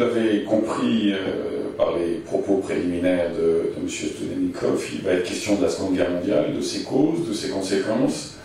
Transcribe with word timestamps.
l'avez 0.00 0.44
compris 0.44 1.12
euh, 1.12 1.70
par 1.76 1.96
les 1.96 2.16
propos 2.16 2.56
préliminaires 2.56 3.30
de, 3.32 3.72
M. 3.76 3.88
Studenikov, 3.88 4.84
il 4.94 5.02
va 5.02 5.12
être 5.12 5.24
question 5.24 5.56
de 5.56 5.62
la 5.62 5.68
Seconde 5.68 5.94
Guerre 5.94 6.10
mondiale, 6.10 6.56
de 6.56 6.60
ses 6.60 6.82
causes, 6.82 7.28
de 7.28 7.32
ses 7.32 7.50
conséquences, 7.50 8.36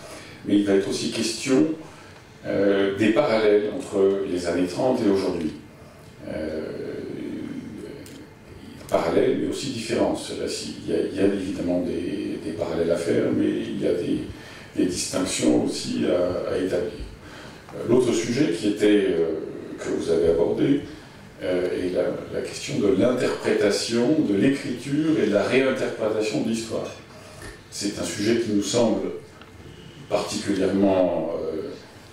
mais 0.45 0.57
il 0.57 0.65
va 0.65 0.73
être 0.73 0.89
aussi 0.89 1.11
question 1.11 1.67
euh, 2.45 2.95
des 2.97 3.09
parallèles 3.09 3.71
entre 3.75 4.21
les 4.29 4.47
années 4.47 4.67
30 4.67 4.99
et 5.05 5.09
aujourd'hui. 5.09 5.53
Euh, 6.29 6.61
parallèles, 8.89 9.39
mais 9.41 9.47
aussi 9.47 9.71
différences. 9.71 10.31
il, 10.87 10.93
y 10.93 11.19
a, 11.19 11.25
évidemment 11.25 11.81
des, 11.81 12.51
parallèles 12.51 12.91
à 12.91 12.95
faire, 12.95 13.25
mais 13.35 13.47
il 13.47 13.81
y 13.81 13.87
a 13.87 13.93
des, 13.93 14.85
distinctions 14.85 15.65
aussi 15.65 16.05
à, 16.05 16.57
établir. 16.57 16.91
L'autre 17.89 18.13
sujet 18.13 18.51
qui 18.51 18.69
était, 18.69 19.15
que 19.79 19.89
vous 19.89 20.11
avez 20.11 20.29
abordé, 20.29 20.81
euh, 21.43 21.67
est 21.85 21.93
la, 21.93 22.03
la, 22.33 22.41
de 22.73 22.95
l'interprétation, 22.99 24.19
de 24.27 24.35
l'écriture 24.35 25.19
et 25.21 25.27
de 25.27 25.33
la 25.33 25.43
réinterprétation 25.43 26.41
de 26.41 26.49
l'histoire. 26.49 26.91
C'est 27.71 27.99
un 27.99 28.03
sujet 28.03 28.39
qui 28.39 28.51
nous 28.51 28.63
semble 28.63 29.01
particulièrement 30.09 31.31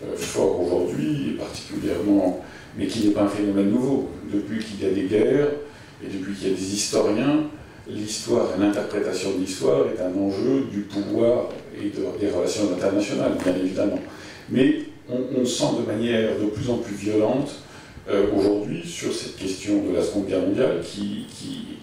euh, 0.04 0.16
fort 0.16 0.60
aujourd'hui, 0.60 1.36
particulièrement, 1.38 2.44
mais 2.76 2.86
qui 2.86 3.06
n'est 3.06 3.14
pas 3.14 3.22
un 3.22 3.28
phénomène 3.28 3.70
nouveau. 3.70 4.10
Depuis 4.32 4.64
qu'il 4.64 4.82
y 4.82 4.90
a 4.90 4.92
des 4.92 5.04
guerres 5.04 5.48
et 6.04 6.08
depuis 6.08 6.34
qu'il 6.34 6.48
y 6.48 6.52
a 6.52 6.56
des 6.56 6.74
historiens, 6.74 7.44
l'histoire 7.88 8.48
et 8.56 8.60
l'interprétation 8.60 9.32
de 9.32 9.40
l'histoire 9.40 9.86
est 9.86 10.00
un 10.00 10.14
enjeu 10.20 10.66
du 10.70 10.80
pouvoir 10.80 11.48
et 11.76 11.88
de, 11.88 12.18
des 12.20 12.30
relations 12.30 12.72
internationales, 12.72 13.32
bien 13.42 13.54
évidemment. 13.54 13.98
Mais 14.50 14.76
on, 15.10 15.44
sent 15.44 15.64
de 15.80 15.86
manière 15.86 16.38
de 16.38 16.46
plus 16.46 16.70
en 16.70 16.78
plus 16.78 16.94
violente 16.94 17.61
euh, 18.10 18.26
aujourd'hui 18.36 18.82
sur 18.84 19.12
cette 19.12 19.36
question 19.36 19.84
de 19.84 19.94
la 19.94 20.02
Seconde 20.02 20.26
Guerre 20.26 20.40
mondiale, 20.40 20.80
qui, 20.82 21.26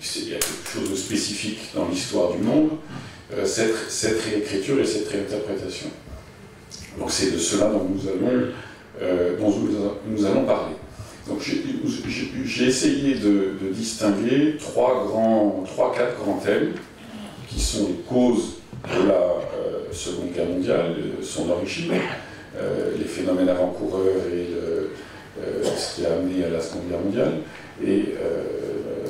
qui 0.02 0.34
a 0.34 0.38
quelque 0.38 0.70
chose 0.74 0.92
de 0.92 0.96
spécifique 0.96 1.60
dans 1.74 1.88
l'histoire 1.88 2.34
du 2.34 2.40
monde, 2.40 2.72
euh, 3.34 3.46
cette, 3.46 3.74
cette, 3.88 4.22
réécriture 4.24 4.82
et 4.82 4.86
cette 4.86 5.08
réinterprétation. 5.08 5.88
Donc 6.98 7.10
c'est 7.10 7.32
de 7.32 7.38
cela 7.38 7.70
dont 7.70 7.88
nous 7.90 8.02
allons, 8.10 8.48
euh, 9.02 9.38
dont 9.40 9.54
nous, 10.08 10.26
allons 10.26 10.44
parler. 10.44 10.76
Donc 11.26 11.40
j'ai 11.40 12.66
essayé 12.66 13.16
de, 13.16 13.54
distinguer 13.72 14.58
trois, 14.60 15.06
grands, 15.08 15.64
trois, 15.66 15.94
quatre 15.96 16.18
grands 16.18 16.40
thèmes 16.40 16.74
qui 17.48 17.62
sont 17.62 17.88
les 17.88 18.04
causes 18.10 18.56
de 18.84 19.08
la 19.08 19.36
Seconde 19.94 20.34
Guerre 20.34 20.48
mondiale, 20.48 20.96
son 21.22 21.50
origine, 21.50 21.94
les 22.98 23.06
phénomènes 23.06 23.50
avant-coureurs 23.50 24.26
et 24.34 24.50
le, 24.54 24.90
ce 25.76 25.96
qui 25.96 26.06
a 26.06 26.14
amené 26.14 26.44
à 26.44 26.50
la 26.50 26.62
Seconde 26.62 26.90
Guerre 26.90 27.00
mondiale. 27.00 27.34
Et 27.86 28.16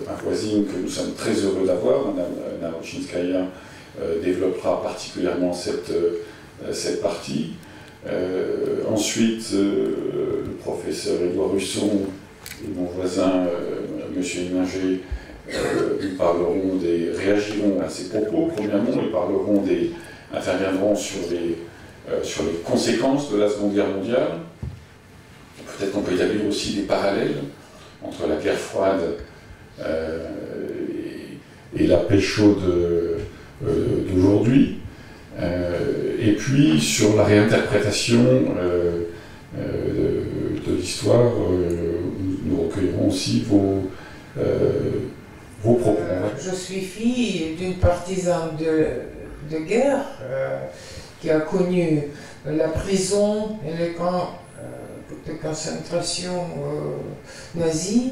ma 0.07 0.13
voisine 0.23 0.65
que 0.65 0.77
nous 0.77 0.89
sommes 0.89 1.13
très 1.13 1.33
heureux 1.33 1.65
d'avoir, 1.65 2.09
Anna 2.09 2.71
Rochinskaya, 2.71 3.45
développera 4.23 4.81
particulièrement 4.81 5.53
cette, 5.53 5.91
cette 6.71 7.01
partie. 7.01 7.53
Euh, 8.07 8.83
ensuite, 8.89 9.49
euh, 9.53 10.43
le 10.45 10.51
professeur 10.53 11.21
Édouard 11.21 11.51
Russon 11.51 11.89
et 12.63 12.67
mon 12.73 12.85
voisin, 12.85 13.47
euh, 13.47 14.15
M. 14.15 14.23
Héninger, 14.23 15.01
nous 16.01 16.17
parleront 16.17 16.75
des, 16.75 17.11
réagiront 17.11 17.81
à 17.81 17.89
ces 17.89 18.09
propos. 18.09 18.51
Premièrement, 18.55 19.01
ils 19.03 19.11
parleront 19.11 19.61
des, 19.63 19.91
interviendront 20.33 20.95
sur 20.95 21.21
les, 21.31 21.57
sur 22.23 22.43
les 22.43 22.59
conséquences 22.63 23.31
de 23.31 23.37
la 23.37 23.49
Seconde 23.49 23.73
Guerre 23.73 23.87
mondiale. 23.87 24.27
Peut-être 25.79 25.93
qu'on 25.93 26.01
peut 26.01 26.13
établir 26.13 26.45
aussi 26.45 26.75
des 26.75 26.81
parallèles 26.81 27.35
entre 28.03 28.27
la 28.27 28.35
guerre 28.35 28.57
froide 28.57 29.15
et, 29.79 31.81
et, 31.81 31.87
la 31.87 31.97
paix 31.97 32.19
chaude 32.19 33.17
d'aujourd'hui. 33.61 34.79
Euh, 35.41 36.17
et 36.19 36.33
puis 36.33 36.79
sur 36.79 37.15
la 37.15 37.23
réinterprétation 37.23 38.25
euh, 38.57 39.03
euh, 39.57 40.23
de, 40.65 40.71
de 40.71 40.77
l'histoire, 40.77 41.31
nous 42.45 42.63
recueillerons 42.63 43.07
aussi 43.07 43.45
vos, 43.47 43.89
vos 45.63 45.73
propos. 45.75 45.99
je 46.37 46.55
suis 46.55 46.81
fille 46.81 47.55
d'une 47.57 47.75
partisane 47.75 48.57
de, 48.59 49.55
de 49.55 49.63
guerre 49.63 50.05
qui 51.21 51.29
a 51.29 51.39
connu 51.39 52.03
la 52.45 52.67
prison 52.67 53.57
et 53.67 53.81
les 53.81 53.93
camps 53.93 54.39
de 55.27 55.33
concentration 55.33 56.45
euh, 56.57 57.59
nazis 57.59 58.11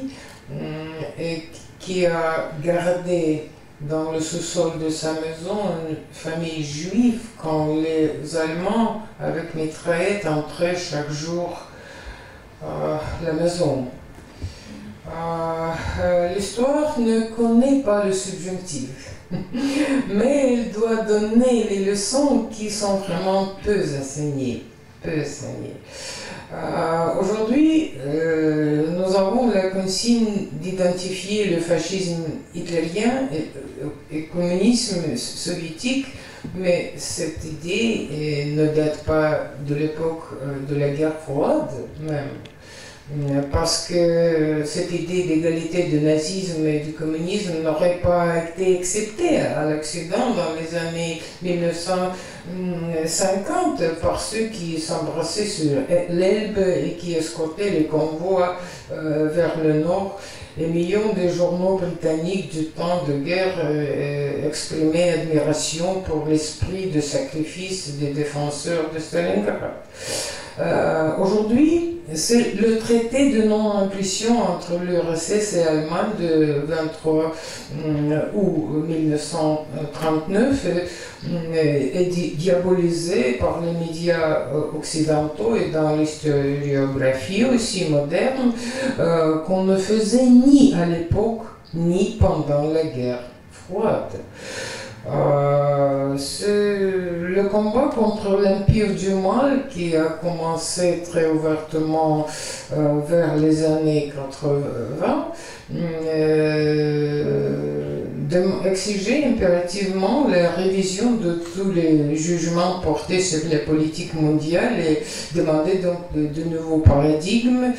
et 1.18 1.42
qui 1.78 2.06
a 2.06 2.50
gardé 2.62 3.50
dans 3.80 4.12
le 4.12 4.20
sous-sol 4.20 4.78
de 4.82 4.88
sa 4.88 5.12
maison 5.12 5.58
une 5.88 5.96
famille 6.10 6.64
juive 6.64 7.20
quand 7.40 7.76
les 7.76 8.36
Allemands, 8.36 9.02
avec 9.20 9.54
mitraillettes, 9.54 10.26
entraient 10.26 10.76
chaque 10.76 11.10
jour 11.10 11.66
à 12.62 13.00
la 13.24 13.32
maison. 13.32 13.88
Euh, 16.00 16.34
L'histoire 16.34 16.98
ne 16.98 17.34
connaît 17.34 17.82
pas 17.82 18.04
le 18.04 18.12
subjonctif, 18.12 19.12
mais 19.30 20.54
elle 20.54 20.72
doit 20.72 21.02
donner 21.02 21.66
les 21.70 21.84
leçons 21.84 22.48
qui 22.50 22.70
sont 22.70 22.96
vraiment 22.96 23.52
peu 23.64 23.80
enseignées. 24.00 24.64
Peu 25.02 25.20
enseignées. 25.20 25.76
Euh, 26.52 27.20
Aujourd'hui, 27.20 27.92
euh, 28.06 28.86
nous 28.92 29.16
avons 29.16 29.50
la 29.50 29.68
consigne 29.68 30.46
d'identifier 30.52 31.46
le 31.46 31.58
fascisme 31.58 32.24
hitlérien 32.54 33.28
et, 33.32 34.16
et, 34.16 34.24
communisme 34.26 35.14
soviétique, 35.16 36.06
mais 36.54 36.94
cette 36.96 37.44
idée 37.44 38.08
euh, 38.12 38.56
ne 38.56 38.74
date 38.74 39.04
pas 39.04 39.50
de 39.66 39.74
l'époque 39.74 40.24
euh, 40.42 40.72
de 40.72 40.78
la 40.78 40.88
guerre 40.90 41.18
froide 41.20 41.70
même 42.00 42.28
parce 43.50 43.88
que 43.88 44.64
cette 44.66 44.92
idée 44.92 45.22
d'égalité 45.22 45.84
du 45.84 46.00
nazisme 46.00 46.66
et 46.66 46.80
du 46.80 46.92
communisme 46.92 47.62
n'aurait 47.64 48.00
pas 48.02 48.36
été 48.36 48.76
acceptée 48.78 49.38
à 49.38 49.64
l'Occident 49.70 50.34
dans 50.36 50.52
les 50.60 50.76
années 50.76 51.22
1950 51.40 53.82
par 54.02 54.20
ceux 54.20 54.48
qui 54.48 54.78
s'embrassaient 54.78 55.46
sur 55.46 55.70
l'Elbe 56.10 56.58
et 56.58 56.96
qui 56.98 57.14
escortaient 57.14 57.70
les 57.70 57.84
convois 57.84 58.58
euh, 58.92 59.30
vers 59.32 59.58
le 59.62 59.80
nord. 59.80 60.20
Les 60.58 60.66
millions 60.66 61.14
de 61.14 61.28
journaux 61.28 61.78
britanniques 61.78 62.50
du 62.50 62.66
temps 62.66 63.04
de 63.08 63.14
guerre 63.24 63.58
euh, 63.64 64.46
exprimaient 64.46 65.12
admiration 65.12 66.02
pour 66.02 66.26
l'esprit 66.26 66.90
de 66.90 67.00
sacrifice 67.00 67.94
des 67.94 68.10
défenseurs 68.10 68.90
de 68.94 68.98
Stalingrad. 68.98 69.72
Euh, 70.60 71.10
Aujourd'hui, 71.20 71.98
c'est 72.14 72.54
le 72.54 72.78
traité 72.78 73.30
de 73.32 73.42
non-inclusion 73.46 74.40
entre 74.40 74.78
l'URSS 74.82 75.54
et 75.54 75.64
l'Allemagne 75.64 76.16
de 76.18 76.62
23 76.66 77.34
euh, 77.84 78.20
août 78.34 78.86
1939 78.88 80.66
euh, 80.66 81.90
est 81.94 82.36
diabolisé 82.36 83.34
par 83.34 83.60
les 83.60 83.72
médias 83.86 84.48
euh, 84.52 84.76
occidentaux 84.76 85.54
et 85.54 85.70
dans 85.70 85.96
l'historiographie 85.96 87.44
aussi 87.44 87.90
moderne 87.90 88.52
euh, 88.98 89.40
qu'on 89.40 89.64
ne 89.64 89.76
faisait 89.76 90.26
ni 90.26 90.74
à 90.74 90.86
l'époque 90.86 91.42
ni 91.74 92.16
pendant 92.18 92.70
la 92.72 92.84
guerre 92.84 93.22
froide. 93.52 94.12
Euh, 95.10 96.16
c'est 96.18 96.78
le 96.78 97.42
combat 97.50 97.90
contre 97.94 98.40
l'empire 98.40 98.94
du 98.94 99.14
mal 99.14 99.68
qui 99.70 99.96
a 99.96 100.18
commencé 100.20 101.02
très 101.08 101.28
ouvertement 101.28 102.26
euh, 102.76 102.98
vers 103.06 103.36
les 103.36 103.64
années 103.64 104.12
80 104.14 105.28
euh, 105.74 107.87
exiger 108.64 109.24
impérativement 109.26 110.28
la 110.28 110.50
révision 110.50 111.12
de 111.12 111.42
tous 111.54 111.72
les 111.72 112.14
jugements 112.16 112.80
portés 112.80 113.20
sur 113.20 113.40
la 113.50 113.58
politique 113.58 114.14
mondiale 114.14 114.74
et 114.80 115.02
demander 115.34 115.78
donc 115.78 116.12
de, 116.14 116.26
de 116.26 116.48
nouveaux 116.48 116.78
paradigmes. 116.78 117.72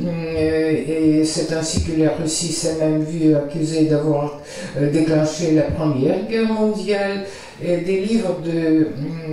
Et 0.00 1.22
c'est 1.24 1.52
ainsi 1.52 1.84
que 1.84 2.00
la 2.00 2.14
Russie 2.14 2.52
s'est 2.52 2.76
même 2.80 3.02
vue 3.02 3.34
accusée 3.34 3.84
d'avoir 3.84 4.40
déclenché 4.80 5.52
la 5.52 5.62
Première 5.62 6.26
Guerre 6.26 6.52
mondiale. 6.52 7.26
Et 7.64 7.78
des 7.78 8.00
livres 8.00 8.40
de 8.44 8.88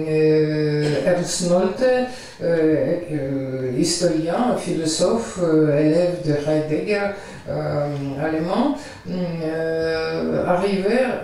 euh, 0.08 1.06
Ernst 1.06 1.50
Nolte, 1.50 1.84
euh, 2.42 2.96
euh, 3.12 3.72
historien, 3.78 4.56
philosophe, 4.58 5.40
élève 5.78 6.18
de 6.26 6.34
Heidegger, 6.34 7.12
allemand, 8.22 8.76
arrivèrent 10.46 11.22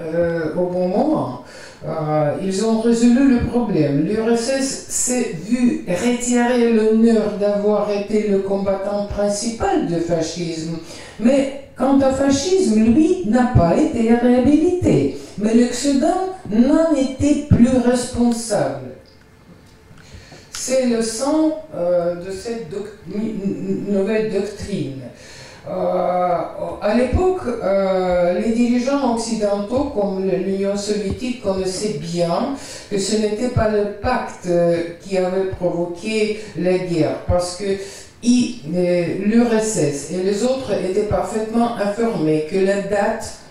au 0.58 0.66
bon 0.66 0.88
moment. 0.88 1.46
Euh, 1.88 2.32
ils 2.44 2.66
ont 2.66 2.82
résolu 2.82 3.36
le 3.36 3.46
problème. 3.48 4.06
L'URSS 4.06 4.86
s'est 4.90 5.36
vu 5.48 5.86
retirer 5.88 6.74
l'honneur 6.74 7.34
d'avoir 7.40 7.90
été 7.92 8.28
le 8.28 8.40
combattant 8.40 9.06
principal 9.06 9.86
du 9.86 10.00
fascisme. 10.00 10.78
Mais 11.20 11.66
quant 11.76 11.98
au 11.98 12.14
fascisme, 12.14 12.80
lui 12.80 13.26
n'a 13.28 13.52
pas 13.56 13.76
été 13.78 14.16
réhabilité. 14.16 15.18
Mais 15.38 15.54
l'Occident 15.54 16.35
n'en 16.50 16.94
était 16.96 17.48
plus 17.50 17.78
responsable. 17.86 18.92
C'est 20.52 20.88
le 20.88 21.02
sens 21.02 21.54
euh, 21.76 22.16
de 22.16 22.32
cette 22.32 22.68
nouvelle 23.88 24.34
doctrine. 24.34 25.02
Euh, 25.68 26.38
à 26.82 26.96
l'époque, 26.96 27.42
euh, 27.64 28.40
les 28.40 28.52
dirigeants 28.52 29.16
occidentaux, 29.16 29.92
comme 29.96 30.28
l'Union 30.28 30.78
soviétique, 30.78 31.42
connaissaient 31.44 32.00
bien 32.00 32.56
que 32.90 32.98
ce 32.98 33.18
n'était 33.18 33.50
pas 33.50 33.70
le 33.70 33.94
pacte 34.02 34.48
qui 35.02 35.18
avait 35.18 35.50
provoqué 35.52 36.40
la 36.58 36.78
guerre, 36.78 37.18
parce 37.28 37.58
que 37.58 37.78
l'URSS 38.24 40.12
et 40.14 40.24
les 40.24 40.44
autres 40.44 40.72
étaient 40.84 41.04
parfaitement 41.04 41.76
informés 41.78 42.48
que 42.50 42.58
la 42.58 42.82
date 42.82 43.45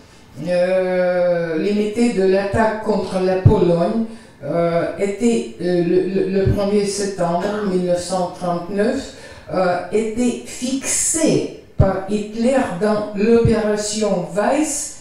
euh, 0.46 1.56
de 1.56 2.22
l'attaque 2.25 2.82
contre 2.84 3.20
la 3.20 3.36
Pologne 3.36 4.04
était 4.98 5.54
le, 5.58 6.44
1er 6.46 6.84
septembre 6.86 7.44
1939, 7.72 9.14
était 9.92 10.42
fixée 10.44 11.64
par 11.78 12.04
Hitler 12.10 12.58
dans 12.81 13.12
l'opération 13.16 14.26
Weiss 14.34 14.98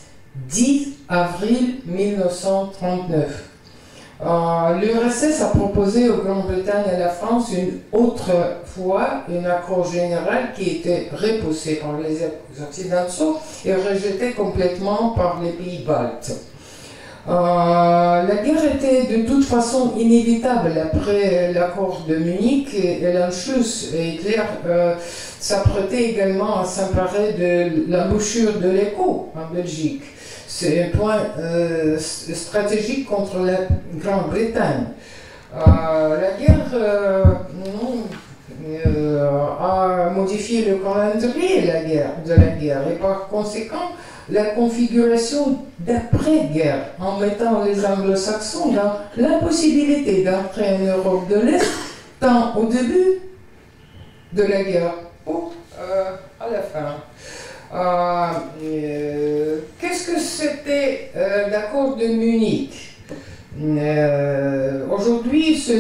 10 0.50 0.94
avril 1.10 1.76
1939. 1.86 3.53
Euh, 4.22 4.80
L'URSS 4.80 5.42
a 5.42 5.46
proposé 5.48 6.10
aux 6.10 6.18
Grande-Bretagne 6.18 6.84
et 6.92 6.96
à 6.96 7.00
la 7.00 7.10
France 7.10 7.52
une 7.52 7.80
autre 7.92 8.30
fois 8.66 9.24
un 9.30 9.46
accord 9.46 9.92
général 9.92 10.54
qui 10.56 10.78
était 10.78 11.10
repoussé 11.12 11.76
par 11.76 11.98
les 12.00 12.20
Occidentaux 12.62 13.40
et 13.66 13.74
rejeté 13.74 14.32
complètement 14.32 15.10
par 15.10 15.42
les 15.42 15.52
pays 15.52 15.84
baltes. 15.86 16.32
Euh, 17.28 17.32
la 17.32 18.36
guerre 18.44 18.76
était 18.76 19.18
de 19.18 19.26
toute 19.26 19.46
façon 19.46 19.94
inévitable 19.98 20.74
après 20.78 21.54
l'accord 21.54 22.02
de 22.08 22.18
Munich 22.18 22.74
et, 22.74 23.14
l'Anschluss. 23.14 23.94
Et 23.96 24.10
Hitler 24.10 24.42
euh, 24.68 24.96
s'apprêtait 25.40 26.12
également 26.12 26.60
à 26.60 26.66
s'emparer 26.66 27.34
de 27.34 27.92
l'embouchure 27.92 28.60
de 28.60 28.70
l'Écho 28.70 29.32
en 29.36 29.54
Belgique. 29.54 30.04
C'est 30.56 30.84
un 30.84 30.96
point 30.96 31.18
euh, 31.40 31.98
stratégique 31.98 33.08
contre 33.08 33.40
la 33.40 33.58
Grande-Bretagne. 33.96 34.86
la 35.56 36.32
guerre 36.40 36.80
a 39.60 40.10
modifié 40.12 40.66
le 40.66 40.76
calendrier 40.76 41.62
de 41.62 41.68
la 41.68 41.84
guerre, 41.84 42.12
de 42.24 42.34
la 42.34 42.48
guerre 42.50 42.88
et 42.88 42.96
par 42.98 43.28
conséquent 43.30 43.94
la 44.30 44.46
configuration 44.52 45.58
d'après-guerre 45.80 46.86
en 47.00 47.18
mettant 47.18 47.64
les 47.64 47.84
anglo-saxons 47.84 48.74
dans 48.74 48.94
l'impossibilité 49.18 50.24
d'entrer 50.24 50.76
en 50.76 50.98
Europe 50.98 51.28
de 51.30 51.40
l'Est, 51.40 51.66
tant 52.20 52.56
au 52.56 52.68
début 52.68 53.22
de 54.32 54.44
la 54.44 54.64
guerre 54.64 54.94
ou 55.26 55.52
euh, 55.80 56.16
à 56.40 56.50
la 56.52 56.62
fin. 56.62 56.96
Euh, 57.74 58.28
euh, 58.64 59.60
qu'est-ce 59.82 60.12
que 60.12 60.20
c'était 60.20 61.12
l'accord 61.52 61.96
de 61.96 62.06
Munich? 62.06 62.96
Aujourd'hui, 64.92 65.56
ce 65.56 65.72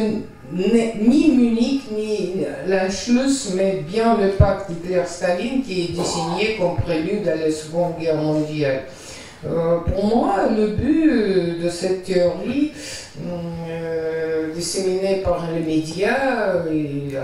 ni 0.53 1.29
Munich 1.35 1.83
ni 1.91 2.45
l'Anschluss, 2.67 3.53
mais 3.55 3.83
bien 3.87 4.17
le 4.17 4.29
pacte 4.29 4.69
Hitler-Staline 4.69 5.63
qui 5.63 5.81
est 5.81 5.87
désigné 5.89 6.57
comme 6.59 6.77
prélude 6.77 7.27
à 7.27 7.35
la 7.35 7.51
Seconde 7.51 7.93
Guerre 7.99 8.15
mondiale. 8.15 8.83
Euh, 9.45 9.79
pour 9.79 10.05
moi, 10.05 10.47
le 10.55 10.67
but 10.67 11.61
de 11.61 11.69
cette 11.69 12.03
théorie, 12.03 12.71
euh, 13.27 14.53
disséminée 14.55 15.21
par 15.23 15.47
les 15.53 15.59
médias 15.59 16.63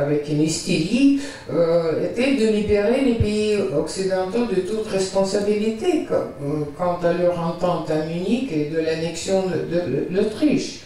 avec 0.01 0.29
une 0.29 0.41
hystérie, 0.41 1.19
euh, 1.51 2.05
était 2.05 2.35
de 2.35 2.51
libérer 2.51 3.01
les 3.01 3.15
pays 3.15 3.57
occidentaux 3.77 4.45
de 4.45 4.61
toute 4.61 4.87
responsabilité 4.87 6.05
quant 6.77 6.99
à 7.03 7.13
leur 7.13 7.39
entente 7.39 7.89
à 7.89 8.05
Munich 8.05 8.51
et 8.51 8.65
de 8.65 8.79
l'annexion 8.79 9.43
de 9.47 10.13
l'Autriche. 10.13 10.81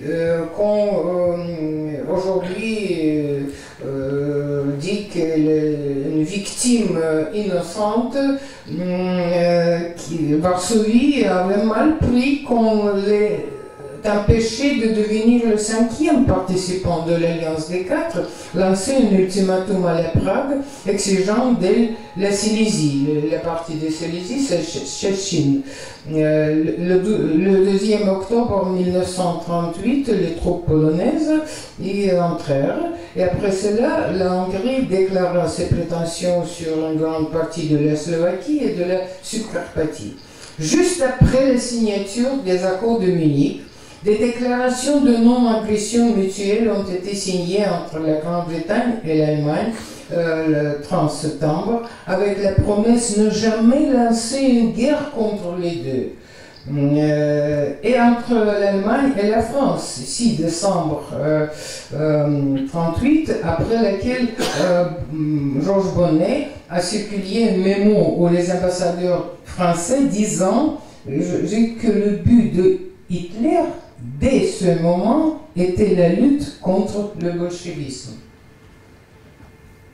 euh, 0.04 0.44
qu'on 0.54 0.88
euh, 1.08 2.04
aujourd'hui 2.12 3.46
euh, 3.86 4.64
dit 4.78 5.08
qu'elle 5.08 5.48
est 5.48 6.10
une 6.12 6.22
victime 6.22 7.00
innocente, 7.32 8.16
qui, 9.96 10.34
Varsovie 10.34 11.24
avait 11.24 11.64
mal 11.64 11.96
pris 11.96 12.42
qu'on 12.42 12.94
l'ait 12.94 13.46
empêché 14.08 14.76
de 14.76 14.94
devenir 14.94 15.42
le 15.50 15.56
cinquième 15.56 16.24
participant 16.24 17.04
de 17.06 17.12
l'Alliance 17.12 17.68
des 17.68 17.82
quatre, 17.82 18.18
lancer 18.54 18.94
un 18.94 19.14
ultimatum 19.14 19.84
à 19.86 20.00
la 20.00 20.08
Prague 20.08 20.58
exigeant 20.86 21.52
de 21.52 21.88
la 22.20 22.32
Silésie. 22.32 23.06
La 23.30 23.38
partie 23.38 23.74
de 23.74 23.90
Silésie, 23.90 24.40
c'est 24.40 24.62
Chechine. 24.62 25.62
Euh, 26.12 26.64
le, 26.78 26.98
2 26.98 28.08
octobre 28.08 28.66
1938, 28.66 30.08
les 30.08 30.34
troupes 30.34 30.66
polonaises 30.66 31.32
y 31.82 32.10
entrèrent. 32.12 32.90
Et 33.16 33.22
après 33.22 33.50
cela, 33.50 34.12
la 34.12 34.32
Hongrie 34.32 34.86
déclara 34.88 35.48
ses 35.48 35.66
prétentions 35.66 36.44
sur 36.44 36.90
une 36.90 36.98
grande 36.98 37.30
partie 37.30 37.68
de 37.68 37.78
la 37.78 37.96
Slovaquie 37.96 38.60
et 38.62 38.74
de 38.74 38.84
la 38.84 39.00
Subcarpathie. 39.22 40.16
Juste 40.58 41.02
après 41.02 41.52
la 41.52 41.58
signature 41.58 42.36
des 42.44 42.64
accords 42.64 42.98
de 43.00 43.06
Munich, 43.06 43.62
des 44.06 44.18
déclarations 44.18 45.00
de 45.00 45.16
non-agression 45.16 46.14
mutuelle 46.14 46.70
ont 46.70 46.88
été 46.88 47.12
signées 47.12 47.64
entre 47.66 47.98
la 47.98 48.14
Grande-Bretagne 48.20 49.00
et 49.04 49.18
l'Allemagne 49.18 49.72
euh, 50.12 50.76
le 50.76 50.82
30 50.82 51.10
septembre, 51.10 51.82
avec 52.06 52.40
la 52.40 52.52
promesse 52.52 53.18
de 53.18 53.24
ne 53.24 53.30
jamais 53.30 53.90
lancer 53.90 54.40
une 54.42 54.72
guerre 54.72 55.10
contre 55.10 55.56
les 55.60 55.74
deux. 55.76 56.12
Euh, 56.72 57.72
et 57.82 57.98
entre 57.98 58.34
l'Allemagne 58.34 59.10
et 59.20 59.28
la 59.28 59.42
France, 59.42 60.00
6 60.04 60.36
décembre 60.36 61.02
1938, 61.90 63.30
euh, 63.30 63.34
après 63.44 63.82
laquelle 63.82 64.28
Georges 65.64 65.94
Bonnet 65.96 66.48
a 66.70 66.80
circulé 66.80 67.48
un 67.50 67.56
mémo 67.56 68.16
aux 68.18 68.28
les 68.28 68.52
ambassadeurs 68.52 69.32
français 69.44 70.04
disant 70.04 70.80
que 71.06 71.10
le 71.10 72.16
but 72.24 72.54
de 72.54 72.78
Hitler 73.10 73.62
dès 74.00 74.46
ce 74.46 74.80
moment, 74.82 75.40
était 75.56 75.94
la 75.94 76.10
lutte 76.10 76.60
contre 76.60 77.12
le 77.20 77.32
bolchevisme. 77.32 78.12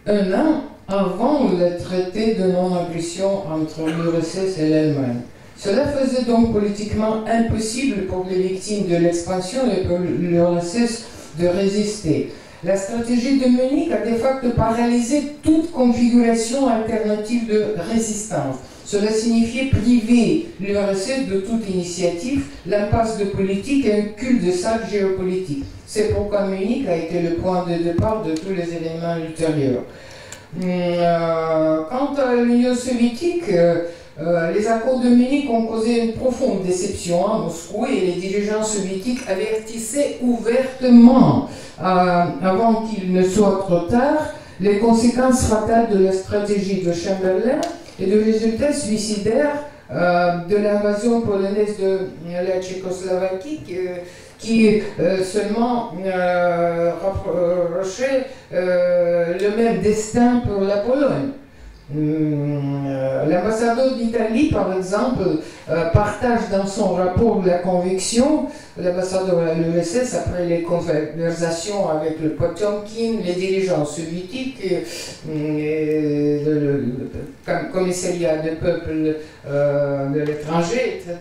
Un 0.07 0.33
an 0.33 0.65
avant 0.89 1.49
le 1.51 1.81
traité 1.83 2.35
de 2.35 2.51
non-agression 2.51 3.43
entre 3.49 3.87
l'URSS 3.87 4.59
et 4.59 4.69
l'Allemagne. 4.69 5.21
Cela 5.57 5.87
faisait 5.87 6.25
donc 6.25 6.53
politiquement 6.53 7.25
impossible 7.27 8.07
pour 8.07 8.27
les 8.29 8.43
victimes 8.43 8.89
de 8.89 8.97
l'expansion 8.97 9.61
et 9.71 9.87
pour 9.87 9.99
l'URSS 9.99 11.05
de 11.39 11.47
résister. 11.47 12.33
La 12.65 12.77
stratégie 12.77 13.39
de 13.39 13.47
Munich 13.47 13.91
a 13.93 14.09
de 14.09 14.17
facto 14.17 14.51
paralysé 14.51 15.37
toute 15.43 15.71
configuration 15.71 16.69
alternative 16.69 17.49
de 17.49 17.67
résistance. 17.91 18.57
Cela 18.85 19.11
signifiait 19.11 19.67
priver 19.67 20.49
l'URSS 20.61 21.29
de 21.31 21.39
toute 21.41 21.69
initiative, 21.69 22.45
l'impasse 22.67 23.19
de 23.19 23.25
politique 23.27 23.87
et 23.87 23.93
un 23.93 24.03
cul 24.17 24.41
de 24.41 24.51
sac 24.51 24.91
géopolitique. 24.91 25.65
C'est 25.87 26.15
pourquoi 26.15 26.47
Munich 26.47 26.87
a 26.89 26.97
été 26.97 27.21
le 27.21 27.35
point 27.37 27.65
de 27.67 27.83
départ 27.83 28.23
de 28.23 28.33
tous 28.33 28.51
les 28.51 28.65
éléments 28.75 29.17
ultérieurs. 29.17 29.85
Hum, 30.61 30.69
euh, 30.69 31.79
quant 31.89 32.15
à 32.15 32.35
l'Union 32.35 32.75
soviétique, 32.75 33.45
euh, 33.51 34.53
les 34.53 34.67
accords 34.67 35.01
de 35.01 35.09
Munich 35.09 35.49
ont 35.49 35.65
causé 35.65 36.05
une 36.05 36.13
profonde 36.13 36.63
déception 36.65 37.27
à 37.27 37.39
Moscou 37.39 37.87
et 37.87 38.01
les 38.01 38.13
dirigeants 38.13 38.63
soviétiques 38.63 39.21
avertissaient 39.27 40.19
ouvertement, 40.21 41.49
avant 41.79 42.83
qu'il 42.83 43.13
ne 43.13 43.23
soit 43.23 43.65
trop 43.67 43.89
tard, 43.89 44.35
les 44.61 44.79
conséquences 44.79 45.47
fatales 45.47 45.89
de 45.91 46.05
la 46.05 46.13
stratégie 46.13 46.83
de 46.83 46.93
Chamberlain 46.93 47.61
et 48.03 48.07
de 48.07 48.23
résultats 48.23 48.73
suicidaires 48.73 49.65
de 49.91 50.57
l'invasion 50.57 51.21
polonaise 51.21 51.77
de 51.79 51.99
la 52.27 52.61
Tchécoslovaquie 52.61 53.61
qui 54.43 54.83
euh, 54.99 55.23
seulement 55.23 55.93
euh, 56.05 56.91
rapprochait 57.01 58.27
euh, 58.53 59.39
le 59.41 59.57
même 59.57 59.81
destin 59.81 60.43
pour 60.45 60.63
la 60.63 60.79
Pologne. 60.79 61.31
Hum, 61.91 62.87
l'ambassadeur 63.29 63.97
d'Italie, 63.97 64.51
par 64.51 64.75
exemple, 64.77 65.25
partage 65.93 66.49
dans 66.51 66.67
son 66.67 66.95
rapport 66.95 67.43
la 67.45 67.59
conviction, 67.59 68.47
l'ambassadeur 68.79 69.57
de 69.57 69.79
l'USS, 69.79 70.15
après 70.15 70.47
les 70.47 70.63
conversations 70.63 71.91
avec 71.91 72.21
le 72.23 72.31
Potemkin, 72.31 73.19
les 73.25 73.35
dirigeants 73.35 73.85
soviétiques, 73.85 74.65
le, 75.29 76.85
commissariat 77.73 78.39
des 78.39 78.53
peuples 78.53 79.17
de 79.45 80.21
l'étranger, 80.21 81.01
etc., 81.01 81.17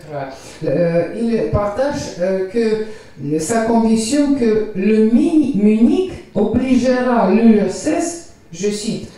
il 0.62 1.50
partage 1.50 2.16
que 2.52 3.38
sa 3.38 3.62
conviction 3.62 4.34
que 4.34 4.68
le 4.74 5.10
Munich 5.10 6.12
obligera 6.34 7.30
l'URSS, 7.30 8.30
je 8.52 8.68
cite, 8.68 9.08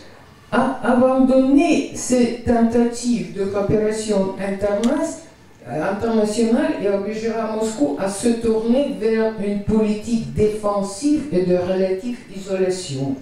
à 0.55 0.79
abandonner 0.83 1.91
ses 1.95 2.43
tentatives 2.45 3.33
de 3.33 3.45
coopération 3.45 4.35
internationale 4.39 6.71
et 6.81 6.87
obligera 6.87 7.55
Moscou 7.55 7.97
à 7.99 8.07
se 8.07 8.29
tourner 8.29 8.95
vers 8.97 9.33
une 9.45 9.63
politique 9.63 10.33
défensive 10.33 11.23
et 11.33 11.41
de 11.41 11.57
relative 11.57 12.19
isolation. 12.33 13.17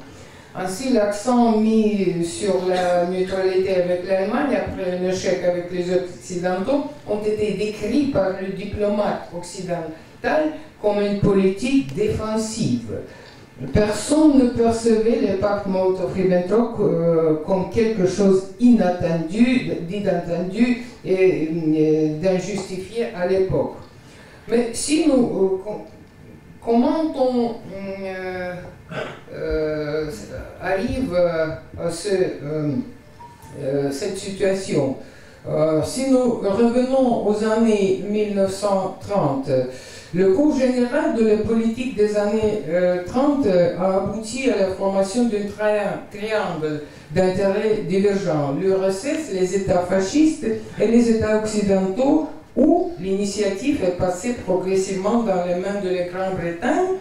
Ainsi, 0.55 0.93
l'accent 0.93 1.57
mis 1.57 2.23
sur 2.23 2.67
la 2.69 3.07
neutralité 3.07 3.77
avec 3.77 4.07
l'Allemagne 4.07 4.55
après 4.55 4.99
un 4.99 5.03
échec 5.09 5.43
avec 5.43 5.71
les 5.71 5.91
Occidentaux 5.91 6.83
ont 7.09 7.23
été 7.25 7.53
décrits 7.53 8.11
par 8.13 8.33
le 8.39 8.49
diplomate 8.49 9.31
occidental 9.35 10.51
comme 10.79 11.01
une 11.01 11.19
politique 11.19 11.95
défensive. 11.95 12.91
Personne 13.71 14.39
ne 14.39 14.49
percevait 14.49 15.19
le 15.21 15.37
pacte 15.37 15.67
Molotov-Ribbentrop 15.67 16.79
euh, 16.79 17.35
comme 17.45 17.69
quelque 17.69 18.07
chose 18.07 18.47
inattendu, 18.59 19.71
d'inattendu 19.87 20.83
et, 21.05 21.49
d'injustifié 22.19 23.09
à 23.15 23.27
l'époque. 23.27 23.75
Mais 24.49 24.69
si 24.73 25.07
nous 25.07 25.61
euh, 25.67 25.71
commentons 26.59 27.57
euh, 29.31 30.09
arrive 30.59 31.15
à 31.15 31.89
cette 31.91 32.41
situation, 34.17 34.97
si 35.83 36.09
nous 36.09 36.39
revenons 36.41 37.27
aux 37.27 37.43
années 37.43 38.03
1930, 38.09 39.49
le 40.15 40.31
cours 40.33 40.55
général 40.55 41.15
de 41.15 41.25
la 41.25 41.37
politique 41.37 41.95
des 41.95 42.15
années 42.15 42.61
30 43.07 43.47
euh, 43.47 43.75
a 43.79 43.95
abouti 43.97 44.47
à 44.47 44.57
la 44.57 44.67
formation 44.67 45.23
d'un 45.23 45.47
triangle 46.11 46.83
d'intérêts 47.09 47.81
divergents, 47.87 48.53
l'URSS, 48.59 49.31
les 49.33 49.55
États 49.55 49.79
fascistes 49.79 50.45
et 50.79 50.87
les 50.87 51.09
États 51.09 51.39
occidentaux, 51.39 52.27
où 52.55 52.91
l'initiative 52.99 53.83
est 53.83 53.97
passée 53.97 54.35
progressivement 54.45 55.23
dans 55.23 55.45
les 55.47 55.55
mains 55.55 55.81
de 55.83 55.89
la 55.89 56.03
Grande-Bretagne, 56.03 56.97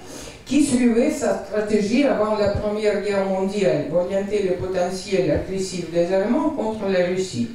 qui 0.47 0.65
suivait 0.65 1.11
sa 1.11 1.45
stratégie 1.45 2.05
avant 2.05 2.39
la 2.39 2.49
Première 2.49 3.03
Guerre 3.03 3.27
mondiale, 3.27 3.89
orienter 3.95 4.45
le 4.45 4.55
potentiel 4.55 5.31
agressif 5.31 5.93
des 5.93 6.13
Allemands 6.15 6.51
contre 6.51 6.89
la 6.89 7.07
Russie. 7.09 7.51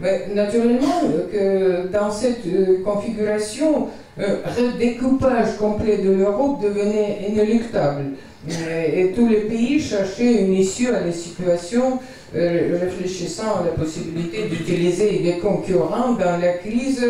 Mais 0.00 0.28
naturellement, 0.34 1.02
que 1.32 1.88
dans 1.92 2.10
cette 2.10 2.46
euh, 2.46 2.82
configuration, 2.84 3.88
un 4.18 4.50
redécoupage 4.50 5.56
complet 5.58 5.98
de 5.98 6.10
l'Europe 6.10 6.62
devenait 6.62 7.26
inéluctable. 7.28 8.12
Et, 8.48 9.12
tous 9.14 9.28
les 9.28 9.40
pays 9.42 9.80
cherchaient 9.80 10.42
une 10.42 10.54
issue 10.54 10.88
à 10.88 11.00
la 11.00 11.12
situation, 11.12 11.98
euh, 12.34 12.78
réfléchissant 12.80 13.60
à 13.60 13.64
la 13.64 13.72
possibilité 13.72 14.44
d'utiliser 14.44 15.18
des 15.18 15.38
concurrents 15.38 16.12
dans 16.12 16.40
la 16.40 16.52
crise 16.54 17.04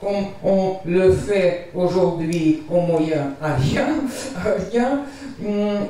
comme 0.00 0.26
on 0.42 0.76
le 0.84 1.12
fait 1.12 1.68
aujourd'hui 1.74 2.64
au 2.68 2.80
Moyen-Orient. 2.80 4.02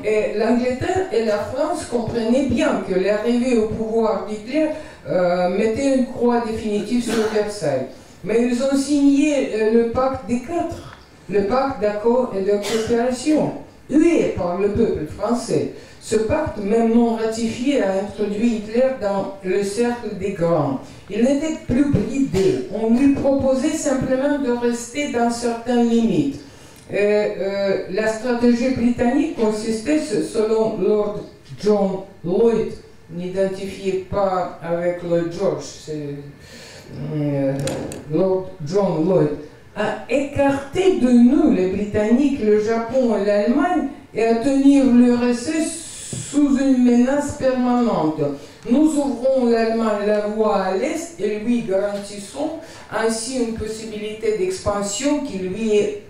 Et 0.04 0.38
l'Angleterre 0.38 1.08
et 1.12 1.24
la 1.24 1.38
France 1.38 1.86
comprenaient 1.90 2.46
bien 2.46 2.82
que 2.88 2.98
l'arrivée 2.98 3.58
au 3.58 3.68
pouvoir 3.68 4.26
d'Hitler 4.26 4.68
euh, 5.08 5.48
mettait 5.50 5.98
une 5.98 6.06
croix 6.06 6.42
définitive 6.46 7.02
sur 7.02 7.28
Versailles. 7.32 7.86
Mais 8.24 8.46
ils 8.46 8.62
ont 8.62 8.76
signé 8.76 9.50
euh, 9.54 9.72
le 9.72 9.90
pacte 9.90 10.26
des 10.28 10.40
quatre, 10.40 10.98
le 11.28 11.44
pacte 11.44 11.80
d'accord 11.80 12.32
et 12.38 12.42
de 12.42 12.52
coopération, 12.52 13.52
hué 13.90 14.34
par 14.36 14.58
le 14.58 14.68
peuple 14.68 15.06
français. 15.06 15.72
Ce 16.00 16.16
pacte, 16.16 16.58
même 16.58 16.94
non 16.94 17.14
ratifié, 17.16 17.82
a 17.82 17.92
introduit 17.94 18.56
Hitler 18.56 18.90
dans 19.00 19.34
le 19.44 19.62
cercle 19.62 20.16
des 20.18 20.32
grands. 20.32 20.80
Il 21.10 21.22
n'était 21.22 21.58
plus 21.66 21.90
bridé. 21.90 22.68
On 22.74 22.90
lui 22.90 23.14
proposait 23.14 23.76
simplement 23.76 24.38
de 24.38 24.50
rester 24.50 25.12
dans 25.12 25.30
certaines 25.30 25.88
limites. 25.88 26.40
Euh, 26.92 27.84
la 27.90 28.06
stratégie 28.08 28.70
britannique 28.70 29.36
consistait, 29.36 29.98
selon 29.98 30.78
Lord 30.78 31.20
John 31.58 32.00
Lloyd, 32.22 32.72
n'identifié 33.10 34.06
pas 34.10 34.58
avec 34.62 35.02
Lloyd 35.02 35.32
George, 35.32 35.64
euh, 35.90 37.54
Lord 38.12 38.50
John 38.66 39.06
Lloyd, 39.06 39.30
à 39.74 40.04
écarter 40.10 41.00
de 41.00 41.10
nous, 41.10 41.52
les 41.52 41.68
Britanniques, 41.68 42.40
le 42.44 42.62
Japon 42.62 43.16
et 43.16 43.24
l'Allemagne, 43.24 43.88
et 44.14 44.24
à 44.26 44.34
tenir 44.36 44.84
l'URSS 44.84 45.82
sous 46.30 46.58
une 46.58 46.84
menace 46.84 47.38
permanente. 47.38 48.20
Nous 48.70 48.86
ouvrons 48.96 49.46
l'Allemagne 49.46 50.06
la 50.06 50.20
voie 50.26 50.62
à 50.62 50.76
l'Est 50.76 51.18
et 51.18 51.38
lui 51.38 51.62
garantissons 51.62 52.50
ainsi 52.94 53.38
une 53.38 53.54
possibilité 53.54 54.36
d'expansion 54.36 55.20
qui 55.20 55.38
lui 55.38 55.76
est, 55.76 56.02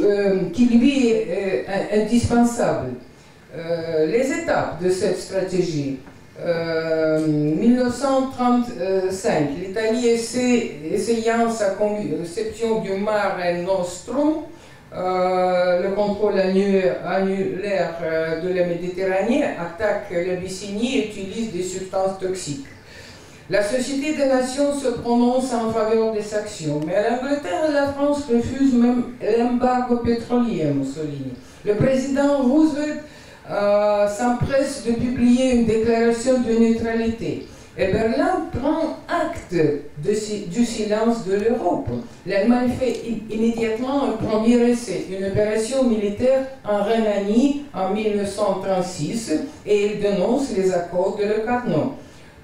euh, 0.00 0.40
qui 0.52 0.66
lui 0.66 1.08
est 1.08 1.66
euh, 1.68 2.02
indispensable. 2.02 2.90
les 4.06 4.32
étapes 4.32 4.82
de 4.82 4.90
cette 4.90 5.18
stratégie. 5.18 5.98
1935, 6.44 8.64
euh, 8.80 9.10
l'Italie 9.60 10.08
essayant 10.08 11.50
sa 11.50 11.70
conception 11.70 12.80
du 12.80 12.92
Mare 12.94 13.38
Nostrum, 13.64 14.44
euh, 14.94 15.82
le 15.82 15.94
contrôle 15.94 16.38
annulaire 16.38 17.94
euh, 18.02 18.42
de 18.42 18.52
la 18.52 18.66
Méditerranée 18.66 19.42
attaque 19.42 20.10
l'Abyssinie 20.10 20.98
et 20.98 21.08
utilise 21.08 21.50
des 21.50 21.62
substances 21.62 22.18
toxiques. 22.20 22.66
La 23.52 23.62
Société 23.62 24.14
des 24.14 24.28
Nations 24.28 24.72
se 24.72 24.88
prononce 24.88 25.52
en 25.52 25.70
faveur 25.70 26.14
des 26.14 26.22
sanctions, 26.22 26.80
mais 26.86 26.94
l'Angleterre 26.94 27.68
et 27.68 27.72
la 27.74 27.92
France 27.92 28.24
refusent 28.26 28.72
même 28.72 29.12
l'embargo 29.20 29.96
pétrolier, 29.96 30.64
Mussolini. 30.74 31.34
Le 31.62 31.74
président 31.74 32.38
Roosevelt 32.38 33.02
euh, 33.50 34.08
s'empresse 34.08 34.84
de 34.86 34.92
publier 34.92 35.56
une 35.56 35.66
déclaration 35.66 36.40
de 36.40 36.50
neutralité. 36.50 37.46
Et 37.76 37.88
Berlin 37.88 38.46
prend 38.58 38.96
acte 39.06 39.54
du 39.98 40.64
silence 40.64 41.26
de 41.26 41.34
l'Europe. 41.34 41.90
L'Allemagne 42.24 42.70
fait 42.80 43.02
immédiatement 43.30 44.04
un 44.04 44.12
premier 44.12 44.56
essai, 44.70 45.08
une 45.10 45.26
opération 45.26 45.84
militaire 45.84 46.46
en 46.66 46.84
Rhénanie 46.84 47.64
en 47.74 47.90
1936, 47.90 49.32
et 49.66 49.92
il 49.92 50.00
dénonce 50.00 50.56
les 50.56 50.72
accords 50.72 51.18
de 51.18 51.24
Locarno. 51.24 51.96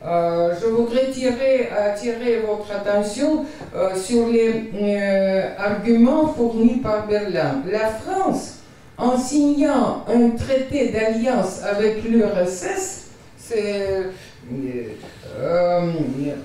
Euh, 0.05 0.55
je 0.61 0.67
voudrais 0.67 1.11
tirer, 1.11 1.71
attirer 1.76 2.40
votre 2.47 2.71
attention 2.71 3.45
euh, 3.75 3.97
sur 3.97 4.28
les 4.28 4.71
euh, 4.81 5.49
arguments 5.59 6.28
fournis 6.28 6.76
par 6.76 7.09
Berlin. 7.09 7.62
La 7.69 7.88
France 7.88 8.59
en 8.97 9.17
signant 9.19 10.05
un 10.09 10.31
traité 10.31 10.90
d'alliance 10.90 11.62
avec 11.64 12.05
l'URSS, 12.05 13.07
euh, 13.57 14.05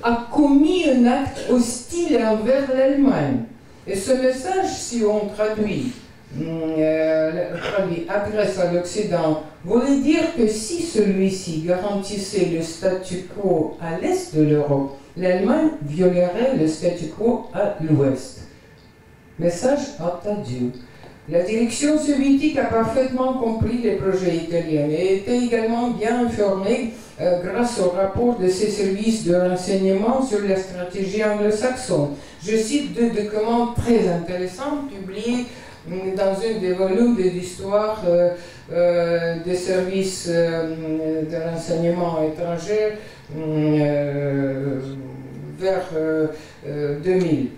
a 0.04 0.28
commis 0.32 0.86
un 0.90 1.06
acte 1.06 1.50
hostile 1.50 2.18
envers 2.24 2.74
l'Allemagne. 2.74 3.44
Et 3.88 3.96
ce 3.96 4.14
message, 4.14 4.72
si 4.72 5.04
on 5.04 5.28
traduit, 5.28 5.94
euh, 6.42 7.58
traduit 7.58 8.06
adresse 8.08 8.60
à 8.60 8.72
l'Occident, 8.72 9.44
voulait 9.64 9.98
dire 9.98 10.36
que 10.36 10.48
si 10.48 10.84
celui-ci 10.84 11.62
garantissait 11.62 12.50
le 12.54 12.62
statu 12.62 13.26
quo 13.36 13.78
à 13.82 14.00
l'est 14.00 14.36
de 14.36 14.44
l'Europe, 14.44 14.98
l'Allemagne 15.16 15.70
violerait 15.84 16.58
le 16.60 16.68
statu 16.68 17.08
quo 17.08 17.48
à 17.54 17.76
l'ouest. 17.82 18.48
Message 19.40 19.96
attendu. 20.00 20.72
La 21.30 21.42
direction 21.42 21.98
soviétique 21.98 22.58
a 22.58 22.66
parfaitement 22.66 23.36
compris 23.36 23.78
les 23.78 23.94
projets 23.94 24.36
italiens 24.36 24.90
et 24.90 25.16
était 25.16 25.38
également 25.38 25.92
bien 25.92 26.26
informée 26.26 26.92
euh, 27.22 27.42
grâce 27.42 27.80
au 27.80 27.92
rapport 27.92 28.38
de 28.38 28.50
ses 28.50 28.70
services 28.70 29.24
de 29.24 29.34
renseignement 29.34 30.22
sur 30.22 30.40
la 30.46 30.58
stratégie 30.58 31.24
anglo-saxonne. 31.24 32.10
Je 32.46 32.58
cite 32.58 32.94
deux 32.94 33.10
documents 33.12 33.68
très 33.68 34.06
intéressants 34.10 34.84
publiés 34.94 35.46
mm, 35.88 36.16
dans 36.18 36.34
un 36.34 36.60
des 36.60 36.74
volumes 36.74 37.16
de 37.16 37.24
l'histoire 37.24 38.04
euh, 38.06 38.32
euh, 38.32 38.32
des 38.70 39.56
services 39.56 40.28
de 40.28 41.52
renseignement 41.52 42.20
étrangers 42.24 42.98
mm, 43.36 43.82
vers 45.60 45.90
2000. 47.04 47.50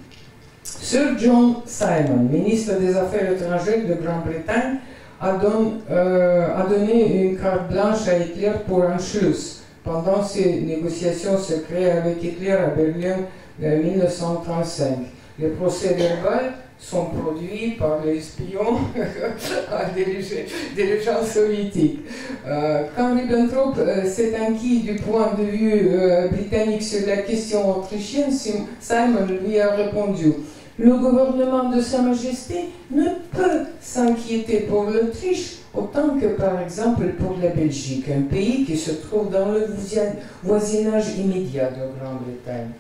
Sir 0.64 1.16
John 1.18 1.58
Simon, 1.66 2.28
ministre 2.32 2.80
des 2.80 2.98
Affaires 2.98 3.32
étrangères 3.32 3.88
de 3.88 3.94
Grande-Bretagne, 3.94 4.78
a, 5.22 5.40
euh, 5.92 6.48
a, 6.56 6.66
donné 6.68 7.24
une 7.24 7.38
carte 7.38 7.72
blanche 7.72 8.08
à 8.08 8.18
Hitler 8.18 8.52
pour 8.68 8.84
un 8.84 8.98
Schluss 8.98 9.64
pendant 9.84 10.24
ses 10.24 10.62
négociations 10.62 11.38
secrètes 11.38 11.98
avec 11.98 12.24
Hitler 12.24 12.52
à 12.52 12.68
Berlin 12.68 13.18
en 13.64 13.78
1935. 13.78 14.98
Les 15.40 15.50
procès 15.50 15.94
verbaux 15.94 16.52
sont 16.90 17.06
produits 17.06 17.72
par 17.80 18.00
les 18.06 18.18
espions 18.18 18.78
des 20.76 21.02
gens 21.02 21.24
soviétiques. 21.26 22.00
Euh, 22.46 22.84
quand 22.96 23.16
Ribbentrop 23.16 23.76
euh, 23.80 24.06
s'est 24.06 24.36
inquiet 24.36 24.82
du 24.82 24.96
point 24.96 25.34
de 25.38 25.44
vue 25.44 25.90
britannique 26.32 26.84
sur 26.84 27.08
la 27.08 27.18
question 27.18 27.80
autrichienne, 27.80 28.32
Simon 28.32 29.26
lui 29.42 29.60
a 29.60 29.72
répondu 29.72 30.34
le 30.78 30.98
gouvernement 30.98 31.70
de 31.70 31.80
Sa 31.82 32.02
Majesté 32.02 32.66
ne 32.92 33.06
peut 33.32 33.66
s'inquiéter 33.80 34.62
pour 34.62 34.84
l'Autriche 34.84 35.60
autant 35.74 36.20
que 36.20 36.28
par 36.28 36.60
exemple 36.60 37.08
pour 37.18 37.38
la 37.42 37.50
Belgique, 37.50 38.06
un 38.10 38.24
pays 38.24 38.66
qui 38.66 38.78
se 38.78 38.92
trouve 38.92 39.32
dans 39.32 39.52
le 39.52 39.68
voisinage 40.44 41.18
immédiat 41.18 41.70
de 41.70 42.00
Grande-Bretagne. 42.00 42.72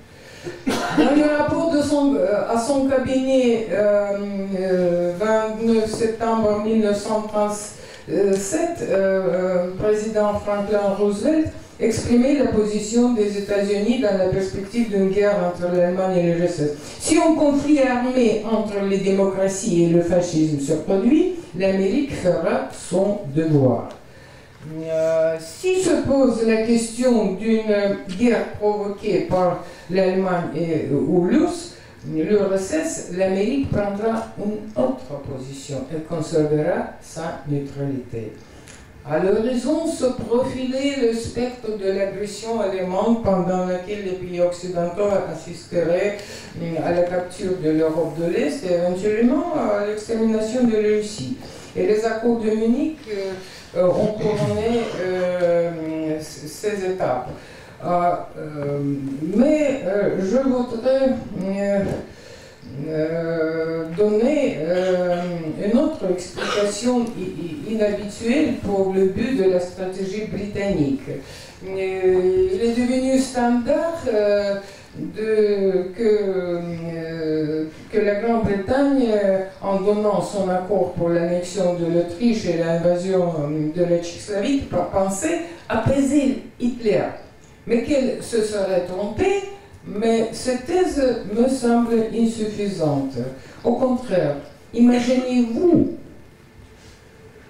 Dans 0.98 1.16
le 1.16 1.38
rapport 1.38 1.72
de 1.72 1.82
son, 1.82 2.16
euh, 2.16 2.50
à 2.50 2.60
son 2.60 2.88
cabinet 2.88 3.68
euh, 3.72 5.14
29 5.20 5.78
euh, 5.78 5.88
septembre 5.88 6.64
1937, 6.64 8.88
euh, 8.90 9.68
président 9.78 10.40
Franklin 10.40 10.96
Roosevelt 10.98 11.50
exprimer 11.80 12.40
la 12.40 12.48
position 12.48 13.14
des 13.14 13.38
États-Unis 13.38 14.00
dans 14.00 14.18
la 14.18 14.28
perspective 14.28 14.90
d'une 14.90 15.10
guerre 15.10 15.36
entre 15.46 15.68
l'Allemagne 15.76 16.18
et 16.18 16.34
l'URSS. 16.34 16.72
Si 17.00 17.18
un 17.18 17.36
conflit 17.36 17.82
armé 17.82 18.44
entre 18.50 18.80
les 18.90 19.00
démocraties 19.00 19.84
et 19.84 19.90
le 19.90 20.02
fascisme 20.02 20.62
se 20.62 20.72
produit, 20.74 21.36
l'Amérique 21.58 22.16
fera 22.16 22.70
son 22.72 23.20
devoir. 23.36 23.90
Euh, 24.74 25.38
si 25.40 25.82
se 25.82 26.02
pose 26.08 26.46
la 26.46 26.64
question 26.64 27.34
d'une 27.34 28.00
guerre 28.18 28.54
provoquée 28.54 29.28
par 29.30 29.64
l'Allemagne 29.92 30.90
ou 30.92 31.28
l'URSS, 31.28 33.12
l'Amérique 33.16 33.70
prendra 33.70 34.28
une 34.40 34.82
autre 34.82 35.22
position 35.32 35.86
et 35.96 36.02
conservera 36.02 36.94
sa 37.02 37.42
neutralité. 37.48 38.34
À 39.08 39.20
l'horizon 39.20 39.86
se 39.86 40.06
profilait 40.06 40.96
le 41.00 41.14
spectre 41.14 41.78
de 41.78 41.92
l'agression 41.92 42.60
allemande 42.60 43.24
pendant 43.24 43.68
laquelle 43.68 44.04
les 44.04 44.14
pays 44.14 44.42
occidentaux 44.42 45.10
assisteraient 45.32 46.18
euh, 46.60 46.76
à 46.84 46.92
la 46.92 47.04
capture 47.04 47.52
de 47.64 47.70
l'Europe 47.70 48.18
de 48.20 48.32
l'Est 48.32 48.64
et 48.66 48.74
éventuellement 48.74 49.54
à 49.54 49.86
l'extermination 49.86 50.64
de 50.64 50.72
la 50.72 50.98
Russie. 50.98 51.38
Et 51.76 51.86
les 51.86 52.04
accords 52.04 52.40
de 52.40 52.50
Munich 52.50 52.98
euh, 53.12 53.34
euh, 53.76 53.88
ont 53.88 54.14
couronné 54.14 54.84
ces 56.22 56.86
étapes. 56.86 57.30
mais 59.36 59.82
je 60.20 60.38
voudrais 60.38 61.16
euh, 62.88 63.86
donner 63.96 64.58
euh, 64.60 65.22
une 65.64 65.78
autre 65.80 66.12
explication 66.12 67.06
inhabituelle 67.70 68.56
pour 68.64 68.94
le 68.94 69.06
but 69.06 69.38
de 69.38 69.50
la 69.50 69.60
stratégie 69.62 70.26
britannique. 70.26 71.08
Euh, 71.66 72.50
il 72.54 72.62
est 72.62 72.74
devenu 72.74 73.18
standard 73.18 74.04
de, 74.98 75.92
que, 75.96 76.60
la 77.94 78.16
Grande-Bretagne, 78.16 79.08
en 79.62 79.80
donnant 79.80 80.22
son 80.22 80.50
accord 80.50 80.94
pour 80.94 81.10
l'annexion 81.10 81.76
de 81.76 81.86
l'Autriche 81.86 82.46
et 82.46 82.58
l'invasion 82.58 83.34
de 83.74 83.82
la 83.82 84.00
Tchécoslovaquie, 84.00 84.64
pensait 84.92 85.40
apaiser 85.70 86.44
Hitler, 86.60 87.04
mais 87.66 87.84
qu'elle 87.84 88.22
se 88.22 88.42
serait 88.42 88.86
trompée 88.86 89.44
mais 89.88 90.30
cette 90.32 90.66
thèse 90.66 91.02
me 91.34 91.48
semble 91.48 92.06
insuffisante. 92.14 93.18
Au 93.64 93.76
contraire, 93.76 94.38
imaginez-vous 94.74 95.96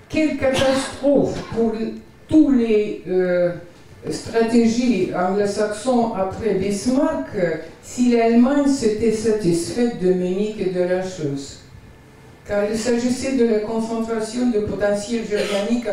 quelle 0.09 0.37
catastrophe 0.37 1.41
pour 1.53 1.73
tous 2.27 2.51
les 2.51 3.03
euh, 3.07 3.53
stratégies 4.11 5.11
anglo-saxons 5.15 6.13
après 6.13 6.55
Bismarck 6.55 7.29
si 7.81 8.15
l'Allemagne 8.15 8.67
s'était 8.67 9.11
satisfaite 9.11 10.01
de 10.01 10.13
Munich 10.13 10.55
et 10.59 10.71
de 10.71 10.81
la 10.81 11.01
chose. 11.01 11.59
Car 12.47 12.63
il 12.69 12.77
s'agissait 12.77 13.33
de 13.33 13.45
la 13.45 13.59
concentration 13.59 14.51
de 14.51 14.59
potentiel 14.59 15.23
germanique 15.27 15.87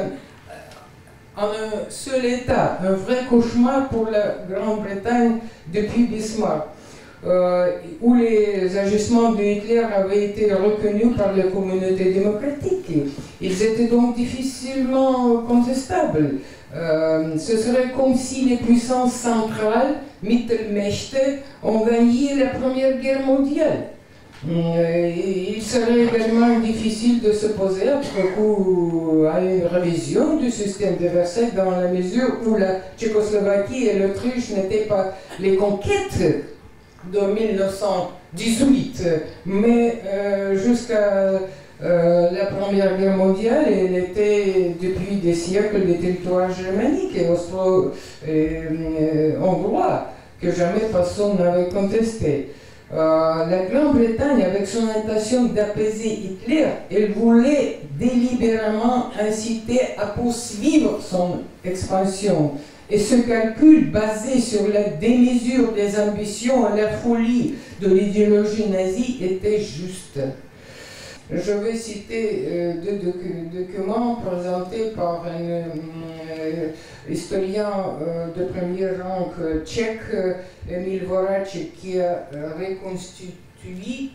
en 1.37 1.46
un 1.46 1.88
seul 1.88 2.25
État, 2.27 2.79
un 2.83 2.92
vrai 2.92 3.20
cauchemar 3.29 3.88
pour 3.88 4.09
la 4.11 4.37
Grande-Bretagne 4.51 5.38
depuis 5.72 6.05
Bismarck, 6.05 6.66
euh, 7.25 7.70
où 8.03 8.14
les 8.14 8.77
agissements 8.77 9.33
de 9.33 9.42
Hitler 9.42 9.79
avaient 9.79 10.25
été 10.25 10.53
reconnus 10.53 11.16
par 11.16 11.35
la 11.35 11.44
communauté 11.44 12.12
démocratique. 12.12 12.90
Ils 13.40 13.62
étaient 13.62 13.87
donc 13.87 14.16
difficilement 14.16 15.38
contestables. 15.48 16.33
Euh, 16.74 17.37
ce 17.38 17.56
serait 17.58 17.90
comme 17.94 18.14
si 18.14 18.46
les 18.46 18.56
puissances 18.56 19.14
centrales, 19.14 19.96
Mittelmächte, 20.22 21.18
ont 21.62 21.85
gagné 21.85 22.35
la 22.37 22.46
Première 22.46 22.98
Guerre 22.98 23.20
mondiale. 23.20 23.88
Euh, 24.48 25.12
il 25.14 25.62
serait 25.62 26.00
également 26.00 26.58
difficile 26.58 27.20
de 27.20 27.30
se 27.32 27.46
poser 27.48 27.90
à 27.90 28.00
une 29.40 29.66
révision 29.70 30.37
du 30.37 30.50
système 30.50 30.96
de 30.96 31.06
Versailles 31.06 31.52
dans 31.54 31.70
la 31.70 31.87
mesure 31.88 32.38
où 32.44 32.56
la 32.56 32.80
Tchécoslovaquie 32.98 33.87
et 33.87 33.98
l'Autriche 34.00 34.50
n'étaient 34.50 34.87
pas 34.88 35.16
les 35.38 35.54
conquêtes 35.54 36.44
de 37.12 37.20
1918, 37.20 39.02
mais 39.46 40.02
euh, 40.06 40.56
jusqu'à 40.56 41.38
euh, 41.84 42.30
la 42.30 42.46
Première 42.46 42.96
Guerre 42.96 43.16
mondiale, 43.16 43.64
elle 43.66 43.96
était 43.96 44.76
depuis 44.80 45.16
des 45.16 45.34
siècles 45.34 45.84
des 45.84 45.96
territoires 45.96 46.48
germaniques 46.52 47.16
et 47.16 47.28
austro-hongrois 47.28 50.06
que 50.40 50.52
jamais 50.52 50.82
personne 50.92 51.38
n'avait 51.38 51.70
contesté. 51.70 52.50
Euh, 52.94 53.46
la 53.46 53.64
Grande-Bretagne, 53.64 54.42
avec 54.42 54.66
son 54.66 54.86
intention 54.88 55.44
d'apaiser 55.44 56.10
Hitler, 56.10 56.66
elle 56.90 57.12
voulait 57.12 57.78
délibérément 57.98 59.06
inciter 59.18 59.80
à 59.98 60.06
poursuivre 60.06 61.00
son 61.00 61.38
expansion. 61.64 62.52
Et 62.90 62.98
ce 62.98 63.14
calcul 63.26 63.90
basé 63.90 64.38
sur 64.38 64.68
la 64.68 64.84
démesure 64.84 65.72
des 65.72 65.98
ambitions 65.98 66.72
et 66.72 66.80
la 66.80 66.90
folie 66.90 67.54
de 67.80 67.88
l'idéologie 67.88 68.68
nazie 68.68 69.18
était 69.22 69.60
juste. 69.60 70.20
Je 71.30 71.52
vais 71.52 71.76
citer 71.76 72.44
euh, 72.46 72.74
deux 72.74 72.98
documents 73.61 74.16
présentés 74.16 74.90
par 74.90 75.24
un 75.24 75.40
euh, 75.40 76.68
historien 77.08 77.70
euh, 78.02 78.26
de 78.37 78.44
premier 78.46 78.88
rang 79.00 79.32
tchèque, 79.64 80.00
Emil 80.68 81.04
Vorac, 81.04 81.56
qui 81.76 82.00
a 82.00 82.26
reconstitué 82.58 84.11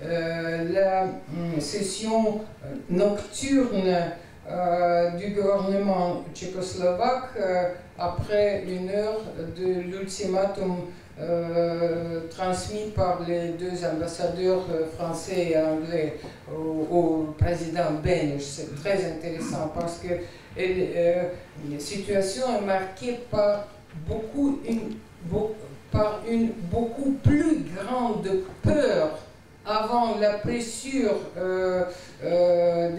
la 0.00 1.06
session 1.58 2.40
nocturne 2.88 3.94
du 5.18 5.30
gouvernement 5.34 6.24
tchécoslovaque 6.32 7.36
après 7.98 8.64
une 8.66 8.88
heure 8.90 9.20
de 9.56 9.80
l'ultimatum 9.82 10.86
euh, 11.20 12.20
transmis 12.30 12.90
par 12.94 13.22
les 13.26 13.48
deux 13.50 13.84
ambassadeurs 13.84 14.64
euh, 14.72 14.86
français 14.96 15.50
et 15.50 15.58
anglais 15.58 16.16
au, 16.52 17.34
président 17.36 17.92
Bench. 18.02 18.42
C'est 18.42 18.74
très 18.76 19.04
intéressant 19.04 19.72
parce 19.74 19.98
que 19.98 20.14
euh, 20.58 21.22
la 21.70 21.78
situation 21.80 22.44
est 22.60 22.66
marquée 22.66 23.18
par 23.30 23.66
beaucoup 24.06 24.60
une 24.68 24.96
par 25.90 26.20
une 26.30 26.50
beaucoup 26.70 27.12
plus 27.22 27.64
grande 27.74 28.28
peur 28.62 29.18
avant 29.68 30.18
la 30.18 30.34
pressure 30.34 31.16
euh, 31.36 31.84
euh, 32.24 32.90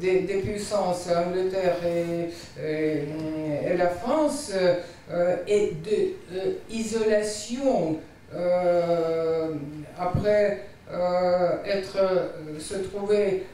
des, 0.00 0.42
puissances, 0.42 1.08
Angleterre 1.08 1.76
et, 1.84 3.76
la 3.76 3.88
France, 3.88 4.52
et 5.46 5.72
de 5.84 6.54
isolation 6.70 7.96
après 9.98 10.60
être, 11.66 11.98
se 12.58 12.74
trouver 12.74 13.44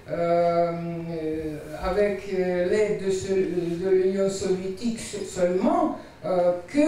avec 1.82 2.32
l'aide 2.32 3.02
de, 3.04 3.90
l'Union 3.90 4.30
soviétique 4.30 5.00
seulement, 5.00 5.98
euh, 6.24 6.52
que, 6.68 6.78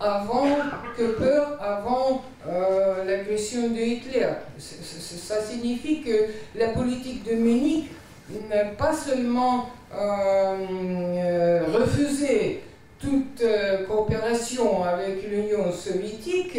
avant, 0.00 0.44
que 0.98 1.12
peur 1.12 1.56
avant 1.62 2.22
euh, 2.46 3.04
l'agression 3.06 3.70
de 3.70 3.78
Hitler. 3.78 4.28
ça 4.58 5.40
signifie 5.40 6.02
que 6.02 6.26
la 6.54 6.68
politique 6.68 7.24
de 7.24 7.36
Munich 7.36 7.86
pas 8.78 8.92
seulement 8.92 9.70
euh, 9.94 11.60
refusé 11.72 12.62
toute 13.00 13.42
coopération 13.88 14.84
avec 14.84 15.28
l'Union 15.28 15.72
soviétique, 15.72 16.58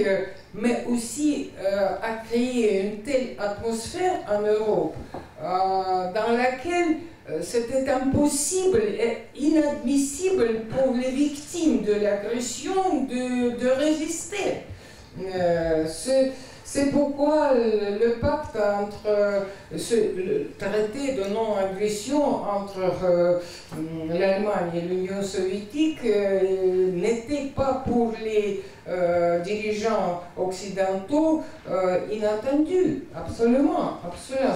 mais 0.53 0.83
aussi 0.89 1.51
a 1.61 2.17
créé 2.27 2.81
une 2.81 3.01
telle 3.01 3.35
atmosphère 3.39 4.19
en 4.29 4.41
Europe 4.41 4.95
dans 5.41 6.35
laquelle 6.35 6.97
euh, 7.29 7.39
c'était 7.41 7.89
impossible 7.89 8.81
et 8.99 9.39
inadmissible 9.39 10.65
pour 10.69 10.93
les 10.93 11.09
victimes 11.11 11.81
de 11.81 11.93
l'agression 11.93 13.05
de, 13.05 13.57
de, 13.57 13.67
résister. 13.69 14.65
Euh, 15.33 15.87
c'est 16.63 16.91
pourquoi 16.91 17.51
le, 17.53 18.19
pacte 18.19 18.55
entre 18.55 19.45
ce, 19.77 19.95
le 19.95 20.51
traité 20.57 21.13
de 21.13 21.33
non-agression 21.33 22.23
entre 22.23 22.79
euh, 23.03 23.39
l'Allemagne 24.07 24.71
et 24.75 24.81
l'Union 24.81 25.21
soviétique 25.21 26.03
n'était 26.03 27.51
pas 27.55 27.83
pour 27.85 28.13
les 28.23 28.63
dirigeants 29.43 30.21
occidentaux 30.37 31.43
inattendu, 32.11 33.03
absolument. 33.15 33.99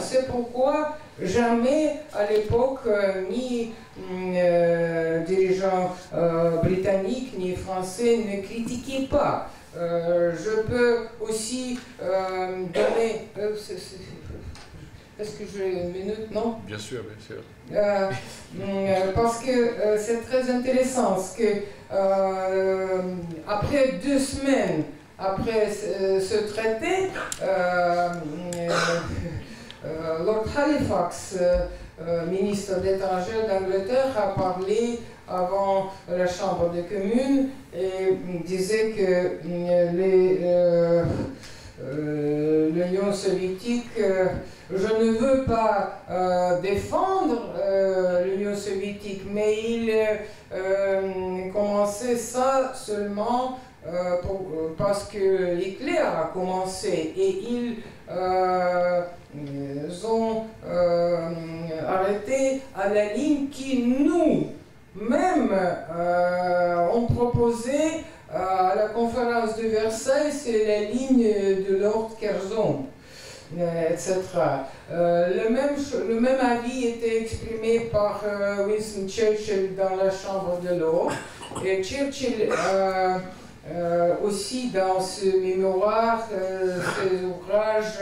C'est 0.01 0.27
pourquoi 0.27 0.97
Jamais 1.21 1.95
à 2.13 2.31
l'époque, 2.31 2.81
euh, 2.85 3.23
ni 3.31 3.71
euh, 4.13 5.23
dirigeants 5.23 5.95
euh, 6.13 6.57
britanniques 6.57 7.33
ni 7.37 7.55
français 7.55 8.17
ne 8.17 8.41
critiquaient 8.43 9.07
pas. 9.07 9.49
Je 9.77 10.61
peux 10.61 10.99
aussi 11.19 11.79
donner. 12.73 13.27
Est-ce 15.19 15.31
que 15.31 15.45
j'ai 15.51 15.81
une 15.81 15.91
minute 15.91 16.31
Non? 16.31 16.57
Bien 16.65 16.77
sûr, 16.77 17.01
bien 17.03 17.19
sûr. 17.25 17.41
parce 19.15 19.39
que 19.39 19.73
c'est 19.97 20.21
très 20.21 20.49
intéressant, 20.49 21.17
que 21.37 21.63
après 23.47 23.93
deux 24.03 24.19
semaines 24.19 24.83
après 25.19 25.71
ce 25.71 26.53
traité, 26.53 27.09
euh, 29.85 30.23
Lord 30.25 30.45
Halifax, 30.57 31.35
euh, 31.39 31.65
euh, 32.01 32.25
ministre 32.25 32.79
d'étrangers 32.81 33.47
d'Angleterre, 33.47 34.07
a 34.17 34.39
parlé 34.39 34.99
avant 35.29 35.91
la 36.09 36.27
Chambre 36.27 36.71
des 36.71 36.83
communes 36.83 37.49
et 37.73 38.17
disait 38.45 38.91
que 38.91 39.47
l'Union 42.73 43.13
soviétique, 43.13 43.89
je 44.71 44.87
ne 44.87 45.17
veux 45.17 45.43
pas 45.45 46.01
défendre 46.61 47.53
l'Union 48.25 48.55
soviétique, 48.55 49.23
mais 49.31 49.55
il 49.61 51.51
commençait 51.51 52.17
ça 52.17 52.71
seulement 52.73 53.59
parce 54.77 55.05
que 55.05 55.59
Hitler 55.61 55.97
a 55.97 56.29
commencé 56.33 57.13
et 57.15 57.39
il 57.49 57.77
ont 60.05 60.43
euh, 60.65 61.29
arrêté 61.87 62.61
à 62.75 62.89
la 62.89 63.13
ligne 63.13 63.47
qui 63.49 63.83
nous, 63.83 64.47
même, 64.99 65.49
euh, 65.51 66.87
ont 66.93 67.05
proposé 67.05 68.03
à 68.33 68.73
la 68.75 68.87
conférence 68.89 69.55
de 69.57 69.67
Versailles, 69.67 70.31
c'est 70.31 70.65
la 70.65 70.81
ligne 70.81 71.23
de 71.69 71.77
Lord 71.77 72.11
Curzon, 72.19 72.85
etc. 73.55 74.15
Euh, 74.91 75.43
le, 75.43 75.49
même, 75.49 75.75
le 76.09 76.19
même 76.19 76.39
avis 76.41 76.87
était 76.87 77.21
exprimé 77.21 77.89
par 77.91 78.21
Winston 78.67 79.07
Churchill 79.07 79.75
dans 79.75 79.95
la 79.95 80.11
Chambre 80.11 80.59
de 80.61 80.77
l'Eau. 80.77 81.09
Et 81.65 81.81
Churchill 81.81 82.49
aussi 84.23 84.69
dans 84.69 84.99
ce 84.99 85.37
mémoire, 85.37 86.27
ses 86.29 87.23
ouvrages, 87.25 87.99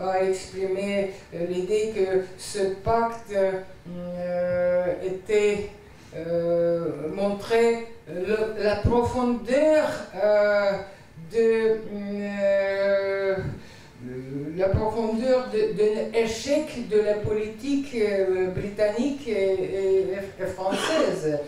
a 0.00 0.22
exprimé 0.22 1.10
euh, 1.34 1.46
l'idée 1.48 1.92
que 1.94 2.24
ce 2.38 2.74
pacte 2.84 3.32
euh, 3.32 4.94
était 5.04 5.70
euh, 6.16 7.08
montrait 7.14 7.86
la 8.58 8.76
profondeur 8.76 9.86
de 11.32 11.76
la 14.56 14.68
profondeur 14.70 15.48
de, 15.52 16.12
l'échec 16.12 16.88
de 16.88 17.00
la 17.00 17.14
politique 17.14 17.96
britannique 18.54 19.28
et, 19.28 20.06
française. 20.46 21.38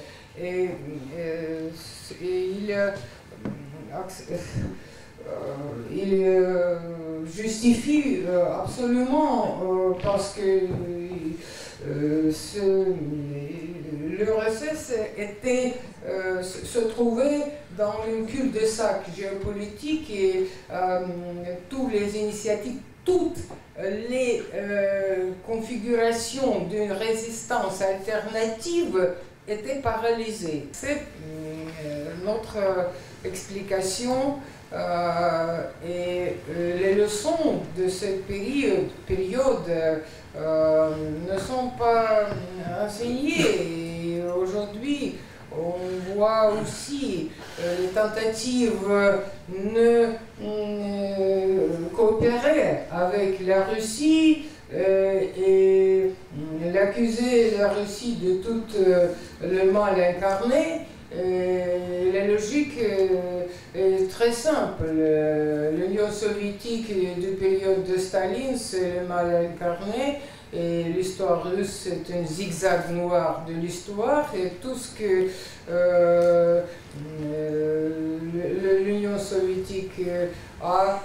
Et, 0.41 0.69
il 2.21 2.71
euh, 2.71 2.91
euh, 5.93 6.79
justifie 7.27 8.21
euh, 8.27 8.63
absolument 8.63 9.59
parce 10.03 10.35
que 10.35 10.67
l'URSS 14.09 14.93
était, 15.17 15.75
se 16.43 16.79
trouvait 16.81 17.43
dans 17.77 18.05
une 18.09 18.27
cul-de-sac 18.27 19.03
géopolitique 19.17 20.11
et 20.11 20.49
toutes 21.69 21.93
les 21.93 22.19
initiatives, 22.19 22.81
toutes 23.05 23.39
les 24.09 24.43
configurations 25.47 26.67
d'une 26.67 26.93
résistance 26.93 27.81
alternative 27.81 29.15
étaient 29.49 29.81
paralysées. 29.81 30.69
C'est 30.73 31.03
notre 32.25 32.59
explication 33.25 34.39
euh, 34.73 35.63
et 35.85 36.37
euh, 36.49 36.79
les 36.79 36.95
leçons 36.95 37.61
de 37.77 37.89
cette 37.89 38.25
période 38.27 38.89
euh, 40.37 40.91
ne 41.31 41.39
sont 41.39 41.71
pas 41.79 42.29
enseignées. 42.85 44.23
Aujourd'hui, 44.37 45.17
on 45.53 46.15
voit 46.15 46.53
aussi 46.53 47.31
les 47.59 47.89
tentatives 47.89 48.87
de 49.49 50.07
coopérer 51.95 52.85
avec 52.93 53.45
la 53.45 53.65
Russie 53.65 54.45
et 54.73 56.13
l'accuser 56.73 57.57
la 57.59 57.71
Russie 57.71 58.17
de 58.23 58.35
tout 58.35 58.63
le 59.43 59.73
mal 59.73 60.01
incarné. 60.01 60.87
La 61.13 62.27
logique 62.27 62.79
est 63.75 64.11
très 64.11 64.33
simple. 64.33 64.85
L'Union 65.77 66.11
soviétique 66.11 66.93
du 67.19 67.29
période 67.33 67.85
de 67.85 67.99
Staline, 67.99 68.57
c'est 68.57 69.01
le 69.01 69.09
mal 69.09 69.51
incarné. 69.53 70.21
Et 70.53 70.85
l'histoire 70.85 71.45
russe, 71.45 71.85
c'est 71.85 72.13
un 72.13 72.27
zigzag 72.27 72.91
noir 72.91 73.45
de 73.47 73.55
l'histoire. 73.55 74.33
Et 74.35 74.51
tout 74.61 74.75
ce 74.75 74.99
que 74.99 75.29
euh, 75.71 76.63
l'Union 78.85 79.19
soviétique 79.19 80.01
a, 80.63 81.03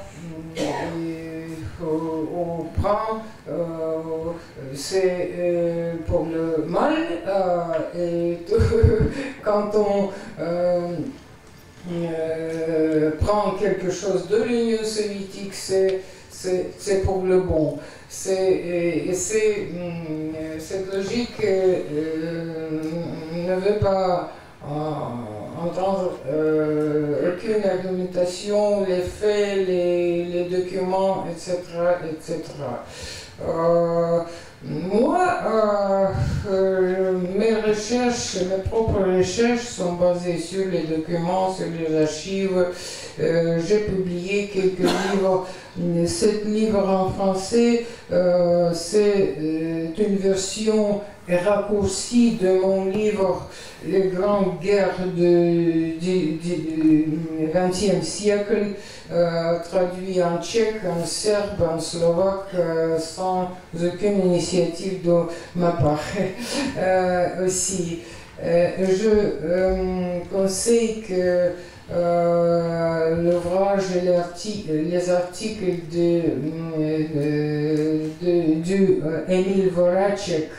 on 1.81 2.63
prend, 2.81 3.23
c'est 4.73 5.93
pour 6.07 6.25
le 6.25 6.65
mal. 6.65 6.93
et 7.97 8.37
quand 9.43 9.71
on 9.75 10.09
euh, 11.91 13.11
prendre 13.19 13.59
quelque 13.59 13.91
chose 13.91 14.27
de 14.27 14.41
l'Union 14.41 14.83
soviétique, 14.83 15.53
c'est 15.53 17.03
pour 17.03 17.23
le 17.23 17.41
bon. 17.41 17.77
Et, 18.27 19.13
c'est 19.13 19.67
cette 20.57 20.91
logique 20.91 21.43
euh, 21.43 22.79
ne 23.35 23.55
veut 23.55 23.79
pas 23.79 24.31
entendre 25.65 26.13
aucune 26.25 27.69
argumentation, 27.69 28.85
les 28.85 29.01
faits, 29.01 29.67
les, 29.67 30.47
documents, 30.49 31.25
etc. 31.31 31.57
etc. 32.09 32.43
Moi, 34.67 35.19
euh, 35.45 36.05
euh, 36.49 37.19
mes 37.37 37.53
recherches, 37.53 38.37
mes 38.49 38.63
propres 38.67 39.03
recherches 39.17 39.67
sont 39.67 39.93
basées 39.93 40.39
sur 40.39 40.65
les 40.71 40.83
documents, 40.83 41.53
sur 41.53 41.67
les 41.67 42.01
archives. 42.01 42.65
Euh, 43.19 43.59
j'ai 43.67 43.79
publié 43.81 44.47
quelques 44.47 44.79
livres. 44.79 45.47
Cet 46.07 46.45
livre 46.45 46.87
en 46.87 47.11
français, 47.11 47.85
c'est 48.73 49.35
une 49.97 50.15
version 50.15 51.01
raccourcie 51.29 52.37
de 52.41 52.59
mon 52.59 52.85
livre 52.85 53.49
Les 53.85 54.09
grandes 54.09 54.59
guerres 54.61 55.07
du 55.15 55.97
XXe 57.53 58.05
siècle. 58.05 58.75
Euh, 59.11 59.59
traduit 59.59 60.23
en 60.23 60.41
tchèque, 60.41 60.81
en 60.83 61.05
serbe, 61.05 61.61
en 61.61 61.79
slovaque, 61.79 62.55
euh, 62.55 62.97
sans 62.97 63.51
aucune 63.75 64.19
initiative 64.25 65.05
de 65.05 65.25
ma 65.55 65.73
part 65.73 66.01
euh, 66.79 67.45
aussi. 67.45 67.99
je 68.43 70.21
conseille 70.33 71.03
que 71.07 71.51
l'ouvrage 73.21 73.95
et 73.95 74.01
les 74.81 75.09
articles 75.11 75.87
de, 75.91 76.21
de, 78.23 78.63
de, 78.63 79.31
Emile 79.31 79.69
Voracek 79.69 80.49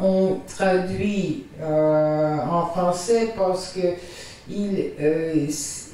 ont 0.00 0.38
traduit 0.46 1.44
en 1.62 2.66
français 2.66 3.32
parce 3.36 3.72
que 3.72 3.88
il, 4.50 4.92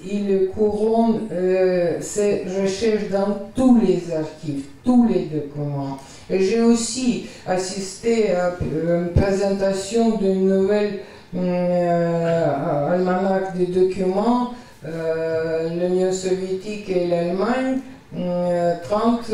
il 0.06 0.48
couronne 0.54 1.28
euh, 1.32 2.00
ses 2.00 2.44
recherches 2.60 3.08
dans 3.10 3.50
tous 3.54 3.80
les 3.80 4.14
archives, 4.14 4.64
tous 4.84 5.08
les 5.08 5.24
documents. 5.24 5.98
J'ai 6.30 6.62
aussi 6.62 7.26
assisté 7.46 8.32
à 8.32 8.54
une 8.60 9.08
présentation 9.08 10.16
d'une 10.16 10.48
nouvelle 10.48 11.00
euh, 11.36 12.92
almanach 12.92 13.56
de 13.58 13.64
documents, 13.66 14.52
euh, 14.86 15.68
l'Union 15.70 16.12
soviétique 16.12 16.88
et 16.88 17.06
l'Allemagne, 17.06 17.80
30, 18.14 19.31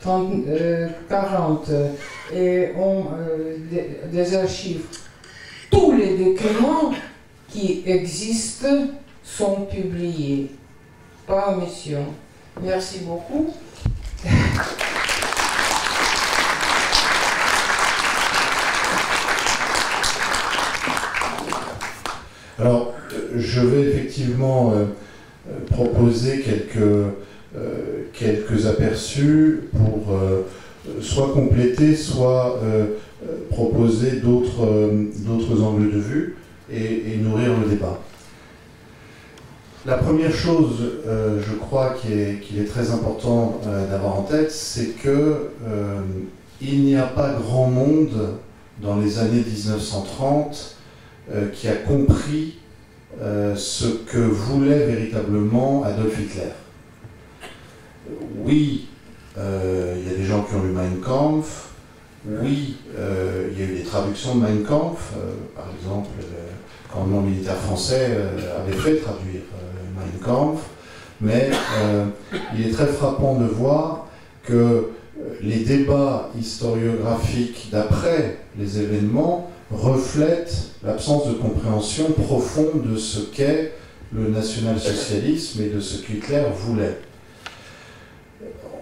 30 0.00 0.32
40, 1.08 1.70
et 2.34 2.68
ont 2.78 3.04
des, 3.70 4.00
des 4.10 4.36
archives. 4.36 4.84
Tous 5.70 5.92
les 5.92 6.16
documents 6.16 6.92
qui 7.48 7.82
existent 7.86 8.88
sont 9.22 9.62
publiés 9.62 10.50
par 11.26 11.56
mission. 11.56 12.04
Merci 12.62 13.00
beaucoup. 13.00 13.52
Alors, 22.58 22.94
je 23.34 23.60
vais 23.60 23.90
effectivement 23.90 24.72
euh, 24.72 24.86
proposer 25.70 26.40
quelques, 26.40 26.76
euh, 26.78 27.10
quelques 28.12 28.66
aperçus 28.66 29.60
pour 29.72 30.14
euh, 30.14 30.42
soit 31.00 31.32
compléter, 31.32 31.94
soit 31.96 32.60
proposer 33.50 34.20
d'autres 34.22 35.62
angles 35.62 35.90
de 35.92 35.98
vue 35.98 36.36
et 36.70 37.16
nourrir 37.22 37.58
le 37.58 37.68
débat. 37.68 37.98
La 39.86 39.98
première 39.98 40.34
chose, 40.34 40.80
euh, 41.06 41.40
je 41.40 41.54
crois, 41.54 41.94
qu'il 41.94 42.18
est, 42.18 42.64
très 42.64 42.90
important 42.90 43.60
euh, 43.68 43.88
d'avoir 43.88 44.18
en 44.18 44.22
tête, 44.22 44.50
c'est 44.50 45.00
que 45.00 45.50
euh, 45.64 46.00
n'y 46.60 46.96
a 46.96 47.04
pas 47.04 47.34
grand 47.34 47.68
monde 47.68 48.34
dans 48.82 48.96
les 48.96 49.20
années 49.20 49.44
1930 49.46 50.76
qui 51.52 51.66
a 51.68 51.74
compris 51.74 52.58
ce 53.56 53.86
que 54.06 54.18
voulait 54.18 54.86
véritablement 54.86 55.82
Adolf 55.84 56.18
Hitler. 56.20 56.52
Oui, 58.44 58.88
il 59.36 60.08
y 60.08 60.14
a 60.14 60.16
des 60.16 60.24
gens 60.24 60.42
qui 60.42 60.54
ont 60.54 60.62
lu 60.62 60.70
Mein 60.70 61.00
Kampf. 61.00 61.70
Oui, 62.26 62.76
il 62.96 63.58
y 63.58 63.62
a 63.62 63.66
eu 63.66 63.76
des 63.78 63.84
traductions 63.84 64.36
de 64.36 64.40
Mein 64.40 64.62
Kampf. 64.62 65.12
par 65.54 65.66
exemple, 65.78 66.10
quand 66.92 67.06
le 67.06 67.28
militaire 67.28 67.56
français 67.56 68.16
avait 68.58 68.76
fait 68.76 68.96
traduire 68.96 69.42
mais 71.20 71.50
euh, 71.82 72.06
il 72.54 72.66
est 72.66 72.70
très 72.70 72.86
frappant 72.86 73.36
de 73.36 73.46
voir 73.46 74.06
que 74.44 74.52
euh, 74.52 74.82
les 75.40 75.60
débats 75.60 76.30
historiographiques 76.38 77.68
d'après 77.72 78.38
les 78.58 78.80
événements 78.80 79.50
reflètent 79.70 80.72
l'absence 80.84 81.28
de 81.28 81.34
compréhension 81.34 82.12
profonde 82.12 82.90
de 82.90 82.96
ce 82.96 83.20
qu'est 83.20 83.72
le 84.12 84.28
national-socialisme 84.28 85.62
et 85.62 85.68
de 85.68 85.80
ce 85.80 86.02
qu'Hitler 86.02 86.44
voulait. 86.54 86.98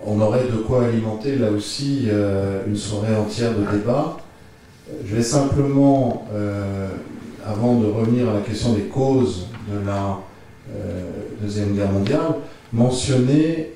On 0.06 0.20
aurait 0.20 0.44
de 0.44 0.56
quoi 0.58 0.84
alimenter 0.84 1.36
là 1.36 1.50
aussi 1.50 2.04
euh, 2.08 2.62
une 2.66 2.76
soirée 2.76 3.16
entière 3.16 3.52
de 3.52 3.64
débat. 3.76 4.18
Je 5.06 5.16
vais 5.16 5.22
simplement, 5.22 6.26
avant 7.42 7.76
de 7.80 7.86
revenir 7.86 8.28
à 8.28 8.34
la 8.34 8.40
question 8.40 8.74
des 8.74 8.82
causes 8.82 9.46
de 9.72 9.86
la 9.86 10.18
euh, 10.72 11.10
Deuxième 11.40 11.74
Guerre 11.74 11.92
mondiale, 11.92 12.36
mentionner 12.72 13.72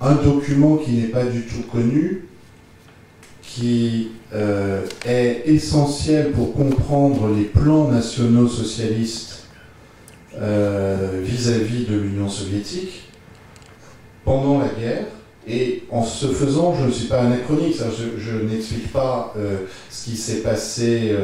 un 0.00 0.14
document 0.14 0.76
qui 0.76 0.92
n'est 0.92 1.08
pas 1.08 1.24
du 1.24 1.46
tout 1.46 1.62
connu, 1.70 2.28
qui 3.42 4.10
euh, 4.34 4.84
est 5.06 5.42
essentiel 5.46 6.32
pour 6.32 6.54
comprendre 6.54 7.28
les 7.34 7.44
plans 7.44 7.88
nationaux 7.88 8.46
socialistes 8.46 9.46
euh, 10.38 11.22
vis-à-vis 11.24 11.86
de 11.86 11.96
l'Union 11.96 12.28
soviétique 12.28 13.10
pendant 14.24 14.58
la 14.58 14.68
guerre. 14.68 15.06
Et 15.48 15.84
en 15.90 16.04
ce 16.04 16.26
faisant, 16.26 16.74
je 16.74 16.86
ne 16.86 16.90
suis 16.90 17.06
pas 17.06 17.20
anachronique, 17.20 17.76
je, 18.18 18.32
n'explique 18.32 18.92
pas 18.92 19.34
ce 19.90 20.04
qui 20.04 20.16
s'est 20.16 20.42
passé 20.42 21.16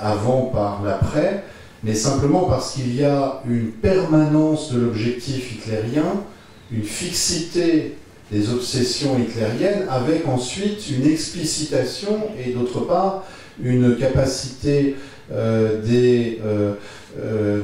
avant 0.00 0.50
par 0.52 0.82
l'après, 0.82 1.44
mais 1.82 1.94
simplement 1.94 2.44
parce 2.44 2.72
qu'il 2.72 2.94
y 2.94 3.04
a 3.04 3.42
une 3.46 3.72
permanence 3.72 4.72
de 4.72 4.80
l'objectif 4.80 5.52
hitlérien, 5.52 6.24
une 6.72 6.82
fixité 6.82 7.96
des 8.32 8.50
obsessions 8.50 9.18
hitlériennes, 9.18 9.86
avec 9.90 10.26
ensuite 10.26 10.90
une 10.90 11.06
explicitation 11.06 12.22
et 12.42 12.52
d'autre 12.52 12.80
part 12.80 13.24
une 13.62 13.96
capacité 13.96 14.96
euh, 15.32 15.80
euh, 15.88 16.74
euh, 17.18 17.60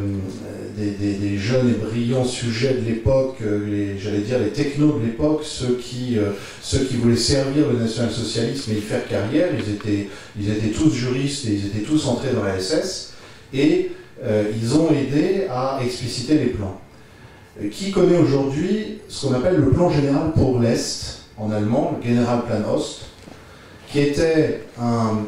des, 0.87 1.38
jeunes 1.38 1.71
et 1.71 1.85
brillants 1.85 2.25
sujets 2.25 2.75
de 2.75 2.85
l'époque, 2.87 3.38
j'allais 3.99 4.21
dire 4.21 4.38
les 4.38 4.51
technos 4.51 4.99
de 4.99 5.07
l'époque, 5.07 5.43
ceux, 5.45 5.77
qui 5.77 6.16
ceux 6.62 6.85
qui 6.85 6.97
voulaient 6.97 7.16
servir 7.16 7.69
le 7.71 7.79
national-socialisme 7.79 8.73
et 8.73 8.79
y 8.79 8.81
faire 8.81 9.07
carrière, 9.07 9.49
ils 9.55 9.73
étaient, 9.73 10.09
ils 10.38 10.51
étaient 10.51 10.69
tous 10.69 10.90
juristes 10.90 11.47
et 11.47 11.53
ils 11.53 11.66
étaient 11.66 11.87
tous 11.87 12.07
entrés 12.07 12.33
dans 12.33 12.45
la 12.45 12.59
SS, 12.59 13.14
et 13.53 13.90
euh, 14.23 14.51
ils 14.55 14.77
ont 14.77 14.90
aidé 14.90 15.47
à 15.51 15.81
expliciter 15.83 16.35
les 16.35 16.47
plans. 16.47 16.79
Euh, 17.61 17.69
qui 17.71 17.90
connaît 17.90 18.19
aujourd'hui 18.19 18.99
ce 19.09 19.27
qu'on 19.27 19.35
appelle 19.35 19.57
le 19.57 19.71
plan 19.71 19.90
général 19.90 20.33
pour 20.33 20.61
l'Est, 20.61 21.23
en 21.38 21.51
allemand, 21.51 21.99
le 22.03 22.07
Generalplan 22.07 22.71
Ost, 22.75 23.07
qui 23.90 24.01
était 24.01 24.62
un, 24.79 25.25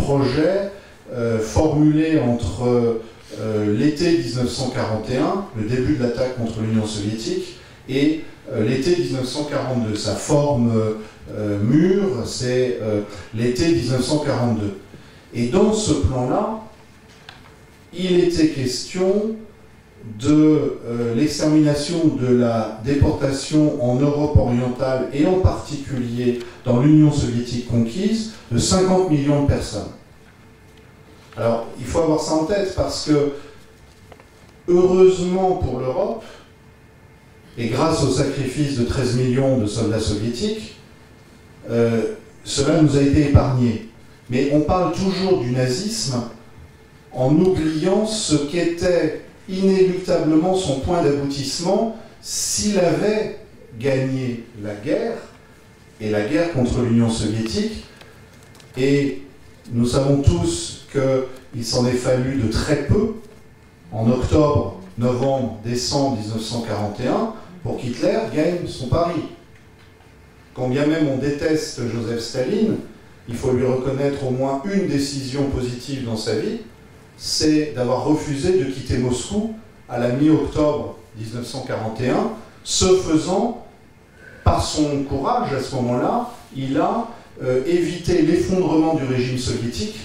projet 0.00 0.70
euh, 1.12 1.38
formulé 1.40 2.20
entre 2.20 3.00
l'été 3.66 4.18
1941, 4.18 5.46
le 5.56 5.68
début 5.68 5.96
de 5.96 6.02
l'attaque 6.02 6.36
contre 6.36 6.60
l'Union 6.60 6.86
soviétique, 6.86 7.56
et 7.88 8.22
l'été 8.58 8.96
1942. 8.96 9.94
Sa 9.96 10.14
forme 10.14 10.72
mûre, 11.62 12.26
c'est 12.26 12.78
l'été 13.34 13.68
1942. 13.68 14.78
Et 15.34 15.48
dans 15.48 15.72
ce 15.72 15.92
plan-là, 15.94 16.60
il 17.96 18.20
était 18.20 18.48
question 18.48 19.36
de 20.20 20.78
euh, 20.86 21.14
l'extermination 21.14 22.08
de 22.20 22.26
la 22.26 22.80
déportation 22.84 23.82
en 23.82 23.94
Europe 23.96 24.36
orientale 24.36 25.08
et 25.14 25.26
en 25.26 25.40
particulier 25.40 26.40
dans 26.64 26.80
l'Union 26.80 27.10
soviétique 27.10 27.68
conquise 27.68 28.32
de 28.52 28.58
50 28.58 29.10
millions 29.10 29.44
de 29.44 29.48
personnes. 29.48 29.88
Alors, 31.36 31.66
il 31.78 31.84
faut 31.84 32.00
avoir 32.00 32.20
ça 32.20 32.34
en 32.34 32.44
tête 32.44 32.74
parce 32.76 33.06
que, 33.06 33.32
heureusement 34.68 35.56
pour 35.56 35.80
l'Europe, 35.80 36.24
et 37.56 37.68
grâce 37.68 38.02
au 38.02 38.10
sacrifice 38.10 38.78
de 38.78 38.84
13 38.84 39.16
millions 39.16 39.58
de 39.58 39.66
soldats 39.66 40.00
soviétiques, 40.00 40.76
euh, 41.70 42.14
cela 42.44 42.80
nous 42.82 42.96
a 42.96 43.00
été 43.00 43.28
épargné. 43.28 43.88
Mais 44.30 44.50
on 44.52 44.60
parle 44.60 44.92
toujours 44.92 45.40
du 45.40 45.50
nazisme 45.50 46.22
en 47.12 47.34
oubliant 47.34 48.06
ce 48.06 48.34
qu'était 48.34 49.22
inéluctablement 49.48 50.56
son 50.56 50.80
point 50.80 51.02
d'aboutissement 51.02 51.96
s'il 52.20 52.78
avait 52.78 53.38
gagné 53.78 54.44
la 54.62 54.74
guerre, 54.74 55.18
et 56.00 56.10
la 56.10 56.22
guerre 56.22 56.52
contre 56.52 56.80
l'Union 56.80 57.10
soviétique. 57.10 57.84
Et 58.76 59.22
nous 59.72 59.86
savons 59.86 60.22
tous 60.22 60.83
qu'il 60.94 61.64
s'en 61.64 61.86
est 61.86 61.92
fallu 61.92 62.40
de 62.40 62.50
très 62.50 62.84
peu, 62.86 63.14
en 63.92 64.10
octobre, 64.10 64.80
novembre, 64.98 65.58
décembre 65.64 66.18
1941, 66.20 67.34
pour 67.62 67.78
qu'Hitler 67.78 68.18
gagne 68.34 68.66
son 68.66 68.88
pari. 68.88 69.22
Quand 70.54 70.68
bien 70.68 70.86
même 70.86 71.08
on 71.08 71.18
déteste 71.18 71.80
Joseph 71.92 72.20
Staline, 72.20 72.76
il 73.28 73.34
faut 73.34 73.52
lui 73.52 73.66
reconnaître 73.66 74.24
au 74.24 74.30
moins 74.30 74.62
une 74.64 74.86
décision 74.86 75.44
positive 75.50 76.04
dans 76.04 76.16
sa 76.16 76.36
vie, 76.36 76.58
c'est 77.16 77.72
d'avoir 77.74 78.04
refusé 78.04 78.58
de 78.58 78.64
quitter 78.64 78.98
Moscou 78.98 79.54
à 79.88 79.98
la 79.98 80.10
mi-octobre 80.10 80.96
1941. 81.16 82.30
Ce 82.64 82.96
faisant, 82.96 83.66
par 84.44 84.62
son 84.62 85.02
courage 85.04 85.52
à 85.52 85.60
ce 85.60 85.74
moment-là, 85.76 86.30
il 86.56 86.78
a 86.78 87.08
euh, 87.42 87.64
évité 87.66 88.22
l'effondrement 88.22 88.94
du 88.94 89.04
régime 89.04 89.38
soviétique 89.38 89.96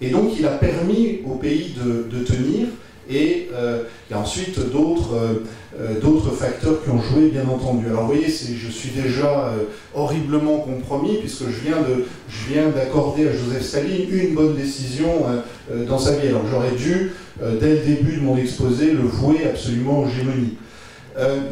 et 0.00 0.10
donc 0.10 0.32
il 0.38 0.46
a 0.46 0.50
permis 0.50 1.20
au 1.26 1.34
pays 1.34 1.74
de 1.74 2.24
tenir 2.24 2.68
et 3.08 3.48
euh, 3.54 3.84
il 4.08 4.12
y 4.12 4.16
a 4.16 4.20
ensuite 4.20 4.58
d'autres 4.70 5.14
euh, 5.14 5.44
euh, 5.80 6.00
d'autres 6.00 6.30
facteurs 6.30 6.82
qui 6.82 6.90
ont 6.90 7.00
joué, 7.00 7.28
bien 7.28 7.48
entendu. 7.48 7.86
Alors 7.86 8.02
vous 8.02 8.14
voyez, 8.14 8.28
je 8.28 8.70
suis 8.70 8.90
déjà 8.90 9.52
horriblement 9.94 10.58
compromis, 10.58 11.18
puisque 11.18 11.44
je 11.44 11.60
viens, 11.60 11.80
de, 11.80 12.06
je 12.28 12.52
viens 12.52 12.68
d'accorder 12.70 13.28
à 13.28 13.32
Joseph 13.32 13.62
Staline 13.62 14.08
une 14.10 14.34
bonne 14.34 14.56
décision 14.56 15.08
dans 15.86 15.98
sa 15.98 16.16
vie. 16.16 16.28
Alors 16.28 16.42
j'aurais 16.50 16.72
dû, 16.72 17.12
dès 17.60 17.76
le 17.76 17.84
début 17.84 18.16
de 18.16 18.22
mon 18.22 18.36
exposé, 18.36 18.92
le 18.92 19.02
vouer 19.02 19.44
absolument 19.44 20.00
aux 20.00 20.08
gémonies. 20.08 20.56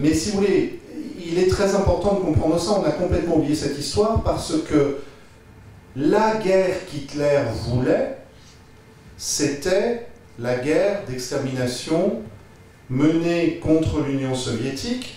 mais 0.03 0.13
si 0.13 0.31
vous 0.31 0.39
voulez, 0.39 0.81
il 1.25 1.39
est 1.39 1.49
très 1.49 1.77
important 1.77 2.15
de 2.15 2.21
comprendre 2.21 2.59
ça. 2.59 2.81
On 2.81 2.85
a 2.85 2.93
complètement 2.93 3.37
oublié 3.37 3.55
cette 3.55 3.79
histoire 3.79 4.25
parce 4.25 4.55
que 4.69 4.97
la 5.95 6.37
guerre 6.43 6.85
qu'Hitler 6.91 7.43
voulait, 7.69 8.17
c'était 9.17 10.07
la 10.39 10.57
guerre 10.57 11.03
d'extermination 11.09 12.23
menée 12.91 13.59
contre 13.63 14.03
l'Union 14.07 14.35
soviétique 14.35 15.17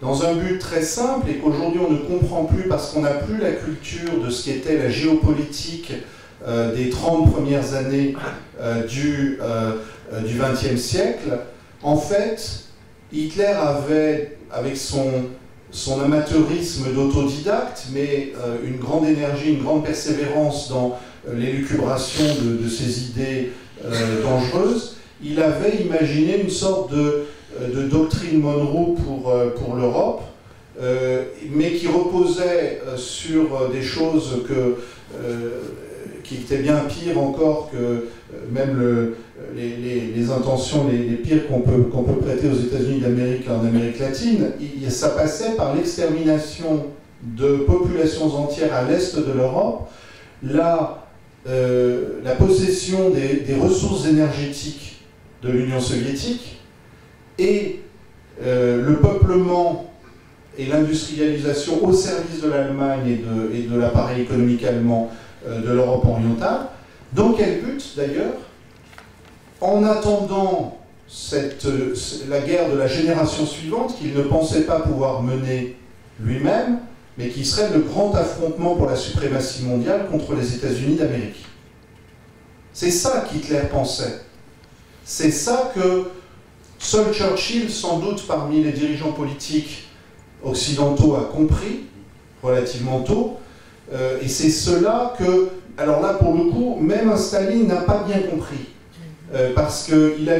dans 0.00 0.24
un 0.24 0.34
but 0.34 0.58
très 0.58 0.82
simple 0.82 1.30
et 1.30 1.34
qu'aujourd'hui 1.34 1.80
on 1.86 1.90
ne 1.90 1.98
comprend 1.98 2.44
plus 2.44 2.68
parce 2.68 2.92
qu'on 2.92 3.02
n'a 3.02 3.14
plus 3.14 3.38
la 3.38 3.52
culture 3.52 4.22
de 4.22 4.30
ce 4.30 4.44
qu'était 4.44 4.78
la 4.78 4.90
géopolitique 4.90 5.92
euh, 6.46 6.74
des 6.74 6.90
30 6.90 7.32
premières 7.32 7.74
années 7.74 8.14
euh, 8.60 8.86
du 8.86 9.38
euh, 9.40 10.76
siècle. 10.76 11.38
En 11.82 11.96
fait, 11.96 12.66
Hitler 13.12 13.44
avait, 13.44 14.36
avec 14.52 14.76
son, 14.76 15.06
son 15.70 16.00
amateurisme 16.02 16.92
d'autodidacte, 16.94 17.86
mais 17.92 18.32
une 18.64 18.76
grande 18.76 19.06
énergie, 19.06 19.54
une 19.54 19.62
grande 19.62 19.84
persévérance 19.84 20.68
dans 20.68 20.98
l'élucubration 21.34 22.24
de, 22.42 22.62
de 22.62 22.68
ses 22.68 23.04
idées 23.10 23.52
euh, 23.84 24.22
dangereuse, 24.22 24.96
il 25.22 25.40
avait 25.40 25.76
imaginé 25.76 26.40
une 26.42 26.50
sorte 26.50 26.92
de, 26.92 27.24
euh, 27.60 27.88
doctrine 27.88 28.40
Monroe 28.40 28.94
pour, 28.94 29.30
euh, 29.30 29.50
pour 29.50 29.76
l'Europe, 29.76 30.22
mais 31.50 31.72
qui 31.72 31.86
reposait 31.86 32.82
sur 32.98 33.70
des 33.72 33.80
choses 33.80 34.42
que, 34.46 34.76
qui 36.22 36.34
étaient 36.34 36.58
bien 36.58 36.80
pires 36.86 37.18
encore 37.18 37.70
que 37.72 38.08
même 38.52 38.78
le, 38.78 39.16
les, 39.56 40.30
intentions 40.30 40.86
les, 40.86 41.16
pires 41.16 41.48
qu'on 41.48 41.60
peut, 41.60 41.84
qu'on 41.84 42.02
peut 42.02 42.20
prêter 42.20 42.48
aux 42.50 42.60
États-Unis 42.60 43.00
d'Amérique 43.00 43.48
en 43.48 43.66
Amérique 43.66 44.00
latine. 44.00 44.50
ça 44.90 45.08
passait 45.08 45.56
par 45.56 45.74
l'extermination 45.74 46.88
de 47.22 47.56
populations 47.66 48.26
entières 48.36 48.74
à 48.74 48.82
l'est 48.82 49.16
de 49.16 49.32
l'Europe. 49.32 49.88
Là, 50.42 51.05
euh, 51.48 52.20
la 52.24 52.34
possession 52.34 53.10
des, 53.10 53.54
ressources 53.54 54.06
énergétiques 54.06 54.96
de 55.42 55.50
l'Union 55.50 55.80
soviétique 55.80 56.60
et 57.38 57.80
euh, 58.42 58.84
le 58.84 58.96
peuplement 58.96 59.92
et 60.58 60.66
l'industrialisation 60.66 61.84
au 61.84 61.92
service 61.92 62.40
de 62.40 62.48
l'Allemagne 62.48 63.18
et 63.54 63.62
de, 63.62 63.78
l'appareil 63.78 64.22
économique 64.22 64.64
allemand 64.64 65.10
euh, 65.46 65.60
de 65.60 65.72
l'Europe 65.72 66.04
orientale. 66.06 66.66
Dans 67.12 67.32
quel 67.32 67.60
but 67.60 67.94
d'ailleurs 67.96 68.34
En 69.60 69.84
attendant 69.84 70.78
la 72.28 72.40
guerre 72.40 72.70
de 72.72 72.76
la 72.76 72.88
génération 72.88 73.46
suivante 73.46 73.96
qu'il 73.96 74.14
ne 74.14 74.22
pensait 74.22 74.62
pas 74.62 74.80
pouvoir 74.80 75.22
mener 75.22 75.76
lui-même, 76.20 76.78
mais 77.18 77.28
qui 77.28 77.44
serait 77.44 77.70
le 77.72 77.80
grand 77.80 78.14
affrontement 78.14 78.74
pour 78.74 78.86
la 78.86 78.96
suprématie 78.96 79.64
mondiale 79.64 80.06
contre 80.10 80.34
les 80.34 80.54
États-Unis 80.54 80.96
d'Amérique. 80.96 81.44
C'est 82.72 82.90
ça 82.90 83.24
qu'Hitler 83.28 83.62
pensait. 83.70 84.20
C'est 85.04 85.30
ça 85.30 85.72
que 85.74 86.10
seul 86.78 87.12
Churchill, 87.12 87.70
sans 87.70 88.00
doute 88.00 88.26
parmi 88.26 88.62
les 88.62 88.72
dirigeants 88.72 89.12
politiques 89.12 89.88
occidentaux, 90.42 91.16
a 91.16 91.24
compris 91.32 91.86
relativement 92.42 93.00
tôt. 93.00 93.38
Euh, 93.92 94.18
et 94.20 94.28
c'est 94.28 94.50
cela 94.50 95.14
que, 95.18 95.48
alors 95.78 96.02
là 96.02 96.14
pour 96.14 96.34
le 96.34 96.50
coup, 96.50 96.76
même 96.80 97.16
Staline 97.16 97.68
n'a 97.68 97.76
pas 97.76 98.04
bien 98.06 98.18
compris. 98.18 98.66
Euh, 99.34 99.52
parce 99.54 99.84
qu'il 99.84 100.30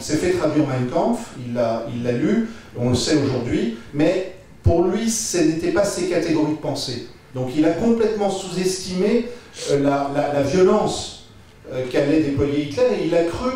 s'est 0.00 0.16
fait 0.16 0.32
traduire 0.32 0.66
Mein 0.66 0.86
Kampf, 0.92 1.30
il 1.46 1.54
l'a 1.54 2.12
lu, 2.12 2.50
on 2.76 2.90
le 2.90 2.94
sait 2.94 3.16
aujourd'hui, 3.16 3.78
mais 3.94 4.31
pour 4.62 4.84
lui, 4.84 5.10
ce 5.10 5.38
n'était 5.38 5.72
pas 5.72 5.84
ses 5.84 6.08
catégories 6.08 6.52
de 6.52 6.58
pensée. 6.58 7.08
Donc 7.34 7.50
il 7.56 7.64
a 7.64 7.70
complètement 7.70 8.30
sous-estimé 8.30 9.28
euh, 9.70 9.82
la, 9.82 10.42
violence 10.42 11.28
euh, 11.72 11.84
qu'allait 11.90 12.20
déployer 12.20 12.64
Hitler 12.64 12.84
et 13.00 13.06
il 13.06 13.14
a 13.14 13.24
cru 13.24 13.50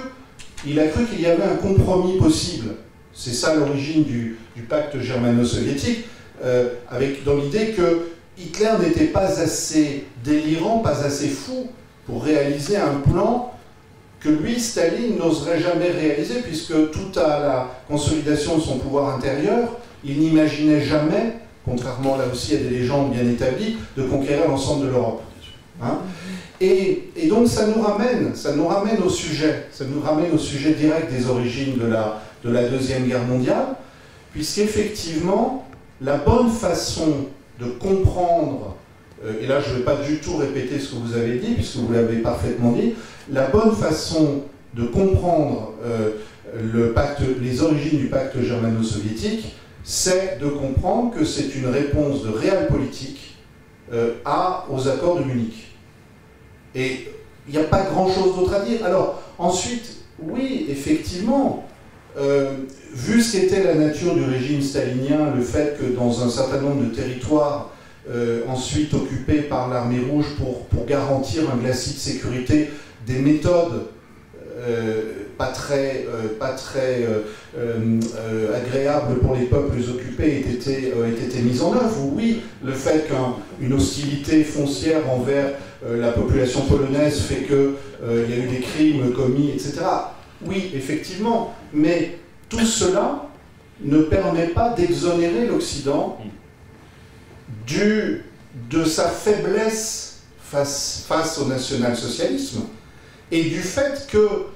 il 0.66 0.80
a 0.80 0.88
cru 0.88 1.04
qu'il 1.04 1.20
y 1.20 1.26
avait 1.26 1.44
un 1.44 1.56
compromis 1.56 2.18
possible. 2.18 2.70
C'est 3.12 3.32
ça 3.34 3.54
l'origine 3.54 4.04
du, 4.04 4.36
pacte 4.68 4.98
germano-soviétique, 4.98 6.06
euh, 6.42 6.70
avec 6.90 7.24
dans 7.24 7.36
l'idée 7.36 7.68
que 7.68 8.08
Hitler 8.36 8.72
n'était 8.82 9.06
pas 9.06 9.40
assez 9.40 10.06
délirant, 10.24 10.78
pas 10.78 11.04
assez 11.04 11.28
fou 11.28 11.68
pour 12.04 12.24
réaliser 12.24 12.76
un 12.76 12.94
plan 12.94 13.52
que 14.20 14.28
lui, 14.28 14.58
Staline, 14.58 15.18
n'oserait 15.18 15.60
jamais 15.60 15.90
réaliser, 15.90 16.40
puisque 16.40 16.90
tout 16.90 17.18
à 17.18 17.38
la 17.38 17.70
consolidation 17.86 18.56
de 18.56 18.62
son 18.62 18.78
pouvoir 18.78 19.14
intérieur, 19.14 19.78
il 20.06 20.18
n'imaginait 20.18 20.80
jamais, 20.80 21.34
contrairement 21.64 22.16
là 22.16 22.24
aussi 22.32 22.54
à 22.54 22.58
des 22.58 22.70
légendes 22.70 23.12
bien 23.12 23.28
établies, 23.28 23.76
de 23.96 24.04
conquérir 24.04 24.48
l'ensemble 24.48 24.86
de 24.86 24.90
l'Europe. 24.92 25.22
Hein. 25.82 25.98
et, 26.58 27.10
donc 27.28 27.48
ça 27.48 27.66
nous 27.66 27.82
ramène, 27.82 28.34
ça 28.34 28.54
nous 28.54 28.66
ramène 28.66 29.02
au 29.02 29.10
sujet, 29.10 29.66
ça 29.70 29.84
nous 29.84 30.00
ramène 30.00 30.32
au 30.32 30.38
sujet 30.38 30.72
direct 30.72 31.12
des 31.12 31.28
origines 31.28 31.76
de 31.76 31.86
la, 31.86 32.22
de 32.42 32.50
la 32.50 32.66
Deuxième 32.68 33.06
Guerre 33.06 33.24
mondiale, 33.24 33.66
puisqu'effectivement, 34.32 35.68
la 36.00 36.16
bonne 36.16 36.48
façon 36.48 37.26
de 37.60 37.66
comprendre, 37.66 38.76
euh, 39.24 39.42
et 39.42 39.46
là 39.46 39.60
je 39.60 39.72
ne 39.72 39.78
vais 39.78 39.84
pas 39.84 39.96
du 39.96 40.16
tout 40.18 40.36
répéter 40.36 40.78
ce 40.78 40.92
que 40.92 40.96
vous 40.96 41.14
avez 41.14 41.38
dit, 41.38 41.52
puisque 41.54 41.76
vous 41.76 41.92
l'avez 41.92 42.18
parfaitement 42.18 42.72
dit, 42.72 42.94
la 43.30 43.48
bonne 43.48 43.74
façon 43.74 44.42
de 44.74 44.84
comprendre 44.84 45.72
euh, 45.84 46.10
les 47.40 47.62
origines 47.62 47.98
du 47.98 48.06
pacte 48.06 48.40
germano-soviétique, 48.40 49.56
c'est 49.88 50.40
de 50.40 50.48
comprendre 50.48 51.14
que 51.14 51.24
c'est 51.24 51.54
une 51.54 51.68
réponse 51.68 52.24
de 52.24 52.30
réel 52.30 52.66
politique 52.66 53.36
euh, 53.92 54.14
à, 54.24 54.66
aux 54.68 54.88
accords 54.88 55.20
de 55.20 55.22
Munich. 55.22 55.76
Et 56.74 57.12
il 57.46 57.52
n'y 57.52 57.60
a 57.60 57.68
pas 57.68 57.84
grand-chose 57.84 58.34
d'autre 58.34 58.52
à 58.54 58.64
dire. 58.64 58.84
Alors, 58.84 59.22
ensuite, 59.38 59.98
oui, 60.18 60.66
effectivement, 60.68 61.64
euh, 62.18 62.54
vu 62.92 63.22
ce 63.22 63.36
qu'était 63.36 63.62
la 63.62 63.76
nature 63.76 64.16
du 64.16 64.24
régime 64.24 64.60
stalinien, 64.60 65.32
le 65.32 65.40
fait 65.40 65.78
que 65.78 65.84
dans 65.84 66.20
un 66.20 66.30
certain 66.30 66.60
nombre 66.60 66.82
de 66.82 66.92
territoires, 66.92 67.70
euh, 68.10 68.42
ensuite 68.48 68.92
occupés 68.92 69.42
par 69.42 69.68
l'armée 69.68 70.00
rouge 70.00 70.34
pour, 70.36 70.66
garantir 70.84 71.44
un 71.52 71.56
glacis 71.56 71.94
de 71.94 71.98
sécurité, 71.98 72.70
des 73.06 73.18
méthodes 73.20 73.86
pas 75.36 75.48
très, 75.48 76.06
euh, 76.08 76.38
pas 76.38 76.52
très 76.52 77.02
euh, 77.02 77.20
euh, 77.56 78.56
agréable 78.56 79.18
pour 79.20 79.34
les 79.34 79.46
peuples 79.46 79.78
occupés 79.90 80.36
ait 80.36 80.52
été, 80.52 80.92
été 81.22 81.42
mise 81.42 81.62
en 81.62 81.74
œuvre. 81.74 82.12
Oui, 82.14 82.42
le 82.64 82.72
fait 82.72 83.06
qu'une 83.08 83.72
hostilité 83.72 84.44
foncière 84.44 85.10
envers 85.10 85.52
la 85.88 86.10
population 86.12 86.62
polonaise 86.62 87.20
fait 87.20 87.44
qu'il 87.44 88.30
y 88.30 88.32
a 88.32 88.44
eu 88.44 88.48
des 88.48 88.60
crimes 88.60 89.12
commis, 89.12 89.50
etc. 89.50 89.80
Oui, 90.44 90.70
effectivement, 90.74 91.54
mais 91.72 92.18
tout 92.48 92.64
cela 92.64 93.28
ne 93.82 93.98
permet 94.02 94.48
pas 94.48 94.70
d'exonérer 94.70 95.46
l'Occident 95.46 96.18
de 97.68 98.84
sa 98.84 99.08
faiblesse 99.08 100.20
face, 100.40 101.04
face 101.06 101.38
au 101.38 101.44
national-socialisme 101.44 102.62
et 103.30 103.44
du 103.44 103.60
fait 103.60 104.06
que 104.10 104.46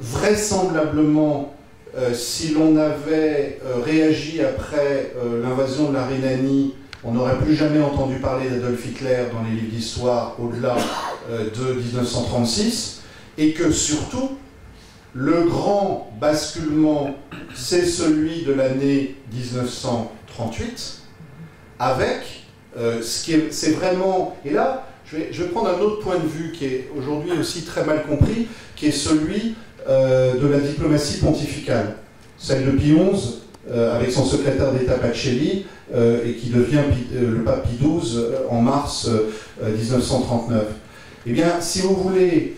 vraisemblablement, 0.00 1.54
euh, 1.96 2.14
si 2.14 2.50
l'on 2.50 2.76
avait 2.76 3.60
euh, 3.64 3.80
réagi 3.82 4.40
après 4.42 5.12
euh, 5.16 5.42
l'invasion 5.42 5.88
de 5.88 5.94
la 5.94 6.06
Rhénanie, 6.06 6.74
on 7.04 7.12
n'aurait 7.12 7.38
plus 7.38 7.54
jamais 7.54 7.80
entendu 7.80 8.16
parler 8.16 8.48
d'Adolf 8.50 8.84
Hitler 8.86 9.24
dans 9.32 9.42
les 9.42 9.54
livres 9.54 9.72
d'histoire 9.72 10.36
au-delà 10.40 10.76
de 11.30 11.74
1936, 11.74 13.02
et 13.36 13.52
que 13.52 13.70
surtout, 13.70 14.30
le 15.14 15.44
grand 15.44 16.10
basculement, 16.20 17.14
c'est 17.54 17.86
celui 17.86 18.42
de 18.42 18.52
l'année 18.52 19.14
1938, 19.32 21.02
avec 21.78 22.46
ce 22.76 23.24
qui 23.24 23.34
est, 23.34 23.52
c'est 23.52 23.72
vraiment, 23.74 24.36
et 24.44 24.50
là, 24.50 24.88
je 25.06 25.18
vais, 25.18 25.28
je 25.30 25.44
vais, 25.44 25.50
prendre 25.50 25.68
un 25.68 25.80
autre 25.80 26.00
point 26.00 26.18
de 26.18 26.26
vue 26.26 26.50
qui 26.50 26.64
est 26.64 26.90
aujourd'hui 26.98 27.30
aussi 27.38 27.62
très 27.62 27.84
mal 27.84 28.02
compris, 28.06 28.48
qui 28.74 28.86
est 28.86 28.90
celui 28.90 29.54
de 29.88 30.46
la 30.46 30.58
diplomatie 30.58 31.18
pontificale, 31.18 31.94
celle 32.36 32.66
de 32.66 32.70
Pie 32.72 32.94
XI, 32.94 33.38
euh, 33.70 33.96
avec 33.96 34.10
son 34.10 34.24
secrétaire 34.24 34.72
d'État 34.72 34.94
Pacelli, 34.94 35.66
euh, 35.94 36.24
et 36.26 36.34
qui 36.34 36.50
devient 36.50 36.82
le 37.12 37.42
pape 37.42 37.66
Pie 37.68 37.78
XII 37.78 38.20
en 38.50 38.60
mars 38.60 39.08
1939. 39.62 40.64
Eh 41.26 41.32
bien, 41.32 41.60
si 41.60 41.80
vous 41.80 41.94
voulez, 41.94 42.56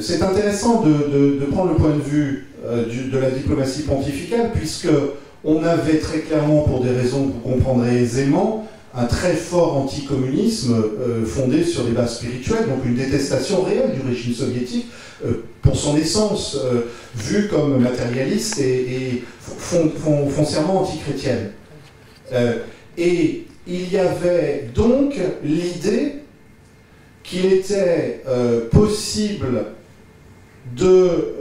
c'est 0.00 0.22
intéressant 0.22 0.82
de, 0.82 1.38
de, 1.40 1.44
prendre 1.46 1.70
le 1.72 1.76
point 1.76 1.94
de 1.94 2.02
vue 2.02 2.48
de 2.64 3.18
la 3.18 3.30
diplomatie 3.30 3.82
pontificale, 3.82 4.50
puisque 4.54 4.88
on 5.44 5.62
avait 5.64 5.98
très 5.98 6.18
clairement, 6.20 6.62
pour 6.62 6.82
des 6.82 6.90
raisons 6.90 7.28
que 7.28 7.32
vous 7.32 7.54
comprendrez 7.54 8.02
aisément, 8.02 8.67
un 8.94 9.04
très 9.04 9.34
fort 9.34 9.76
anticommunisme 9.76 10.74
euh, 10.74 11.24
fondé 11.24 11.64
sur 11.64 11.84
des 11.84 11.92
bases 11.92 12.16
spirituelles, 12.16 12.66
donc 12.68 12.84
une 12.84 12.94
détestation 12.94 13.62
réelle 13.62 13.92
du 13.92 14.06
régime 14.08 14.32
soviétique 14.32 14.86
euh, 15.24 15.44
pour 15.62 15.76
son 15.76 15.96
essence, 15.96 16.56
euh, 16.56 16.82
vue 17.14 17.48
comme 17.48 17.78
matérialiste 17.78 18.58
et, 18.60 19.22
foncièrement 20.30 20.82
antichrétienne. 20.82 21.52
et 22.96 23.46
il 23.66 23.92
y 23.92 23.98
avait 23.98 24.68
donc 24.74 25.14
l'idée 25.42 26.16
qu'il 27.22 27.46
était 27.46 28.22
possible 28.70 29.64
de 30.76 31.34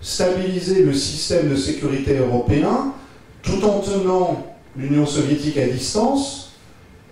stabiliser 0.00 0.82
le 0.82 0.94
système 0.94 1.50
de 1.50 1.56
sécurité 1.56 2.16
européen 2.18 2.94
tout 3.42 3.62
en 3.64 3.80
tenant 3.80 4.56
l'Union 4.76 5.06
soviétique 5.06 5.58
à 5.58 5.66
distance, 5.66 6.43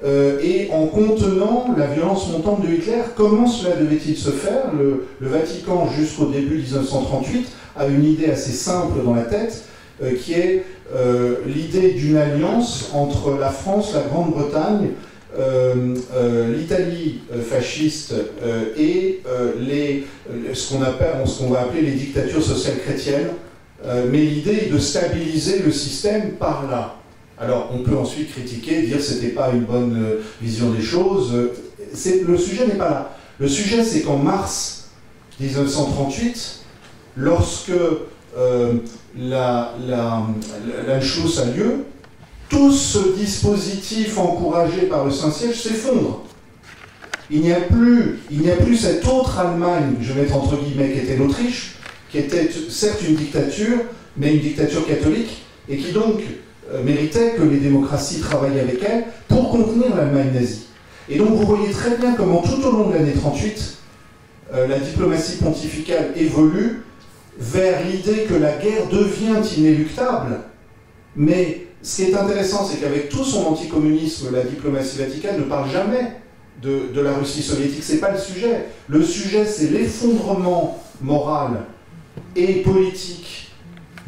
euh, 0.04 0.40
et 0.42 0.68
en 0.72 0.86
contenant 0.86 1.66
la 1.76 1.86
violence 1.86 2.28
montante 2.32 2.66
de 2.66 2.72
Hitler. 2.72 3.02
Comment 3.16 3.46
cela 3.46 3.76
devait-il 3.76 4.16
se 4.16 4.30
faire 4.30 4.72
le, 4.76 5.06
Vatican, 5.20 5.88
jusqu'au 5.96 6.26
début 6.26 6.56
1938, 6.56 7.46
a 7.76 7.86
une 7.86 8.04
idée 8.04 8.26
assez 8.26 8.50
simple 8.50 9.04
dans 9.04 9.14
la 9.14 9.22
tête, 9.22 9.64
euh, 10.02 10.16
qui 10.16 10.32
est 10.32 10.64
euh, 10.94 11.36
l'idée 11.46 11.92
d'une 11.92 12.16
alliance 12.16 12.90
entre 12.94 13.38
la 13.38 13.50
France, 13.50 13.94
la 13.94 14.02
Grande-Bretagne, 14.02 14.90
l'Italie 16.54 17.20
fasciste 17.48 18.12
et 18.78 19.22
les, 19.58 20.04
ce 20.52 20.74
qu'on 20.74 21.48
va 21.48 21.60
appeler 21.60 21.80
les 21.80 21.92
dictatures 21.92 22.42
sociales 22.42 22.76
chrétiennes. 22.84 23.30
mais 24.10 24.18
l'idée 24.18 24.64
est 24.66 24.70
de 24.70 24.76
stabiliser 24.76 25.60
le 25.64 25.72
système 25.72 26.32
par 26.32 26.68
là. 26.70 27.01
Alors 27.42 27.70
on 27.74 27.78
peut 27.78 27.96
ensuite 27.96 28.30
critiquer, 28.30 28.82
dire 28.82 28.98
n'était 28.98 29.34
pas 29.34 29.50
une 29.50 29.64
bonne 29.64 30.00
euh, 30.00 30.20
vision 30.40 30.70
des 30.70 30.80
choses. 30.80 31.34
Le 31.34 32.38
sujet 32.38 32.66
n'est 32.68 32.76
pas 32.76 32.88
là. 32.88 33.16
Le 33.40 33.48
sujet 33.48 33.82
c'est 33.82 34.02
qu'en 34.02 34.16
mars 34.16 34.90
1938, 35.40 36.60
lorsque 37.16 37.72
euh, 38.38 38.74
la, 39.18 39.74
l'Anschluss 40.86 41.40
a 41.40 41.46
lieu, 41.46 41.84
tout 42.48 42.70
ce 42.70 43.16
dispositif 43.16 44.18
encouragé 44.18 44.82
par 44.82 45.04
le 45.04 45.10
Saint-Siège 45.10 45.60
s'effondre. 45.60 46.22
Il 47.28 47.40
n'y 47.40 47.52
a 47.52 47.60
plus, 47.60 48.20
il 48.30 48.40
n'y 48.40 48.50
a 48.50 48.56
plus 48.56 48.76
cette 48.76 49.04
autre 49.08 49.38
Allemagne, 49.40 49.96
je 50.00 50.12
vais 50.12 50.22
mettre 50.22 50.36
entre 50.36 50.56
guillemets, 50.58 50.92
qui 50.92 50.98
était 50.98 51.16
l'Autriche, 51.16 51.76
qui 52.08 52.18
était 52.18 52.48
certes 52.68 53.02
une 53.08 53.16
dictature, 53.16 53.78
mais 54.16 54.34
une 54.34 54.40
dictature 54.40 54.86
catholique, 54.86 55.42
et 55.68 55.78
qui 55.78 55.92
donc 55.92 56.20
méritait 56.84 57.32
que 57.32 57.42
les 57.42 57.58
démocraties 57.58 58.20
travaillent 58.20 58.60
avec 58.60 58.82
elle 58.82 59.04
pour 59.28 59.50
contenir 59.50 59.94
l'Allemagne 59.96 60.32
nazie. 60.32 60.66
Et 61.08 61.18
donc 61.18 61.30
vous 61.30 61.46
voyez 61.46 61.70
très 61.72 61.96
bien 61.96 62.14
comment 62.14 62.40
tout 62.42 62.62
au 62.64 62.70
long 62.70 62.88
de 62.88 62.94
l'année 62.94 63.12
38, 63.12 63.78
euh, 64.54 64.66
la 64.66 64.78
diplomatie 64.78 65.36
pontificale 65.36 66.12
évolue 66.16 66.82
vers 67.38 67.84
l'idée 67.84 68.24
que 68.28 68.34
la 68.34 68.52
guerre 68.52 68.88
devient 68.90 69.40
inéluctable. 69.56 70.40
Mais 71.16 71.66
ce 71.82 71.96
qui 71.96 72.10
est 72.10 72.14
intéressant, 72.14 72.64
c'est 72.64 72.78
qu'avec 72.78 73.08
tout 73.08 73.24
son 73.24 73.46
anticommunisme, 73.46 74.32
la 74.32 74.42
diplomatie 74.42 74.98
vaticane 74.98 75.38
ne 75.38 75.44
parle 75.44 75.70
jamais 75.70 76.12
de, 76.62 76.92
de 76.94 77.00
la 77.00 77.12
Russie 77.14 77.42
soviétique. 77.42 77.82
Ce 77.82 77.92
n'est 77.92 77.98
pas 77.98 78.12
le 78.12 78.18
sujet. 78.18 78.66
Le 78.88 79.02
sujet, 79.02 79.44
c'est 79.44 79.70
l'effondrement 79.70 80.78
moral 81.00 81.62
et 82.36 82.62
politique 82.62 83.50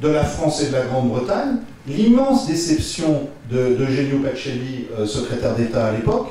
de 0.00 0.08
la 0.08 0.24
France 0.24 0.62
et 0.62 0.66
de 0.68 0.72
la 0.72 0.82
Grande-Bretagne, 0.82 1.56
l'immense 1.86 2.46
déception 2.46 3.28
de, 3.50 3.76
Genio 3.86 4.18
Pacelli, 4.18 4.86
euh, 4.98 5.06
secrétaire 5.06 5.54
d'État 5.54 5.88
à 5.88 5.92
l'époque, 5.92 6.28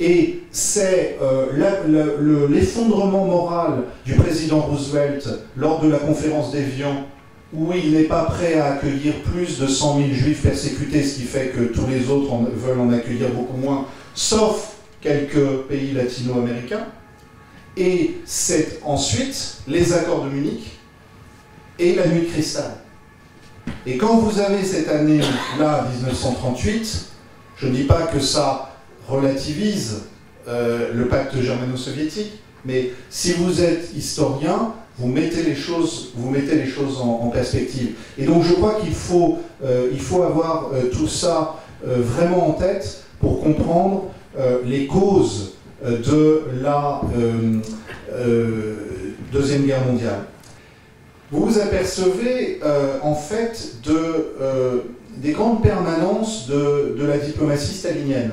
et 0.00 0.40
c'est 0.50 1.18
euh, 1.20 2.48
l'effondrement 2.48 3.26
moral 3.26 3.84
du 4.06 4.14
président 4.14 4.60
Roosevelt 4.60 5.28
lors 5.56 5.80
de 5.80 5.88
la 5.88 5.98
conférence 5.98 6.52
d'Evian, 6.52 7.06
où 7.52 7.72
il 7.72 7.92
n'est 7.92 8.04
pas 8.04 8.24
prêt 8.24 8.54
à 8.54 8.74
accueillir 8.74 9.14
plus 9.22 9.58
de 9.58 9.66
100 9.66 9.98
000 9.98 10.08
juifs 10.12 10.42
persécutés, 10.42 11.02
ce 11.02 11.16
qui 11.16 11.24
fait 11.24 11.48
que 11.48 11.64
tous 11.64 11.86
les 11.86 12.08
autres 12.08 12.32
veulent 12.54 12.80
en 12.80 12.92
accueillir 12.92 13.28
beaucoup 13.30 13.58
moins, 13.58 13.86
sauf 14.14 14.76
quelques 15.00 15.66
pays 15.68 15.92
latino-américains. 15.92 16.86
Et 17.76 18.18
c'est 18.24 18.80
ensuite 18.84 19.62
les 19.68 19.92
accords 19.92 20.24
de 20.24 20.30
Munich 20.30 20.78
et 21.78 21.94
la 21.94 22.06
nuit 22.06 22.22
de 22.22 22.26
cristal. 22.26 22.76
Et 23.86 23.96
quand 23.96 24.18
vous 24.18 24.40
avez 24.40 24.64
cette 24.64 24.88
année-là, 24.88 25.86
1938, 25.96 27.06
je 27.56 27.66
ne 27.66 27.72
dis 27.72 27.84
pas 27.84 28.02
que 28.02 28.20
ça 28.20 28.70
relativise 29.08 30.02
euh, 30.48 30.92
le 30.94 31.08
pacte 31.08 31.40
germano-soviétique, 31.40 32.32
mais 32.64 32.90
si 33.08 33.32
vous 33.32 33.62
êtes 33.62 33.94
historien, 33.96 34.72
vous 34.98 35.08
mettez 35.08 35.42
les 35.42 35.54
choses, 35.54 36.12
vous 36.14 36.30
mettez 36.30 36.56
les 36.56 36.66
choses 36.66 37.00
en, 37.00 37.28
perspective. 37.28 37.94
Et 38.18 38.24
donc 38.24 38.44
je 38.44 38.52
crois 38.54 38.78
qu'il 38.80 38.92
faut, 38.92 39.38
euh, 39.64 39.90
faut 39.98 40.22
avoir 40.22 40.70
euh, 40.72 40.90
tout 40.92 41.08
ça 41.08 41.56
vraiment 41.82 42.50
en 42.50 42.52
tête 42.52 43.04
pour 43.20 43.42
comprendre 43.42 44.08
les 44.66 44.86
causes 44.86 45.54
de 45.82 46.42
la 46.60 47.00
Deuxième 49.32 49.62
Guerre 49.62 49.86
mondiale 49.86 50.26
vous 51.30 51.46
vous 51.46 51.58
apercevez 51.58 52.60
euh, 52.64 52.98
en 53.02 53.14
fait 53.14 53.76
de, 53.84 54.34
euh, 54.40 54.78
des 55.16 55.32
grandes 55.32 55.62
permanences 55.62 56.48
de, 56.48 57.04
la 57.04 57.18
diplomatie 57.18 57.74
stalinienne. 57.74 58.32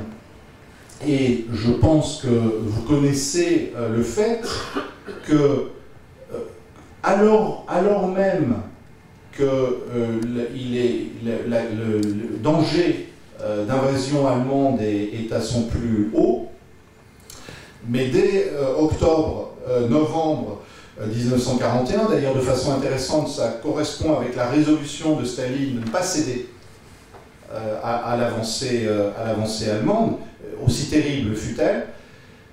Et 1.07 1.45
je 1.53 1.71
pense 1.73 2.21
que 2.23 2.27
vous 2.27 2.81
connaissez 2.83 3.73
euh, 3.75 3.95
le 3.95 4.01
fait 4.01 4.41
que, 5.27 5.67
alors, 7.03 7.65
alors 7.69 8.07
même 8.07 8.55
que 9.31 9.77
il 10.55 10.77
est, 10.77 11.05
le, 11.23 12.01
danger 12.41 13.09
d'invasion 13.67 14.27
allemande 14.27 14.81
est, 14.81 15.31
à 15.31 15.39
son 15.39 15.63
plus 15.63 16.09
haut, 16.15 16.47
mais 17.87 18.07
dès 18.07 18.51
octobre, 18.77 19.53
novembre 19.89 20.63
1941. 21.05 21.99
Euh, 21.99 22.07
D'ailleurs, 22.09 22.35
de 22.35 22.41
façon 22.41 22.73
intéressante, 22.73 23.29
ça 23.29 23.59
correspond 23.61 24.17
avec 24.17 24.35
la 24.35 24.47
résolution 24.47 25.15
de 25.15 25.25
Staline 25.25 25.75
de 25.75 25.85
ne 25.85 25.89
pas 25.89 26.01
céder 26.01 26.49
euh, 27.53 27.79
à, 27.83 28.13
à 28.13 28.17
l'avancée 28.17 28.87
allemande, 29.69 30.17
euh, 30.43 30.65
aussi 30.65 30.89
terrible 30.89 31.35
fut-elle. 31.35 31.87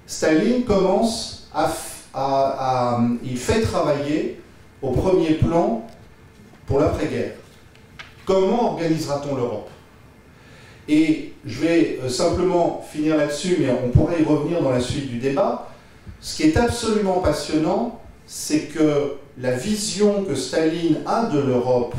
Staline 0.07 0.65
commence 0.65 1.49
à, 1.55 1.71
à, 2.13 3.01
Il 3.23 3.39
fait 3.39 3.63
travailler 3.63 4.41
au 4.83 4.91
premier 4.91 5.35
plan 5.35 5.87
pour 6.67 6.81
l'après-guerre. 6.81 7.33
Comment 8.27 8.73
organisera-t-on 8.73 9.37
l'Europe? 9.37 9.71
Et 10.87 11.33
je 11.47 11.61
vais 11.61 12.01
simplement 12.11 12.85
finir 12.91 13.17
là-dessus, 13.17 13.57
mais 13.61 13.71
on 13.71 13.89
pourrait 13.89 14.21
y 14.21 14.25
revenir 14.25 14.63
dans 14.63 14.71
la 14.71 14.81
suite 14.81 15.09
du 15.09 15.19
débat. 15.19 15.71
Ce 16.21 16.37
qui 16.37 16.43
est 16.45 16.57
absolument 16.59 17.21
passionnant, 17.21 18.01
c'est 18.27 18.69
que 18.69 19.15
la 19.39 19.53
vision 19.53 20.25
que 20.25 20.35
Staline 20.35 20.99
a 21.07 21.27
de 21.27 21.41
l'Europe 21.41 21.95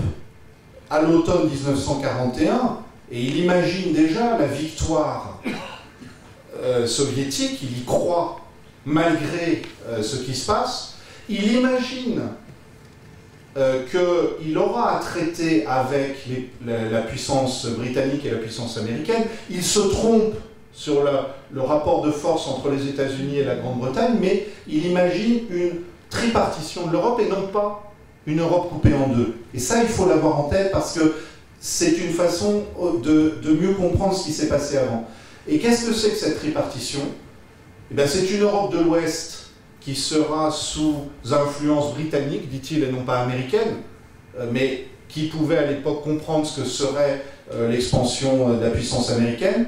à 0.90 1.02
l'automne 1.02 1.50
1941, 1.50 2.80
et 3.12 3.22
il 3.22 3.38
imagine 3.38 3.94
déjà 3.94 4.38
la 4.38 4.48
victoire 4.48 5.42
euh, 6.58 6.88
soviétique, 6.88 7.60
il 7.62 7.80
y 7.80 7.84
croit 7.84 8.42
malgré 8.86 9.64
ce 10.02 10.18
qui 10.18 10.36
se 10.36 10.46
passe. 10.46 10.96
Il 11.28 11.54
imagine 11.54 12.22
qu'il 13.90 14.58
aura 14.58 14.98
à 14.98 15.00
traiter 15.00 15.66
avec 15.66 16.28
la, 16.66 17.02
puissance 17.02 17.66
britannique 17.68 18.26
et 18.26 18.32
la 18.32 18.38
puissance 18.38 18.78
américaine. 18.78 19.24
Il 19.50 19.64
se 19.64 19.80
trompe 19.80 20.36
sur 20.76 21.04
le 21.52 21.62
rapport 21.62 22.02
de 22.02 22.12
force 22.12 22.48
entre 22.48 22.70
les 22.70 22.88
États-Unis 22.90 23.38
et 23.38 23.44
la 23.46 23.56
Grande-Bretagne, 23.56 24.18
mais 24.22 24.48
il 24.68 24.86
imagine 24.86 25.40
une 25.50 25.72
tripartition 26.16 26.88
de 26.88 26.94
l'Europe 26.94 27.20
et 27.20 27.30
non 27.30 27.48
pas 27.48 27.92
une 28.26 28.40
Europe 28.40 28.70
coupée 28.70 28.94
en 28.94 29.10
deux. 29.10 29.36
Et 29.54 29.60
ça, 29.60 29.82
il 29.82 29.90
faut 29.90 30.08
l'avoir 30.08 30.40
en 30.40 30.44
tête 30.44 30.72
parce 30.72 30.98
que 30.98 31.14
c'est 31.60 31.98
une 31.98 32.12
façon 32.12 32.64
de, 33.04 33.40
mieux 33.44 33.74
comprendre 33.74 34.16
ce 34.16 34.26
qui 34.26 34.32
s'est 34.32 34.48
passé 34.48 34.78
avant. 34.78 35.08
Et 35.48 35.60
qu'est-ce 35.60 35.86
que 35.86 35.94
c'est 35.94 36.10
que 36.10 36.16
cette 36.16 36.40
tripartition? 36.40 37.02
Eh 37.96 38.08
C'est 38.08 38.32
une 38.32 38.42
Europe 38.42 38.74
de 38.74 38.80
l'Ouest 38.80 39.48
qui 39.80 39.96
sera 39.96 40.50
sous 40.50 40.96
influence 41.32 41.94
britannique, 41.94 42.50
dit-il, 42.50 42.84
et 42.84 42.92
non 42.92 43.04
pas 43.04 43.20
américaine, 43.20 43.78
euh, 44.40 44.48
mais 44.52 44.88
qui 45.08 45.28
pouvait 45.28 45.58
à 45.58 45.68
l'époque 45.68 46.04
comprendre 46.04 46.48
ce 46.48 46.62
que 46.62 46.68
serait 46.68 47.24
euh, 47.54 47.70
l'expansion 47.70 48.56
de 48.56 48.64
la 48.64 48.72
puissance 48.72 49.12
américaine. 49.12 49.68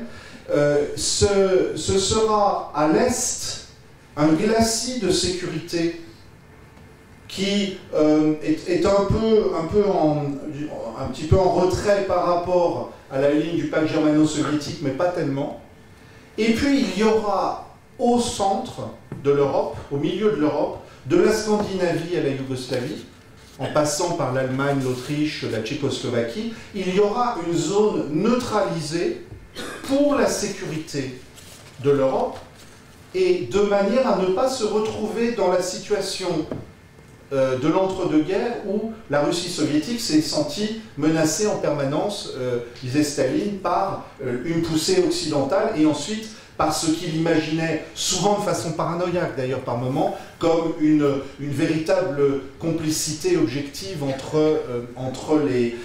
Euh, 0.49 0.85
ce, 0.95 1.75
sera 1.75 2.71
à 2.75 2.87
l'Est 2.87 3.67
un 4.15 4.29
glacis 4.29 4.99
de 4.99 5.11
sécurité 5.11 6.01
qui 7.27 7.77
euh, 7.93 8.33
est, 8.43 8.85
un, 8.85 9.05
peu, 9.05 9.51
un, 9.55 9.65
peu 9.65 9.83
un 10.99 11.07
petit 11.07 11.25
peu 11.25 11.37
en 11.37 11.49
retrait 11.49 12.05
par 12.07 12.25
rapport 12.25 12.93
à 13.11 13.19
la 13.19 13.31
ligne 13.31 13.57
du 13.57 13.67
pacte 13.67 13.87
germano-soviétique, 13.87 14.79
mais 14.81 14.91
pas 14.91 15.07
tellement. 15.07 15.61
Et 16.37 16.53
puis 16.53 16.81
il 16.81 16.99
y 16.99 17.03
aura 17.03 17.67
au 17.99 18.19
centre 18.19 18.89
de 19.23 19.31
l'Europe, 19.31 19.75
au 19.91 19.97
milieu 19.97 20.31
de 20.31 20.37
l'Europe, 20.37 20.79
de 21.05 21.17
la 21.17 21.31
Scandinavie 21.31 22.17
à 22.17 22.23
la 22.23 22.29
Yougoslavie, 22.29 23.05
en 23.59 23.67
passant 23.67 24.11
par 24.11 24.33
l'Allemagne, 24.33 24.79
l'Autriche, 24.83 25.45
la 25.51 25.61
Tchécoslovaquie, 25.61 26.53
il 26.75 26.95
y 26.95 26.99
aura 26.99 27.37
une 27.47 27.57
zone 27.57 28.09
neutralisée 28.11 29.25
pour 29.87 30.15
la 30.15 30.27
sécurité 30.27 31.19
de 31.83 31.89
l'Europe 31.89 32.37
et 33.15 33.47
de 33.51 33.61
manière 33.61 34.07
à 34.07 34.17
ne 34.17 34.27
pas 34.27 34.49
se 34.49 34.63
retrouver 34.63 35.31
dans 35.31 35.51
la 35.51 35.61
situation 35.61 36.45
euh, 37.33 37.57
de 37.59 37.67
l'entre-deux-guerres 37.67 38.65
où 38.65 38.93
la 39.09 39.21
Russie 39.21 39.49
soviétique 39.49 39.99
s'est 39.99 40.21
sentie 40.21 40.81
menacée 40.97 41.45
en 41.45 41.57
permanence, 41.57 42.29
euh, 42.37 42.59
disait 42.81 43.03
Staline, 43.03 43.57
par 43.57 44.05
euh, 44.23 44.43
une 44.45 44.61
poussée 44.61 45.03
occidentale 45.05 45.73
et 45.75 45.85
ensuite 45.85 46.29
par 46.55 46.73
ce 46.73 46.89
qu'il 46.89 47.17
imaginait, 47.17 47.83
souvent 47.95 48.39
de 48.39 48.45
façon 48.45 48.71
paranoïaque 48.71 49.35
d'ailleurs 49.35 49.59
par 49.59 49.77
moments, 49.77 50.17
comme 50.39 50.73
une, 50.79 51.05
une 51.41 51.51
véritable 51.51 52.21
complicité 52.59 53.35
objective 53.35 54.03
entre, 54.03 54.63
entre, 54.95 55.37
les, 55.37 55.75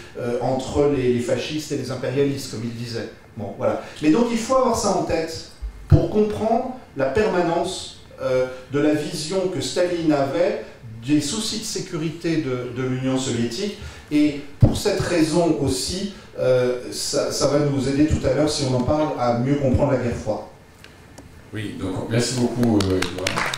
entre 0.41 0.91
les, 0.97 1.19
fascistes 1.19 1.73
et 1.73 1.77
les 1.77 1.91
impérialistes, 1.91 2.53
comme 2.53 2.63
il 2.65 2.75
disait. 2.75 3.11
Bon, 3.37 3.53
voilà. 3.59 3.83
Mais 4.01 4.11
donc 4.11 4.29
il 4.31 4.39
faut 4.39 4.55
avoir 4.55 4.79
ça 4.79 4.97
en 4.97 5.03
tête 5.03 5.51
pour 5.89 6.09
comprendre 6.09 6.77
la 6.97 7.05
permanence 7.05 8.01
de 8.73 8.79
la 8.79 8.95
vision 8.95 9.49
que 9.49 9.61
Staline 9.61 10.13
avait 10.13 10.65
des 11.07 11.21
soucis 11.21 11.61
de 11.61 11.65
sécurité 11.65 12.43
de, 12.43 12.83
l'Union 12.83 13.19
soviétique. 13.19 13.79
Et 14.11 14.41
pour 14.59 14.77
cette 14.77 15.01
raison 15.01 15.59
aussi, 15.61 16.13
euh, 16.39 16.81
ça, 16.93 17.47
va 17.49 17.61
nous 17.61 17.89
aider 17.89 18.07
tout 18.07 18.25
à 18.27 18.35
l'heure, 18.35 18.51
si 18.51 18.65
on 18.71 18.75
en 18.75 18.83
parle, 18.83 19.09
à 19.19 19.39
mieux 19.39 19.57
comprendre 19.57 19.93
la 19.93 19.99
guerre 19.99 20.17
froide. 20.17 20.41
Oui, 21.53 21.75
donc 21.79 22.09
merci 22.11 22.41
beaucoup, 22.41 22.79
euh, 22.79 22.99
Edouard. 22.99 23.53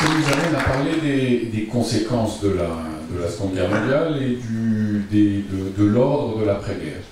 nous 0.00 0.32
amène 0.32 0.54
à 0.54 0.62
parler 0.62 0.92
des, 1.02 1.46
des, 1.46 1.64
conséquences 1.64 2.40
de 2.40 2.50
la, 2.50 2.68
de 3.10 3.20
la 3.20 3.28
Seconde 3.28 3.54
Guerre 3.54 3.68
mondiale 3.68 4.16
et 4.22 4.36
du, 4.36 5.04
des, 5.10 5.42
de, 5.42 5.82
de 5.82 5.88
l'ordre 5.88 6.40
de 6.40 6.44
l'après-guerre. 6.44 7.02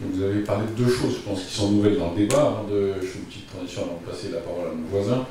Vous 0.00 0.22
avez 0.22 0.40
parlé 0.40 0.66
de 0.66 0.84
deux 0.84 0.90
choses, 0.90 1.16
je 1.16 1.28
pense, 1.28 1.42
qui 1.42 1.54
sont 1.54 1.70
nouvelles 1.70 1.98
dans 1.98 2.10
le 2.10 2.18
débat. 2.18 2.62
De, 2.70 2.94
je 3.00 3.06
fais 3.06 3.18
une 3.18 3.24
petite 3.24 3.50
transition 3.50 3.82
avant 3.82 3.98
de 4.04 4.10
passer 4.10 4.28
la 4.30 4.40
parole 4.40 4.68
à 4.68 4.74
mon 4.74 4.86
voisin. 4.88 5.24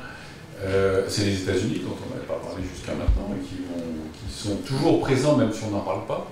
Euh, 0.64 1.04
c'est 1.08 1.24
les 1.24 1.42
États-Unis, 1.42 1.82
dont 1.84 1.94
on 2.04 2.14
n'avait 2.14 2.26
pas 2.26 2.40
parlé 2.44 2.64
jusqu'à 2.74 2.92
maintenant, 2.94 3.30
et 3.32 3.44
qui, 3.44 3.62
sont 4.28 4.56
toujours 4.56 5.00
présents, 5.00 5.36
même 5.36 5.52
si 5.52 5.64
on 5.64 5.70
n'en 5.70 5.80
parle 5.80 6.06
pas. 6.06 6.30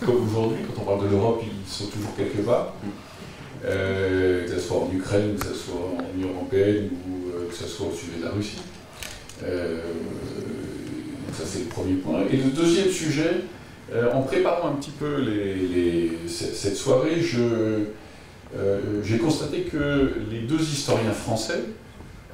Comme 0.00 0.28
aujourd'hui, 0.28 0.58
quand 0.66 0.82
on 0.82 0.84
parle 0.84 1.04
de 1.04 1.08
l'Europe, 1.14 1.42
ils 1.42 1.70
sont 1.70 1.86
toujours 1.86 2.14
quelque 2.16 2.42
part. 2.42 2.74
Euh, 3.64 4.46
que 4.46 4.52
ce 4.52 4.60
soit 4.60 4.78
en 4.78 4.90
Ukraine, 4.92 5.36
que 5.38 5.46
ce 5.46 5.54
soit 5.54 5.80
en 5.98 6.16
Union 6.16 6.30
Européenne, 6.34 6.90
ou 7.06 7.30
euh, 7.30 7.48
que 7.48 7.54
ce 7.54 7.66
soit 7.66 7.86
au 7.86 7.92
sujet 7.92 8.18
de 8.20 8.24
la 8.24 8.30
Russie. 8.30 8.60
ça, 11.32 11.44
c'est 11.44 11.60
le 11.60 11.66
premier 11.66 11.94
point. 11.94 12.20
Et 12.30 12.36
le 12.36 12.50
deuxième 12.50 12.90
sujet, 12.90 13.44
euh, 13.92 14.12
en 14.12 14.22
préparant 14.22 14.68
un 14.68 14.72
petit 14.74 14.92
peu 14.92 15.24
cette 16.28 16.76
soirée, 16.76 17.20
euh, 17.34 17.84
j'ai 19.02 19.18
constaté 19.18 19.62
que 19.62 20.12
les 20.30 20.40
deux 20.40 20.60
historiens 20.60 21.12
français, 21.12 21.64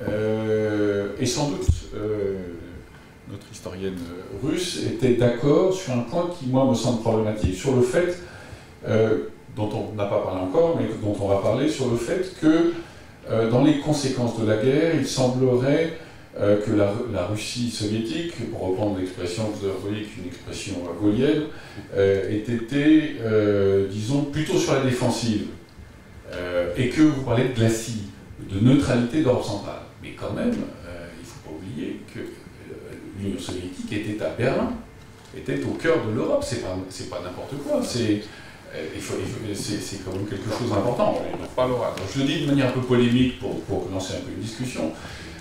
euh, 0.06 1.08
et 1.18 1.26
sans 1.26 1.50
doute 1.50 1.66
notre 3.30 3.46
historienne 3.50 3.98
russe, 4.42 4.82
étaient 4.86 5.14
d'accord 5.14 5.72
sur 5.72 5.94
un 5.94 6.00
point 6.00 6.30
qui, 6.38 6.46
moi, 6.46 6.66
me 6.66 6.74
semble 6.74 7.00
problématique, 7.00 7.54
sur 7.54 7.74
le 7.74 7.82
fait, 7.82 8.18
dont 9.56 9.70
on 9.72 9.94
n'a 9.94 10.04
pas 10.04 10.20
parlé 10.20 10.42
encore, 10.42 10.78
mais 10.78 10.88
dont 11.02 11.16
on 11.20 11.28
va 11.28 11.38
parler, 11.38 11.68
sur 11.68 11.90
le 11.90 11.96
fait 11.96 12.38
que 12.40 12.74
dans 13.50 13.64
les 13.64 13.80
conséquences 13.80 14.38
de 14.38 14.46
la 14.46 14.58
guerre, 14.58 14.94
il 14.94 15.06
semblerait 15.06 15.98
euh, 16.38 16.60
que 16.62 16.72
la, 16.72 17.24
Russie 17.24 17.70
soviétique, 17.70 18.50
pour 18.50 18.68
reprendre 18.68 18.98
l'expression 18.98 19.50
que 19.50 19.56
vous 19.56 19.64
avez 19.64 19.74
envoyée, 19.74 20.02
qu'une 20.02 20.26
expression 20.26 20.74
gaulienne, 21.00 21.44
euh, 21.94 22.30
ait 22.30 22.52
été, 22.52 23.16
euh, 23.22 23.86
disons, 23.88 24.24
plutôt 24.24 24.58
sur 24.58 24.74
la 24.74 24.80
défensive. 24.80 25.46
et 26.76 26.90
que 26.90 27.00
vous 27.00 27.22
parlez 27.22 27.48
de 27.48 27.54
glacis, 27.54 28.08
de 28.38 28.60
neutralité 28.60 29.22
d'Europe 29.22 29.44
centrale. 29.44 29.80
Mais 30.02 30.10
quand 30.10 30.34
même, 30.34 30.52
il 30.52 31.22
ne 31.22 31.24
faut 31.24 31.40
pas 31.48 31.54
oublier 31.56 32.00
que 32.12 32.20
l'Union 33.18 33.38
soviétique 33.38 33.90
était 33.90 34.22
à 34.22 34.30
Berlin, 34.30 34.72
était 35.34 35.64
au 35.64 35.70
cœur 35.70 36.04
de 36.06 36.12
l'Europe. 36.12 36.44
C'est 36.44 36.60
pas, 36.60 36.76
pas 37.10 37.22
n'importe 37.24 37.54
quoi. 37.66 37.80
C'est 37.82 38.20
c'est 39.54 40.04
quand 40.04 40.12
même 40.12 40.26
quelque 40.26 40.50
chose 40.50 40.68
d'important. 40.68 41.22
Je 42.14 42.20
le 42.20 42.26
dis 42.26 42.40
de 42.42 42.46
manière 42.46 42.68
un 42.68 42.72
peu 42.72 42.82
polémique 42.82 43.38
pour, 43.38 43.58
pour 43.62 43.88
lancer 43.90 44.14
un 44.14 44.20
peu 44.20 44.32
une 44.36 44.42
discussion. 44.42 44.92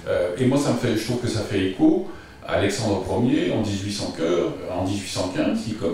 Euh, 0.08 0.36
et 0.38 0.46
moi, 0.46 0.58
ça 0.58 0.74
me 0.74 0.78
fait, 0.78 0.96
je 0.96 1.04
trouve 1.04 1.22
que 1.22 1.28
ça 1.28 1.42
fait 1.42 1.70
écho 1.70 2.08
à 2.46 2.54
Alexandre 2.54 3.04
Ier 3.24 3.52
en, 3.52 3.62
1815, 3.62 4.26
en 4.72 4.86
1815 4.86 5.64
qui, 5.64 5.76
euh, 5.82 5.90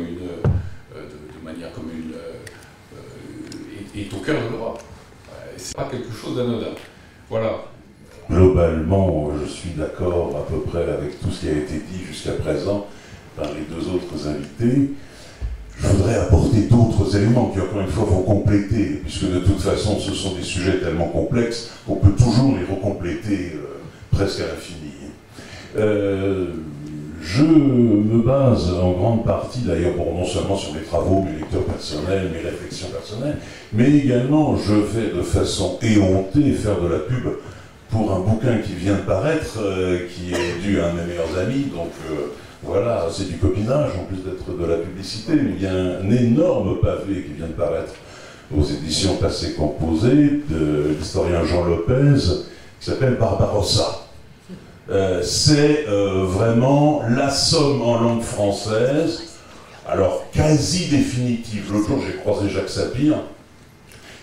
de, 0.95 1.45
manière 1.45 1.72
comme 1.72 1.89
une, 1.93 2.14
euh, 2.14 3.99
est, 3.99 4.14
au 4.14 4.18
cœur 4.18 4.41
de 4.43 4.49
l'Europe. 4.49 4.82
c'est 5.55 5.76
pas 5.76 5.88
quelque 5.89 6.14
chose 6.14 6.36
d'anodin. 6.36 6.76
Voilà. 7.30 7.66
Globalement, 8.30 9.32
je 9.41 9.49
suis 9.49 9.72
d'accord 9.72 10.36
à 10.38 10.51
peu 10.51 10.59
près 10.62 10.84
avec 10.84 11.20
tout 11.22 11.32
ce 11.32 11.41
qui 11.41 11.49
a 11.49 11.53
été 11.53 11.76
dit 11.76 12.03
jusqu'à 12.05 12.34
présent 12.34 12.88
par 13.36 13.47
les 13.53 13.62
deux 13.74 13.89
autres 13.89 14.28
invités. 14.28 14.91
Je 15.78 15.88
voudrais 15.88 16.16
apporter 16.16 16.64
d'autres 16.64 17.16
éléments 17.16 17.49
qui, 17.49 17.59
encore 17.59 17.82
une 17.82 17.88
fois, 17.88 18.03
vont 18.03 18.22
compléter, 18.22 19.01
puisque 19.03 19.32
de 19.32 19.39
toute 19.39 19.59
façon, 19.59 19.99
ce 19.99 20.14
sont 20.14 20.36
des 20.36 20.43
sujets 20.43 20.80
tellement 20.80 21.07
complexes 21.07 21.72
qu'on 21.88 21.95
peut 21.95 22.12
toujours 22.12 22.55
les 22.55 22.66
recompléter 22.66 23.53
presque 24.12 24.41
à 24.41 24.47
l'infini. 24.47 24.91
Euh, 25.78 26.47
je 27.22 27.43
me 27.43 28.22
base 28.24 28.74
en 28.74 28.91
grande 28.93 29.24
partie, 29.24 29.59
d'ailleurs, 29.59 29.93
non 29.95 30.26
seulement 30.26 30.57
sur 30.57 30.74
mes 30.74 30.82
travaux, 30.82 31.24
mes 31.24 31.39
lectures 31.39 31.64
personnelles, 31.66 32.32
mes 32.34 32.49
réflexions 32.49 32.88
personnelles, 32.89 33.38
mais 33.74 33.91
également 33.91 34.57
je 34.57 34.74
vais 34.74 35.16
de 35.16 35.22
façon 35.22 35.78
éhontée 35.82 36.51
faire 36.53 36.82
de 36.82 36.88
la 36.88 36.99
pub 36.99 37.28
pour 37.89 38.12
un 38.12 38.20
bouquin 38.20 38.57
qui 38.57 38.74
vient 38.74 38.95
de 38.95 39.01
paraître, 39.01 39.59
euh, 39.59 40.07
qui 40.07 40.34
est 40.34 40.62
dû 40.62 40.80
à 40.80 40.88
un 40.88 40.93
de 40.93 41.01
mes 41.01 41.07
meilleurs 41.07 41.38
amis, 41.39 41.68
donc 41.74 41.91
euh, 42.09 42.32
voilà, 42.64 43.07
c'est 43.12 43.30
du 43.30 43.38
copinage 43.38 43.91
en 43.99 44.05
plus 44.05 44.24
d'être 44.24 44.57
de 44.57 44.66
la 44.66 44.78
publicité, 44.78 45.34
il 45.34 45.62
y 45.62 45.68
a 45.68 45.74
un 45.74 46.09
énorme 46.09 46.80
pavé 46.82 47.24
qui 47.24 47.34
vient 47.34 47.47
de 47.47 47.53
paraître 47.53 47.93
aux 48.55 48.64
éditions 48.64 49.16
Passé 49.16 49.53
Composé 49.53 50.41
de 50.49 50.95
l'historien 50.97 51.43
Jean 51.45 51.66
Lopez, 51.66 52.43
qui 52.82 52.90
s'appelle 52.90 53.16
Barbarossa. 53.16 54.08
Euh, 54.90 55.22
c'est 55.24 55.86
euh, 55.88 56.26
vraiment 56.26 57.04
la 57.08 57.30
somme 57.30 57.82
en 57.82 58.02
langue 58.02 58.24
française, 58.24 59.38
alors 59.88 60.26
quasi 60.34 60.88
définitive. 60.88 61.72
L'autre 61.72 61.88
jour, 61.88 62.02
j'ai 62.06 62.18
croisé 62.18 62.50
Jacques 62.50 62.70
Sapir, 62.70 63.16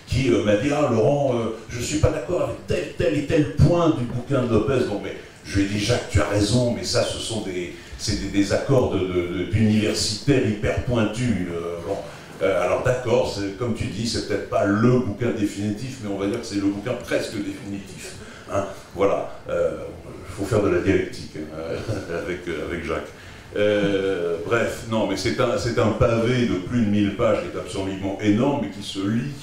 qui 0.05 0.29
euh, 0.29 0.43
m'a 0.43 0.57
dit 0.57 0.69
Ah, 0.71 0.89
Laurent, 0.91 1.33
je 1.69 1.79
ne 1.79 1.83
suis 1.83 1.99
pas 1.99 2.09
d'accord 2.09 2.43
avec 2.43 2.67
tel, 2.67 2.93
tel 2.97 3.17
et 3.17 3.25
tel 3.25 3.55
point 3.55 3.95
du 3.97 4.03
bouquin 4.03 4.43
de 4.43 4.53
Lopez. 4.53 4.85
Donc, 4.87 5.01
mais, 5.03 5.15
je 5.45 5.59
lui 5.59 5.65
ai 5.65 5.69
dit 5.69 5.79
Jacques, 5.79 6.09
tu 6.11 6.21
as 6.21 6.27
raison, 6.27 6.73
mais 6.75 6.83
ça, 6.83 7.03
ce 7.03 7.17
sont 7.17 7.41
des, 7.41 7.73
des, 8.05 8.27
des, 8.27 8.53
accords 8.53 8.93
d'universitaires 8.93 10.45
hyper 10.45 10.83
pointus. 10.83 11.47
Euh, 12.41 12.61
alors 12.63 12.83
d'accord, 12.83 13.37
comme 13.57 13.73
tu 13.73 13.85
dis, 13.85 14.07
c'est 14.07 14.27
peut-être 14.27 14.49
pas 14.49 14.65
le 14.65 14.99
bouquin 14.99 15.31
définitif, 15.31 15.97
mais 16.03 16.09
on 16.09 16.17
va 16.17 16.27
dire 16.27 16.39
que 16.39 16.45
c'est 16.45 16.55
le 16.55 16.67
bouquin 16.67 16.93
presque 16.93 17.35
définitif. 17.35 18.15
Hein. 18.51 18.65
voilà, 18.95 19.31
il 19.47 20.33
faut 20.35 20.45
faire 20.45 20.61
de 20.63 20.69
la 20.69 20.81
dialectique 20.81 21.35
hein, 21.37 21.93
avec, 22.23 22.39
avec 22.47 22.85
Jacques. 22.85 23.11
bref, 24.45 24.85
non, 24.89 25.07
mais 25.07 25.17
c'est 25.17 25.39
un, 25.39 25.51
un 25.51 25.91
pavé 25.91 26.45
de 26.45 26.55
plus 26.55 26.85
de 26.85 26.89
1000 26.89 27.15
pages 27.15 27.39
qui 27.41 27.57
est 27.57 27.59
absolument 27.59 28.17
énorme 28.21 28.65
et 28.65 28.69
qui 28.69 28.83
se 28.83 28.99
lit 28.99 29.33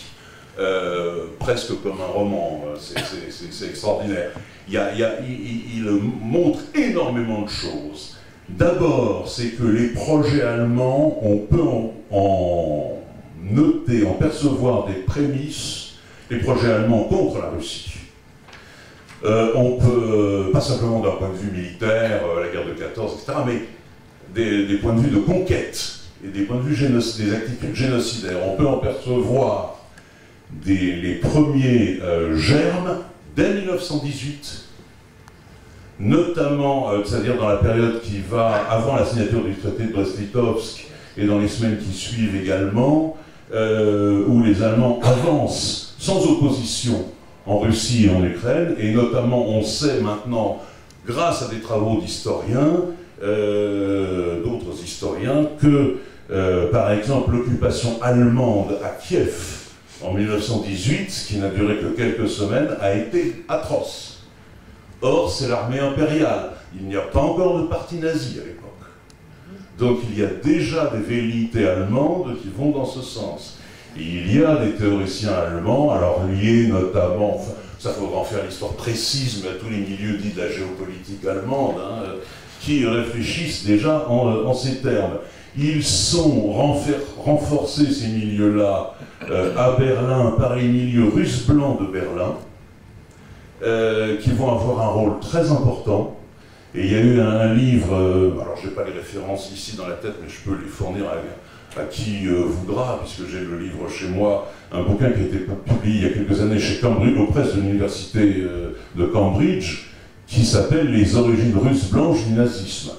euh, 0.59 1.27
presque 1.39 1.83
comme 1.83 2.01
un 2.01 2.13
roman. 2.13 2.65
C'est 2.79 3.67
extraordinaire. 3.67 4.31
Il, 4.69 4.75
il, 5.77 5.85
montre 6.23 6.61
énormément 6.75 7.43
de 7.43 7.49
choses. 7.51 8.17
D'abord, 8.49 9.29
c'est 9.29 9.51
que 9.51 9.65
les 9.65 9.89
projets 9.89 10.43
allemands, 10.43 11.19
on 11.23 11.39
peut 11.39 11.61
en, 12.11 13.03
noter, 13.43 14.07
en 14.07 14.13
percevoir 14.13 14.87
des 14.87 14.95
prémices, 14.95 15.97
les 16.31 16.39
projets 16.39 16.73
allemands 16.73 17.05
contre 17.05 17.39
la 17.39 17.51
Russie. 17.51 17.96
Euh, 19.25 19.53
on 19.55 19.79
peut, 19.79 20.51
pas 20.53 20.61
simplement 20.61 21.01
d'un 21.01 21.13
point 21.13 21.31
de 21.31 21.37
vue 21.37 21.51
militaire, 21.51 22.23
euh, 22.25 22.45
la 22.45 22.53
guerre 22.53 22.67
de 22.67 22.73
14, 22.73 23.15
etc., 23.15 23.39
mais 23.47 23.63
des, 24.35 24.77
points 24.77 24.95
de 24.95 25.01
vue 25.01 25.11
de 25.11 25.21
conquête 25.21 26.01
et 26.25 26.29
des 26.29 26.43
points 26.43 26.57
de 26.57 26.63
vue 26.63 26.77
des 26.77 27.75
génocidaires. 27.75 28.39
On 28.47 28.57
peut 28.57 28.67
en 28.67 28.79
percevoir 28.79 29.77
les 30.65 31.15
premiers 31.23 31.99
euh, 32.03 32.37
germes 32.37 32.99
dès 33.35 33.55
1918, 33.55 34.65
notamment, 36.01 36.91
euh, 36.91 37.03
c'est-à-dire 37.05 37.37
dans 37.37 37.49
la 37.49 37.57
période 37.57 38.01
qui 38.03 38.21
va 38.21 38.67
avant 38.71 38.97
la 38.97 39.05
signature 39.05 39.43
du 39.43 39.55
traité 39.55 39.85
de 39.85 39.93
Brest-Litovsk 39.93 40.87
et 41.17 41.27
dans 41.27 41.39
les 41.39 41.49
semaines 41.49 41.79
qui 41.79 41.97
suivent 41.97 42.37
également, 42.37 43.17
euh, 43.55 44.25
où 44.27 44.43
les 44.43 44.63
Allemands 44.63 45.01
avancent 45.03 45.95
sans 45.99 46.25
opposition 46.27 47.07
en 47.47 47.59
Russie 47.59 48.07
et 48.07 48.11
en 48.11 48.25
Ukraine, 48.25 48.75
et 48.79 48.93
notamment 48.93 49.49
on 49.49 49.63
sait 49.63 50.01
maintenant, 50.01 50.63
grâce 51.07 51.43
à 51.43 51.49
des 51.49 51.61
travaux 51.61 52.01
d'historiens, 52.01 52.85
d'autres 53.21 54.83
historiens, 54.83 55.47
que 55.61 55.99
par 56.73 56.91
exemple 56.91 57.33
l'occupation 57.33 58.03
allemande 58.03 58.79
à 58.85 58.89
Kiev 58.89 59.63
en 60.05 60.13
1918, 60.13 61.25
qui 61.29 61.39
n'a 61.39 61.49
duré 61.49 61.79
que 61.79 61.87
quelques 61.97 62.29
semaines, 62.29 62.69
a 62.81 62.95
été 62.95 63.45
atroce. 63.49 64.25
Or, 65.01 65.31
c'est 65.31 65.49
l'armée 65.49 65.79
impériale. 65.79 66.53
Il 66.75 66.87
n'y 66.87 66.97
a 66.97 67.01
pas 67.01 67.21
encore 67.21 67.59
de 67.61 67.67
parti 67.67 67.97
nazi 67.97 68.39
à 68.41 68.45
l'époque. 68.45 68.63
Donc 69.79 69.99
il 70.11 70.19
y 70.19 70.25
a 70.25 70.29
déjà 70.29 70.91
des 70.95 71.03
velléités 71.03 71.67
allemandes 71.67 72.37
qui 72.43 72.49
vont 72.49 72.71
dans 72.71 72.85
ce 72.85 73.03
sens. 73.03 73.56
Il 73.99 74.37
y 74.37 74.45
a 74.45 74.57
des 74.57 74.73
théoriciens 74.73 75.33
allemands, 75.33 75.93
alors 75.93 76.23
liés 76.27 76.69
notamment, 76.69 77.41
ça 77.79 77.91
faudra 77.91 78.19
en 78.19 78.25
faire 78.25 78.45
l'histoire 78.45 78.73
précise, 78.73 79.43
mais 79.43 79.51
à 79.51 79.55
tous 79.55 79.71
les 79.71 79.79
milieux 79.79 80.19
dits 80.19 80.33
de 80.33 80.41
la 80.41 80.51
géopolitique 80.51 81.25
allemande, 81.27 81.77
hein, 81.81 82.03
qui 82.61 82.87
réfléchissent 82.87 83.65
déjà 83.65 84.07
en 84.09 84.53
ces 84.55 84.77
termes. 84.83 85.19
Ils 85.59 85.85
sont 85.85 86.53
renforcés, 87.19 87.91
ces 87.91 88.09
milieux-là, 88.09 88.95
euh, 89.31 89.57
à 89.57 89.73
Berlin 89.79 90.35
par 90.37 90.55
les 90.55 90.69
milieux 90.69 91.09
russes 91.09 91.47
blancs 91.47 91.81
de 91.81 91.87
Berlin, 91.87 92.35
euh, 93.63 94.19
qui 94.19 94.33
vont 94.33 94.53
avoir 94.53 94.83
un 94.83 94.89
rôle 94.89 95.19
très 95.21 95.51
important. 95.51 96.19
Et 96.75 96.85
il 96.85 96.93
y 96.93 96.95
a 96.95 97.01
eu 97.01 97.21
un, 97.21 97.55
livre, 97.55 97.95
euh, 97.95 98.33
alors 98.33 98.57
je 98.61 98.69
n'ai 98.69 98.75
pas 98.75 98.85
les 98.85 98.93
références 98.93 99.51
ici 99.51 99.77
dans 99.77 99.89
la 99.89 99.95
tête, 99.95 100.17
mais 100.23 100.29
je 100.29 100.41
peux 100.49 100.59
les 100.63 100.69
fournir 100.69 101.07
à, 101.07 101.15
qui 101.91 102.27
voudra, 102.27 103.01
puisque 103.03 103.31
j'ai 103.31 103.41
le 103.41 103.59
livre 103.59 103.89
chez 103.89 104.09
moi, 104.09 104.51
un 104.73 104.83
bouquin 104.83 105.11
qui 105.11 105.21
a 105.21 105.25
été 105.25 105.39
publié 105.39 105.97
il 105.97 106.03
y 106.03 106.07
a 106.07 106.11
quelques 106.11 106.41
années 106.41 106.59
chez 106.59 106.81
Cambridge, 106.81 107.17
aux 107.19 107.27
presses 107.27 107.55
de 107.55 107.61
l'université 107.61 108.45
de 108.95 109.05
Cambridge, 109.07 109.87
qui 110.27 110.45
s'appelle 110.45 110.91
Les 110.91 111.17
origines 111.17 111.57
russes 111.57 111.91
blanches 111.91 112.25
du 112.27 112.33
nazisme. 112.33 112.93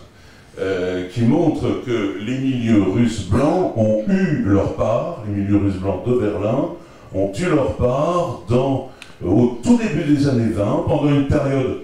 Euh, 0.60 1.08
qui 1.14 1.22
montre 1.22 1.86
que 1.86 2.18
les 2.20 2.40
milieux 2.40 2.82
russes 2.82 3.30
blancs 3.30 3.74
ont 3.78 4.04
eu 4.10 4.42
leur 4.44 4.74
part, 4.74 5.24
les 5.28 5.44
milieux 5.44 5.58
russes 5.58 5.76
blancs 5.76 6.04
de 6.08 6.14
Berlin, 6.16 6.70
ont 7.14 7.32
eu 7.32 7.46
leur 7.46 7.76
part 7.76 8.42
dans, 8.50 8.90
au 9.24 9.60
tout 9.62 9.78
début 9.78 10.16
des 10.16 10.28
années 10.28 10.52
20, 10.52 10.86
pendant 10.88 11.10
une 11.10 11.28
période 11.28 11.82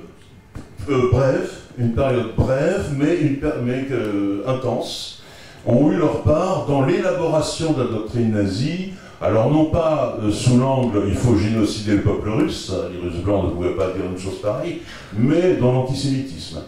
euh, 0.90 1.12
brève, 1.12 1.52
une 1.78 1.94
période 1.94 2.34
brève, 2.36 2.96
mais, 2.98 3.16
une, 3.22 3.38
mais 3.64 3.86
euh, 3.92 4.42
intense, 4.48 5.22
ont 5.66 5.92
eu 5.92 5.98
leur 5.98 6.22
part 6.22 6.66
dans 6.68 6.86
l'élaboration 6.86 7.74
de 7.74 7.84
la 7.84 7.90
doctrine 7.90 8.32
nazie, 8.32 8.94
alors 9.22 9.50
non 9.50 9.66
pas 9.66 10.18
sous 10.32 10.58
l'angle 10.58 11.04
il 11.08 11.16
faut 11.16 11.38
génocider 11.38 11.94
le 11.94 12.02
peuple 12.02 12.30
russe, 12.30 12.74
les 12.92 13.00
Russes 13.00 13.22
blancs 13.24 13.46
ne 13.46 13.50
pouvaient 13.52 13.76
pas 13.76 13.88
dire 13.88 14.06
une 14.12 14.20
chose 14.20 14.42
pareille, 14.42 14.82
mais 15.18 15.56
dans 15.56 15.72
l'antisémitisme. 15.72 16.60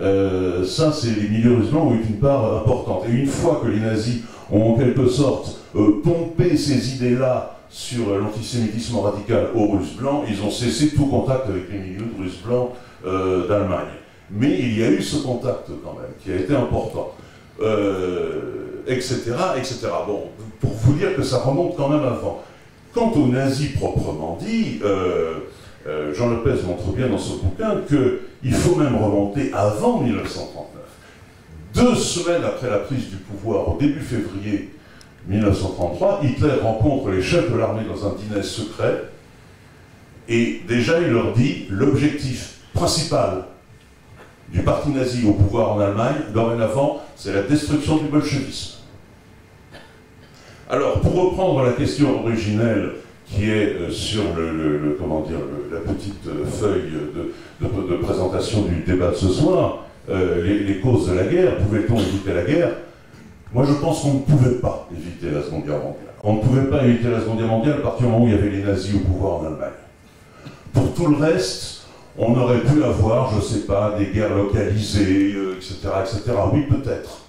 Euh, 0.00 0.64
ça, 0.64 0.92
c'est 0.92 1.10
les 1.10 1.28
milieux 1.28 1.56
russes 1.56 1.70
blancs 1.70 1.88
ont 1.88 1.94
eu 1.94 2.02
une 2.08 2.18
part 2.18 2.58
importante. 2.58 3.02
Et 3.08 3.12
une 3.12 3.26
fois 3.26 3.60
que 3.62 3.68
les 3.68 3.80
nazis 3.80 4.22
ont 4.50 4.72
en 4.72 4.74
quelque 4.74 5.08
sorte 5.08 5.56
euh, 5.76 6.00
pompé 6.02 6.56
ces 6.56 6.94
idées-là 6.96 7.58
sur 7.68 8.16
l'antisémitisme 8.16 8.98
radical 8.98 9.48
aux 9.54 9.68
Russes 9.72 9.94
blancs, 9.94 10.24
ils 10.28 10.40
ont 10.42 10.50
cessé 10.50 10.90
tout 10.94 11.06
contact 11.06 11.48
avec 11.48 11.70
les 11.70 11.78
milieux 11.78 12.06
russes 12.18 12.40
blancs 12.44 12.70
euh, 13.06 13.46
d'Allemagne. 13.46 13.88
Mais 14.30 14.58
il 14.58 14.78
y 14.78 14.84
a 14.84 14.90
eu 14.90 15.02
ce 15.02 15.16
contact 15.16 15.68
quand 15.84 15.94
même, 15.94 16.12
qui 16.22 16.32
a 16.32 16.36
été 16.36 16.54
important, 16.54 17.12
etc., 18.86 19.32
etc. 19.56 19.88
Bon, 20.06 20.28
pour 20.60 20.72
vous 20.72 20.92
dire 20.94 21.14
que 21.16 21.22
ça 21.22 21.38
remonte 21.38 21.76
quand 21.76 21.88
même 21.88 22.04
avant. 22.04 22.42
Quant 22.94 23.12
aux 23.12 23.26
nazis 23.26 23.72
proprement 23.72 24.38
dit, 24.40 24.80
Jean 26.14 26.30
Lopez 26.30 26.62
montre 26.66 26.92
bien 26.92 27.08
dans 27.08 27.18
son 27.18 27.36
bouquin 27.36 27.76
que 27.88 28.20
il 28.42 28.54
faut 28.54 28.76
même 28.76 28.96
remonter 28.96 29.50
avant 29.52 30.00
1939. 30.00 30.82
Deux 31.74 31.94
semaines 31.94 32.44
après 32.44 32.70
la 32.70 32.78
prise 32.78 33.08
du 33.10 33.16
pouvoir, 33.16 33.68
au 33.68 33.78
début 33.78 34.00
février 34.00 34.70
1933, 35.26 36.20
Hitler 36.24 36.54
rencontre 36.62 37.10
les 37.10 37.22
chefs 37.22 37.50
de 37.52 37.56
l'armée 37.56 37.84
dans 37.84 38.06
un 38.06 38.14
dîner 38.14 38.42
secret 38.42 39.04
et 40.28 40.62
déjà 40.66 41.00
il 41.00 41.08
leur 41.08 41.32
dit 41.32 41.66
l'objectif 41.70 42.58
principal 42.72 43.44
du 44.52 44.62
parti 44.62 44.90
nazi 44.90 45.26
au 45.26 45.32
pouvoir 45.32 45.72
en 45.72 45.80
Allemagne, 45.80 46.16
dorénavant, 46.32 47.02
c'est 47.16 47.32
la 47.32 47.42
destruction 47.42 47.96
du 47.98 48.04
bolchevisme. 48.04 48.78
Alors, 50.70 51.00
pour 51.00 51.14
reprendre 51.14 51.62
la 51.62 51.72
question 51.72 52.24
originelle 52.24 52.92
qui 53.26 53.50
est 53.50 53.74
euh, 53.74 53.90
sur 53.90 54.22
le, 54.36 54.96
comment 54.98 55.20
dire, 55.20 55.38
la 55.72 55.80
petite 55.80 56.26
euh, 56.26 56.44
feuille 56.46 56.92
de, 57.60 57.96
présentation 57.96 58.62
du 58.62 58.76
débat 58.86 59.10
de 59.10 59.16
ce 59.16 59.28
soir, 59.28 59.84
euh, 60.08 60.42
les, 60.42 60.80
causes 60.80 61.08
de 61.08 61.14
la 61.14 61.24
guerre, 61.24 61.58
pouvait-on 61.58 61.98
éviter 61.98 62.32
la 62.32 62.44
guerre? 62.44 62.70
Moi 63.52 63.64
je 63.66 63.72
pense 63.74 64.02
qu'on 64.02 64.14
ne 64.14 64.18
pouvait 64.20 64.56
pas 64.56 64.88
éviter 64.92 65.34
la 65.34 65.42
Seconde 65.42 65.64
Guerre 65.64 65.78
mondiale. 65.78 66.14
On 66.22 66.34
ne 66.34 66.40
pouvait 66.40 66.66
pas 66.66 66.84
éviter 66.84 67.10
la 67.10 67.20
Seconde 67.20 67.38
Guerre 67.38 67.48
mondiale 67.48 67.76
à 67.78 67.82
partir 67.82 68.06
du 68.06 68.12
moment 68.12 68.24
où 68.24 68.28
il 68.28 68.34
y 68.34 68.38
avait 68.38 68.50
les 68.50 68.62
nazis 68.62 68.94
au 68.94 68.98
pouvoir 68.98 69.40
en 69.40 69.46
Allemagne. 69.46 69.70
Pour 70.72 70.94
tout 70.94 71.06
le 71.06 71.16
reste, 71.16 71.86
on 72.18 72.36
aurait 72.36 72.60
pu 72.60 72.82
avoir, 72.82 73.30
je 73.30 73.36
ne 73.36 73.40
sais 73.40 73.66
pas, 73.66 73.94
des 73.96 74.06
guerres 74.06 74.34
localisées, 74.34 75.36
etc., 75.56 75.76
etc. 76.00 76.22
Oui, 76.52 76.62
peut-être. 76.62 77.20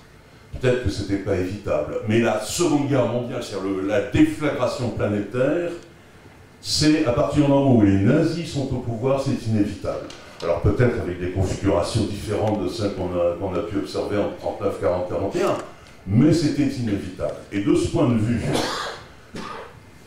Peut-être 0.60 0.84
que 0.84 0.90
ce 0.90 1.04
n'était 1.04 1.24
pas 1.24 1.36
évitable. 1.36 1.98
Mais 2.08 2.20
la 2.20 2.42
Seconde 2.42 2.88
Guerre 2.88 3.06
mondiale, 3.06 3.44
c'est-à-dire 3.44 3.84
la 3.88 4.02
déflagration 4.10 4.90
planétaire, 4.90 5.70
c'est 6.60 7.06
à 7.06 7.14
partir 7.14 7.44
du 7.44 7.50
moment 7.50 7.76
où 7.76 7.82
les 7.84 8.00
nazis 8.00 8.52
sont 8.52 8.68
au 8.74 8.80
pouvoir, 8.80 9.22
c'est 9.22 9.48
inévitable. 9.48 10.08
Alors 10.42 10.62
peut-être 10.62 11.00
avec 11.02 11.20
des 11.20 11.32
configurations 11.32 12.04
différentes 12.04 12.64
de 12.64 12.70
celles 12.70 12.94
qu'on 12.94 13.54
a, 13.54 13.60
pu 13.60 13.78
observer 13.78 14.18
en 14.18 14.32
39, 14.40 14.82
40, 14.82 15.10
41, 15.10 15.58
mais 16.08 16.34
c'était 16.34 16.64
inévitable. 16.64 17.36
Et 17.52 17.62
de 17.62 17.76
ce 17.76 17.90
point 17.90 18.10
de 18.10 18.18
vue, 18.18 18.42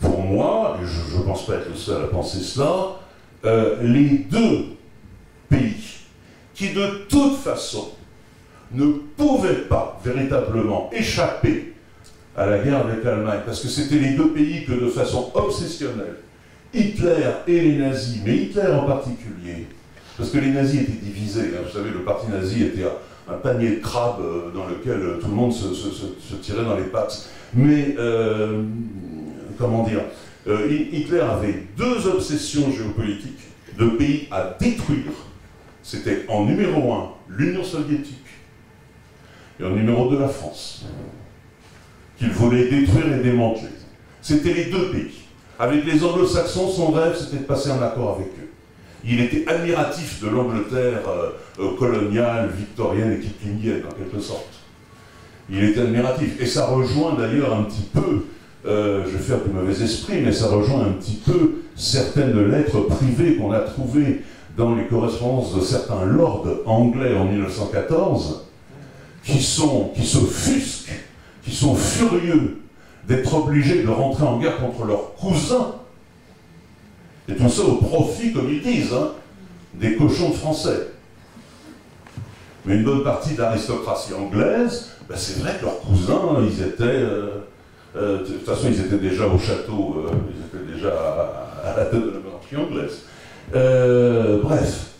pour 0.01 0.20
moi, 0.20 0.78
je 0.83 1.18
ne 1.18 1.22
pense 1.22 1.47
pas 1.47 1.55
être 1.55 1.68
le 1.68 1.76
seul 1.76 2.03
à 2.05 2.07
penser 2.09 2.41
cela, 2.41 2.99
euh, 3.45 3.76
les 3.82 4.18
deux 4.30 4.66
pays 5.49 5.74
qui 6.55 6.70
de 6.70 7.07
toute 7.09 7.38
façon 7.38 7.90
ne 8.72 8.86
pouvaient 9.16 9.62
pas 9.68 10.01
véritablement 10.05 10.90
échapper 10.93 11.74
à 12.36 12.47
la 12.47 12.59
guerre 12.59 12.86
avec 12.86 13.03
l'Allemagne, 13.05 13.40
parce 13.45 13.61
que 13.61 13.68
c'était 13.68 13.99
les 13.99 14.14
deux 14.14 14.28
pays 14.28 14.64
que 14.64 14.72
de 14.72 14.88
façon 14.88 15.30
obsessionnelle, 15.34 16.16
Hitler 16.72 17.26
et 17.47 17.61
les 17.61 17.76
nazis, 17.78 18.20
mais 18.24 18.36
Hitler 18.36 18.68
en 18.72 18.86
particulier, 18.86 19.66
parce 20.16 20.30
que 20.30 20.38
les 20.38 20.51
nazis 20.51 20.82
étaient 20.82 20.93
divisés, 20.93 21.51
hein, 21.55 21.62
vous 21.66 21.76
savez, 21.76 21.90
le 21.90 22.05
parti 22.05 22.28
nazi 22.30 22.62
était 22.62 22.84
un, 23.28 23.34
panier 23.34 23.76
de 23.76 23.80
crabes 23.80 24.20
euh, 24.20 24.51
dans 24.55 24.66
lequel 24.66 25.01
euh, 25.03 25.18
tout 25.20 25.28
le 25.28 25.34
monde 25.34 25.53
se, 25.53 26.34
tirait 26.36 26.64
dans 26.64 26.76
les 26.76 26.84
pattes. 26.84 27.28
Mais, 27.55 27.97
comment 29.59 29.82
dire, 29.82 30.01
Hitler 30.47 31.20
avait 31.20 31.66
deux 31.76 32.07
obsessions 32.09 32.72
géopolitiques, 32.72 33.40
deux 33.78 33.97
pays 33.97 34.28
à 34.30 34.57
détruire. 34.59 35.12
C'était 35.82 36.24
en 36.28 36.45
numéro 36.45 36.93
un 36.93 37.11
l'Union 37.28 37.64
soviétique 37.64 38.16
et 39.61 39.64
en 39.64 39.70
numéro 39.70 40.09
deux 40.11 40.18
la 40.18 40.28
France 40.28 40.84
qu'il 42.18 42.30
voulait 42.30 42.68
détruire 42.68 43.12
et 43.12 43.22
démanteler. 43.22 43.68
C'était 44.20 44.55
les 44.55 44.64
deux 44.66 44.90
pays. 44.90 45.22
Avec 45.59 45.84
les 45.84 46.03
anglo-saxons, 46.05 46.70
son 46.70 46.93
rêve, 46.93 47.16
c'était 47.18 47.38
de 47.38 47.47
passer 47.47 47.70
un 47.70 47.82
accord 47.82 48.16
avec 48.16 48.28
eux. 48.28 48.51
Il 49.05 49.20
était 49.20 49.47
admiratif 49.49 50.22
de 50.22 50.28
l'Angleterre 50.28 51.03
euh, 51.09 51.30
euh, 51.59 51.76
coloniale, 51.76 52.51
victorienne 52.57 53.12
et 53.12 53.20
kiplinienne, 53.20 53.82
en 53.88 53.93
quelque 53.93 54.20
sorte. 54.20 54.55
Il 55.51 55.62
était 55.62 55.80
admiratif. 55.80 56.40
Et 56.40 56.47
ça 56.47 56.66
rejoint 56.66 57.14
d'ailleurs 57.14 57.55
un 57.55 57.64
petit 57.64 57.88
peu, 57.93 58.26
euh, 58.65 59.03
je 59.05 59.17
vais 59.17 59.23
faire 59.23 59.41
du 59.41 59.51
mauvais 59.51 59.83
esprit, 59.83 60.21
mais 60.21 60.33
ça 60.33 60.47
rejoint 60.47 60.87
un 60.87 60.93
petit 60.93 61.21
peu 61.27 61.63
certaines 61.75 62.49
lettres 62.49 62.81
privées 62.81 63.37
qu'on 63.37 63.51
a 63.51 63.61
trouvées 63.61 64.23
dans 64.57 64.77
les 64.77 64.87
correspondances 64.87 65.55
de 65.55 65.61
certains 65.61 66.05
lords 66.05 66.47
anglais 66.67 67.17
en 67.17 67.25
1914, 67.25 68.47
qui, 69.25 69.43
sont, 69.43 69.91
qui 69.95 70.07
se 70.07 70.19
fusquent, 70.19 70.93
qui 71.43 71.53
sont 71.53 71.75
furieux 71.75 72.63
d'être 73.09 73.35
obligés 73.35 73.83
de 73.83 73.89
rentrer 73.89 74.25
en 74.25 74.39
guerre 74.39 74.59
contre 74.59 74.85
leurs 74.85 75.15
cousins. 75.15 75.75
Et 77.29 77.35
tout 77.35 77.49
ça 77.49 77.63
au 77.63 77.77
profit, 77.77 78.33
comme 78.33 78.49
ils 78.49 78.63
disent, 78.63 78.93
hein, 78.93 79.13
des 79.75 79.97
cochons 79.97 80.33
français. 80.33 80.89
Mais 82.65 82.75
une 82.77 82.85
bonne 82.85 83.03
partie 83.03 83.35
de 83.35 83.41
l'aristocratie 83.41 84.15
anglaise, 84.15 84.91
ben 85.09 85.17
c'est 85.17 85.41
vrai 85.41 85.57
que 85.59 85.65
leurs 85.65 85.81
cousins, 85.81 86.39
ils 86.49 86.63
étaient. 86.63 86.85
Euh, 86.85 87.41
euh, 87.97 88.18
de 88.18 88.24
toute 88.24 88.45
façon, 88.45 88.68
ils 88.68 88.80
étaient 88.80 88.97
déjà 88.97 89.26
au 89.26 89.38
château, 89.38 90.07
euh, 90.07 90.11
ils 90.34 90.59
étaient 90.59 90.72
déjà 90.74 90.88
à, 90.88 91.76
la 91.76 91.84
tête 91.84 92.01
de 92.01 92.11
la 92.11 92.18
monarchie 92.18 92.57
anglaise. 92.57 93.03
bref, 94.43 94.93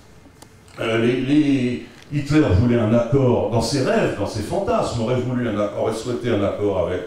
les, 0.78 1.86
Hitler 2.12 2.43
voulait 2.61 2.78
un 2.78 2.93
accord 2.93 3.51
dans 3.51 3.62
ses 3.62 3.82
rêves, 3.84 4.16
dans 4.18 4.26
ses 4.26 4.43
fantasmes, 4.43 5.01
aurait 5.01 5.20
voulu 5.20 5.49
un 5.49 5.59
accord, 5.59 5.84
aurait 5.84 5.95
souhaité 5.95 6.30
un 6.30 6.45
accord 6.45 6.86
avec 6.86 7.03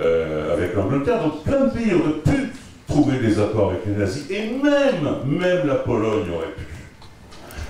euh, 0.00 0.54
avec 0.54 0.74
l'Angleterre. 0.74 1.20
Donc 1.22 1.42
plein 1.42 1.66
de 1.66 1.70
pays 1.70 1.92
auraient 1.92 2.20
pu 2.24 2.52
trouver 2.86 3.18
des 3.18 3.40
accords 3.40 3.70
avec 3.70 3.84
les 3.84 3.94
nazis, 3.94 4.30
et 4.30 4.50
même, 4.50 5.16
même 5.26 5.66
la 5.66 5.74
Pologne 5.74 6.30
aurait 6.34 6.52
pu. 6.56 6.64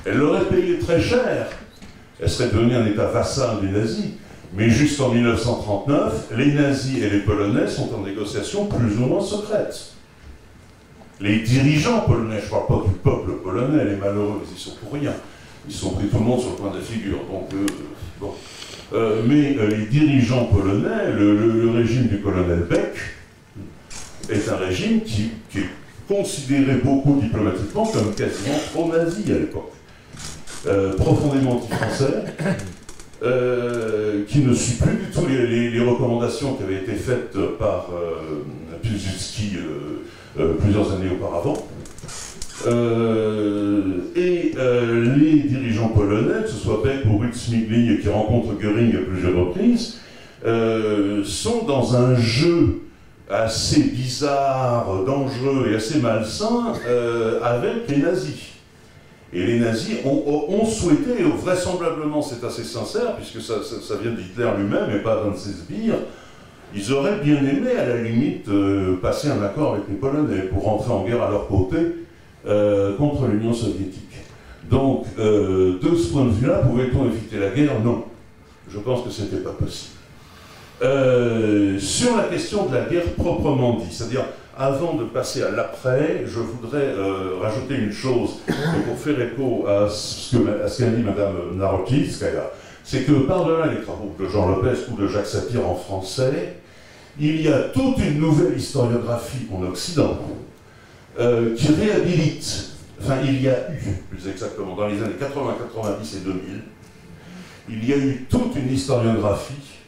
Elle 0.04 0.18
l'aurait 0.18 0.44
payé 0.44 0.78
très 0.78 1.00
cher. 1.00 1.48
Elle 2.20 2.28
serait 2.28 2.50
devenue 2.50 2.74
un 2.74 2.84
État 2.84 3.06
vassal 3.06 3.60
des 3.62 3.68
nazis. 3.68 4.10
Mais 4.54 4.70
juste 4.70 5.00
en 5.00 5.10
1939, 5.10 6.28
les 6.36 6.52
nazis 6.52 7.02
et 7.02 7.10
les 7.10 7.20
Polonais 7.20 7.68
sont 7.68 7.94
en 7.94 8.00
négociation 8.00 8.66
plus 8.66 8.96
ou 8.96 9.06
moins 9.06 9.20
secrète. 9.20 9.92
Les 11.20 11.40
dirigeants 11.40 12.00
polonais, 12.00 12.38
je 12.40 12.44
ne 12.44 12.50
parle 12.50 12.66
pas 12.68 12.88
du 12.88 12.94
peuple 12.94 13.32
polonais, 13.42 13.84
les 13.84 13.96
malheureux, 13.96 14.40
ils 14.48 14.56
y 14.56 14.60
sont 14.60 14.76
pour 14.76 14.92
rien. 14.92 15.12
Ils 15.68 15.74
sont 15.74 15.90
pris 15.90 16.06
tout 16.06 16.18
le 16.18 16.24
monde 16.24 16.40
sur 16.40 16.50
le 16.50 16.56
point 16.56 16.70
de 16.70 16.76
la 16.76 16.82
figure. 16.82 17.18
Donc, 17.30 17.52
euh, 17.54 17.66
bon. 18.20 18.34
Euh, 18.92 19.22
mais 19.26 19.56
euh, 19.58 19.68
les 19.68 19.86
dirigeants 19.86 20.44
polonais, 20.44 21.12
le, 21.12 21.70
régime 21.74 22.06
du 22.06 22.20
colonel 22.20 22.66
Beck, 22.70 22.94
est 24.30 24.48
un 24.48 24.56
régime 24.56 25.00
qui, 25.02 25.32
est 25.56 25.68
considéré 26.06 26.76
beaucoup 26.76 27.20
diplomatiquement 27.20 27.84
comme 27.84 28.14
quasiment 28.14 28.56
pro-nazi 28.72 29.24
à 29.32 29.38
l'époque. 29.38 29.72
Profondément 30.96 31.56
anti-français, 31.56 32.24
qui 33.20 34.38
ne 34.40 34.54
suit 34.54 34.76
plus 34.76 34.96
du 34.96 35.10
tout 35.12 35.26
les, 35.26 35.80
recommandations 35.80 36.54
qui 36.54 36.62
avaient 36.62 36.82
été 36.82 36.92
faites 36.92 37.36
par 37.58 37.90
Piłsudski 38.82 39.56
plusieurs 40.60 40.92
années 40.92 41.10
auparavant. 41.10 41.56
Euh, 42.66 43.82
et 44.16 44.52
euh, 44.58 45.16
les 45.16 45.40
dirigeants 45.40 45.88
polonais, 45.88 46.42
que 46.42 46.48
ce 46.48 46.56
soit 46.56 46.82
Beck 46.82 47.04
ou 47.06 47.18
Ruth 47.18 47.34
qui 47.34 48.08
rencontrent 48.08 48.58
Göring 48.58 48.96
à 48.96 49.00
plusieurs 49.08 49.46
reprises, 49.46 50.00
euh, 50.44 51.22
sont 51.24 51.64
dans 51.64 51.96
un 51.96 52.16
jeu 52.16 52.80
assez 53.30 53.82
bizarre, 53.82 55.04
dangereux 55.06 55.68
et 55.70 55.76
assez 55.76 56.00
malsain 56.00 56.72
avec 57.42 57.88
les 57.88 57.98
nazis. 57.98 58.57
Et 59.32 59.44
les 59.44 59.58
nazis 59.58 59.96
ont, 60.04 60.64
souhaité, 60.64 61.20
et 61.20 61.22
vraisemblablement 61.24 62.22
c'est 62.22 62.44
assez 62.46 62.64
sincère, 62.64 63.16
puisque 63.16 63.40
ça, 63.42 63.54
vient 64.02 64.12
d'Hitler 64.12 64.48
lui-même 64.58 64.90
et 64.94 65.00
pas 65.00 65.22
d'un 65.22 65.32
de 65.32 65.36
ses 65.36 65.50
sbires, 65.50 65.98
ils 66.74 66.92
auraient 66.92 67.18
bien 67.22 67.38
aimé, 67.38 67.72
à 67.78 67.86
la 67.86 68.02
limite, 68.02 68.48
passer 69.02 69.28
un 69.28 69.42
accord 69.42 69.74
avec 69.74 69.84
les 69.88 69.96
Polonais 69.96 70.42
pour 70.42 70.64
rentrer 70.64 70.92
en 70.92 71.04
guerre 71.04 71.22
à 71.22 71.30
leur 71.30 71.46
côté 71.46 71.76
euh, 72.46 72.96
contre 72.96 73.26
l'Union 73.26 73.52
soviétique. 73.52 74.14
Donc, 74.70 75.04
euh, 75.18 75.78
de 75.82 75.96
ce 75.96 76.12
point 76.12 76.24
de 76.24 76.30
vue-là, 76.30 76.58
pouvait-on 76.58 77.06
éviter 77.06 77.38
la 77.38 77.50
guerre? 77.50 77.80
Non. 77.84 78.04
Je 78.70 78.78
pense 78.78 79.02
que 79.02 79.10
ce 79.10 79.22
n'était 79.22 79.38
pas 79.38 79.50
possible. 79.50 79.94
Euh, 80.82 81.78
sur 81.78 82.16
la 82.16 82.24
question 82.24 82.66
de 82.66 82.74
la 82.74 82.84
guerre 82.84 83.12
proprement 83.16 83.78
dit, 83.78 83.90
c'est-à-dire 83.90 84.24
avant 84.58 84.94
de 84.94 85.04
passer 85.04 85.42
à 85.42 85.50
l'après, 85.50 86.24
je 86.26 86.40
voudrais 86.40 86.92
rajouter 87.40 87.76
une 87.76 87.92
chose 87.92 88.40
pour 88.86 88.98
faire 88.98 89.20
écho 89.20 89.66
à 89.68 89.88
ce 89.88 90.36
qu'a 90.36 90.90
dit 90.90 91.02
Mme 91.02 91.56
Narokivskaya, 91.56 92.50
c'est 92.82 93.04
que 93.04 93.12
par-delà 93.12 93.66
les 93.66 93.82
travaux 93.82 94.16
de 94.18 94.26
Jean 94.26 94.48
Lopez 94.48 94.78
ou 94.90 94.96
de 94.96 95.06
Jacques 95.06 95.26
Sapir 95.26 95.68
en 95.68 95.76
français, 95.76 96.56
il 97.20 97.40
y 97.40 97.48
a 97.48 97.60
toute 97.64 97.98
une 97.98 98.18
nouvelle 98.18 98.56
historiographie 98.56 99.46
en 99.52 99.62
Occident 99.62 100.18
euh, 101.18 101.54
qui 101.54 101.72
réhabilite, 101.72 102.70
enfin 103.00 103.16
il 103.24 103.42
y 103.42 103.48
a 103.48 103.70
eu, 103.70 104.04
plus 104.10 104.28
exactement, 104.28 104.74
dans 104.74 104.86
les 104.86 105.02
années 105.02 105.16
80, 105.18 105.56
90 105.74 106.16
et 106.16 106.20
2000, 106.20 106.40
il 107.70 107.88
y 107.88 107.92
a 107.92 107.96
eu 107.96 108.26
toute 108.30 108.56
une 108.56 108.72
historiographie 108.72 109.78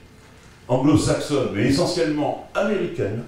anglo-saxonne, 0.68 1.48
mais 1.54 1.66
essentiellement 1.66 2.48
américaine, 2.54 3.22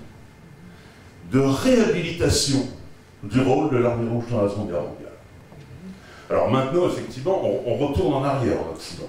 de 1.33 1.41
réhabilitation 1.41 2.69
du 3.23 3.41
rôle 3.41 3.71
de 3.71 3.79
l'armée 3.79 4.09
rouge 4.09 4.25
dans 4.31 4.43
la 4.43 4.49
Seconde 4.49 4.69
Guerre 4.69 4.83
mondiale. 4.83 5.13
Alors 6.29 6.51
maintenant, 6.51 6.87
effectivement, 6.89 7.43
on, 7.67 7.75
retourne 7.75 8.15
en 8.15 8.25
arrière 8.25 8.57
en 8.61 8.75
Occident. 8.75 9.09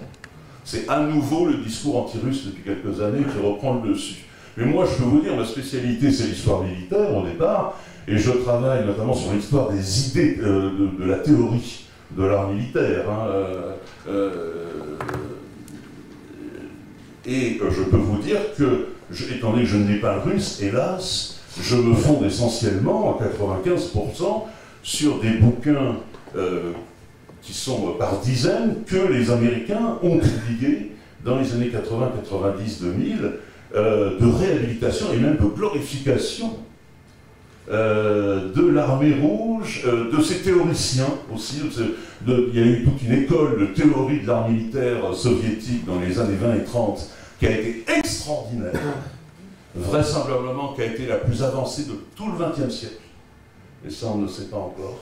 C'est 0.64 0.88
à 0.88 1.02
nouveau 1.02 1.48
le 1.48 1.56
discours 1.56 2.04
anti-russe 2.04 2.46
depuis 2.46 2.64
quelques 2.64 3.02
années 3.02 3.24
qui 3.24 3.46
reprend 3.46 3.82
le 3.82 3.90
dessus. 3.90 4.26
Mais 4.56 4.66
moi, 4.66 4.86
je 4.86 4.98
peux 4.98 5.10
vous 5.10 5.22
dire, 5.22 5.36
ma 5.36 5.46
spécialité, 5.46 6.12
c'est 6.12 6.28
l'histoire 6.28 6.64
militaire 6.64 7.16
au 7.16 7.26
départ, 7.26 7.78
et 8.08 8.18
je 8.18 8.32
travaille 8.32 8.86
notamment 8.86 9.14
sur 9.14 9.34
l'histoire 9.34 9.70
des 9.70 10.10
idées 10.10 10.38
euh, 10.42 10.70
de, 11.00 11.06
la 11.06 11.18
théorie 11.18 11.86
de 12.12 12.24
l'art 12.24 12.50
militaire. 12.50 13.10
Hein, 13.10 13.28
euh, 13.28 13.72
euh, 14.08 14.64
et 17.26 17.58
je 17.58 17.84
peux 17.84 17.98
vous 17.98 18.18
dire 18.18 18.38
que, 18.58 18.88
étant 19.34 19.52
donné 19.52 19.64
que 19.64 19.70
je 19.70 19.78
ne 19.78 19.88
lis 19.88 20.00
pas 20.00 20.16
le 20.16 20.32
russe, 20.32 20.62
hélas, 20.62 21.33
je 21.62 21.76
me 21.76 21.94
fonde 21.94 22.26
essentiellement 22.26 23.18
à 23.18 23.24
95% 23.24 24.44
sur 24.82 25.20
des 25.20 25.34
bouquins 25.38 25.98
qui 27.42 27.54
sont 27.54 27.94
par 28.00 28.20
dizaines 28.20 28.84
que 28.86 29.12
les 29.12 29.30
Américains 29.30 30.00
ont 30.02 30.18
publiés 30.18 30.92
dans 31.24 31.38
les 31.38 31.54
années 31.54 31.70
80, 31.70 32.12
90, 32.24 32.82
2000 32.82 33.32
de 33.76 34.26
réhabilitation 34.40 35.08
et 35.14 35.18
même 35.18 35.38
de 35.38 35.46
glorification 35.46 36.58
euh, 37.72 38.52
de 38.54 38.68
l'armée 38.68 39.16
rouge, 39.22 39.84
euh, 39.88 40.12
de 40.12 40.22
ses 40.22 40.40
théoriciens 40.40 41.08
aussi. 41.34 41.62
il 42.28 42.60
y 42.60 42.62
a 42.62 42.66
eu 42.66 42.84
toute 42.84 43.02
une 43.04 43.24
école 43.24 43.58
de 43.58 43.66
théorie 43.68 44.20
de 44.20 44.28
l'art 44.28 44.50
militaire 44.50 45.14
soviétique 45.14 45.86
dans 45.86 45.98
les 46.02 46.20
années 46.20 46.36
20 46.36 46.56
et 46.56 46.64
30 46.66 47.10
qui 47.40 47.48
a 47.48 47.52
été 47.52 47.86
extraordinaire, 47.88 48.74
vraisemblablement 49.76 50.74
qui 50.74 50.82
a 50.82 50.86
été 50.86 51.06
la 51.06 51.18
plus 51.18 51.44
avancée 51.44 51.86
de 51.86 51.94
tout 52.16 52.32
le 52.32 52.38
XXe 52.38 52.74
siècle. 52.74 52.96
Et 53.86 53.90
ça, 53.90 54.08
on 54.08 54.18
ne 54.18 54.28
sait 54.28 54.46
pas 54.46 54.58
encore. 54.58 55.00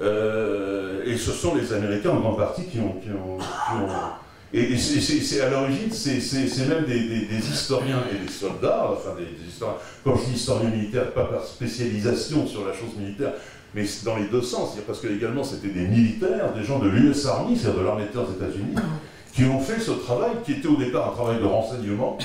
Euh, 0.00 1.02
et 1.04 1.16
ce 1.16 1.32
sont 1.32 1.54
les 1.56 1.72
Américains 1.72 2.10
en 2.10 2.20
grande 2.20 2.38
partie 2.38 2.64
qui 2.66 2.78
ont 2.78 2.94
et, 4.52 4.78
c'est 4.78 5.40
à 5.42 5.50
l'origine, 5.50 5.90
c'est 5.90 6.68
même 6.68 6.84
des, 6.86 7.50
historiens 7.50 8.02
et 8.10 8.26
des 8.26 8.32
soldats, 8.32 8.90
enfin 8.92 9.10
des, 9.18 9.46
historiens, 9.46 9.76
quand 10.02 10.16
je 10.16 10.24
dis 10.24 10.36
historien 10.36 10.70
militaire, 10.70 11.12
pas 11.12 11.24
par 11.24 11.44
spécialisation 11.44 12.46
sur 12.46 12.66
la 12.66 12.72
chose 12.72 12.96
militaire, 12.98 13.32
mais 13.74 13.84
dans 14.04 14.16
les 14.16 14.26
deux 14.28 14.40
sens, 14.40 14.70
parce 14.86 15.00
que 15.00 15.08
également 15.08 15.44
c'était 15.44 15.68
des 15.68 15.86
militaires, 15.86 16.54
des 16.54 16.64
gens 16.64 16.78
de 16.78 16.88
l'US 16.88 17.26
Army, 17.26 17.58
c'est-à-dire 17.58 17.80
de 17.80 17.84
l'armée 17.84 18.04
des 18.04 18.44
États-Unis, 18.44 18.74
qui 19.34 19.44
ont 19.44 19.60
fait 19.60 19.80
ce 19.80 19.90
travail 19.90 20.30
qui 20.46 20.52
était 20.52 20.68
au 20.68 20.76
départ 20.76 21.08
un 21.10 21.12
travail 21.12 21.40
de 21.40 21.44
renseignement, 21.44 22.16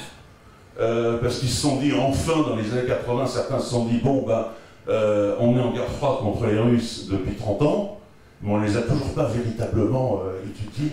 euh, 0.80 1.20
parce 1.22 1.40
qu'ils 1.40 1.50
se 1.50 1.62
sont 1.62 1.78
dit 1.78 1.94
enfin 1.94 2.42
dans 2.48 2.56
les 2.56 2.72
années 2.72 2.88
80, 2.88 3.28
certains 3.28 3.60
se 3.60 3.70
sont 3.70 3.86
dit 3.86 4.00
bon 4.00 4.24
ben 4.26 4.48
euh, 4.90 5.36
on 5.40 5.56
est 5.58 5.62
en 5.62 5.72
guerre 5.72 5.88
froide 5.88 6.20
contre 6.20 6.46
les 6.48 6.60
Russes 6.60 7.08
depuis 7.10 7.36
30 7.36 7.62
ans, 7.62 8.00
mais 8.42 8.52
on 8.52 8.60
ne 8.60 8.66
les 8.66 8.76
a 8.76 8.82
toujours 8.82 9.14
pas 9.14 9.26
véritablement 9.26 10.22
euh, 10.26 10.42
étudiés. 10.46 10.92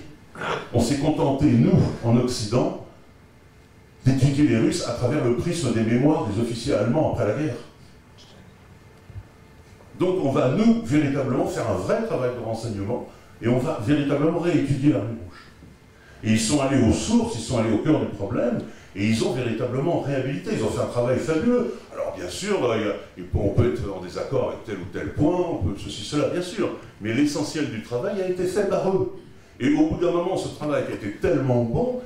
On 0.72 0.81
s'est 0.81 0.99
contenté, 0.99 1.47
nous, 1.47 1.78
en 2.05 2.16
Occident, 2.16 2.87
d'étudier 4.05 4.47
les 4.49 4.59
Russes 4.59 4.87
à 4.87 4.93
travers 4.93 5.24
le 5.24 5.37
prisme 5.37 5.72
des 5.72 5.83
mémoires 5.83 6.26
des 6.26 6.41
officiers 6.41 6.74
allemands 6.74 7.12
après 7.12 7.26
la 7.26 7.35
guerre. 7.35 7.57
Donc 9.99 10.24
on 10.24 10.31
va, 10.31 10.51
nous, 10.51 10.83
véritablement 10.85 11.47
faire 11.47 11.68
un 11.68 11.74
vrai 11.74 12.05
travail 12.07 12.31
de 12.39 12.45
renseignement 12.45 13.07
et 13.43 13.49
on 13.49 13.59
va 13.59 13.81
véritablement 13.85 14.39
réétudier 14.39 14.93
l'armée 14.93 15.16
rouge. 15.24 15.45
Et 16.22 16.33
ils 16.33 16.41
sont 16.41 16.61
allés 16.61 16.83
aux 16.83 16.93
sources, 16.93 17.35
ils 17.37 17.43
sont 17.43 17.59
allés 17.59 17.72
au 17.72 17.78
cœur 17.78 18.01
du 18.01 18.07
problème, 18.07 18.61
Et 18.97 19.07
ils 19.07 19.24
ont 19.24 19.32
véritablement 19.32 20.01
réhabilité, 20.01 20.51
ils 20.59 20.64
ont 20.64 20.70
fait 20.70 20.82
un 20.82 20.86
travail 20.86 21.18
fabuleux. 21.18 21.74
Alors 21.93 22.14
bien 22.16 22.28
sûr, 22.28 22.59
on 23.34 23.49
peut 23.51 23.72
être 23.72 23.82
en 23.97 24.01
désaccord 24.01 24.49
avec 24.49 24.64
tel 24.64 24.76
ou 24.76 24.86
tel 24.93 25.12
point, 25.12 25.47
on 25.51 25.57
peut 25.64 25.78
ceci, 25.78 26.03
cela, 26.03 26.28
bien 26.28 26.43
sûr, 26.43 26.70
mais 27.01 27.14
l'essentiel 27.14 27.70
du 27.70 27.82
travail 27.82 28.20
a 28.20 28.28
été 28.28 28.45
fait 28.45 28.68
par 28.68 28.88
eux. 28.91 29.12
Et 29.61 29.72
au 29.74 29.88
bout 29.88 30.05
d'un 30.05 30.11
moment, 30.11 30.36
ce 30.36 30.49
travail 30.57 30.84
a 30.91 30.95
été 30.95 31.12
tellement 31.20 31.62
bon 31.62 32.01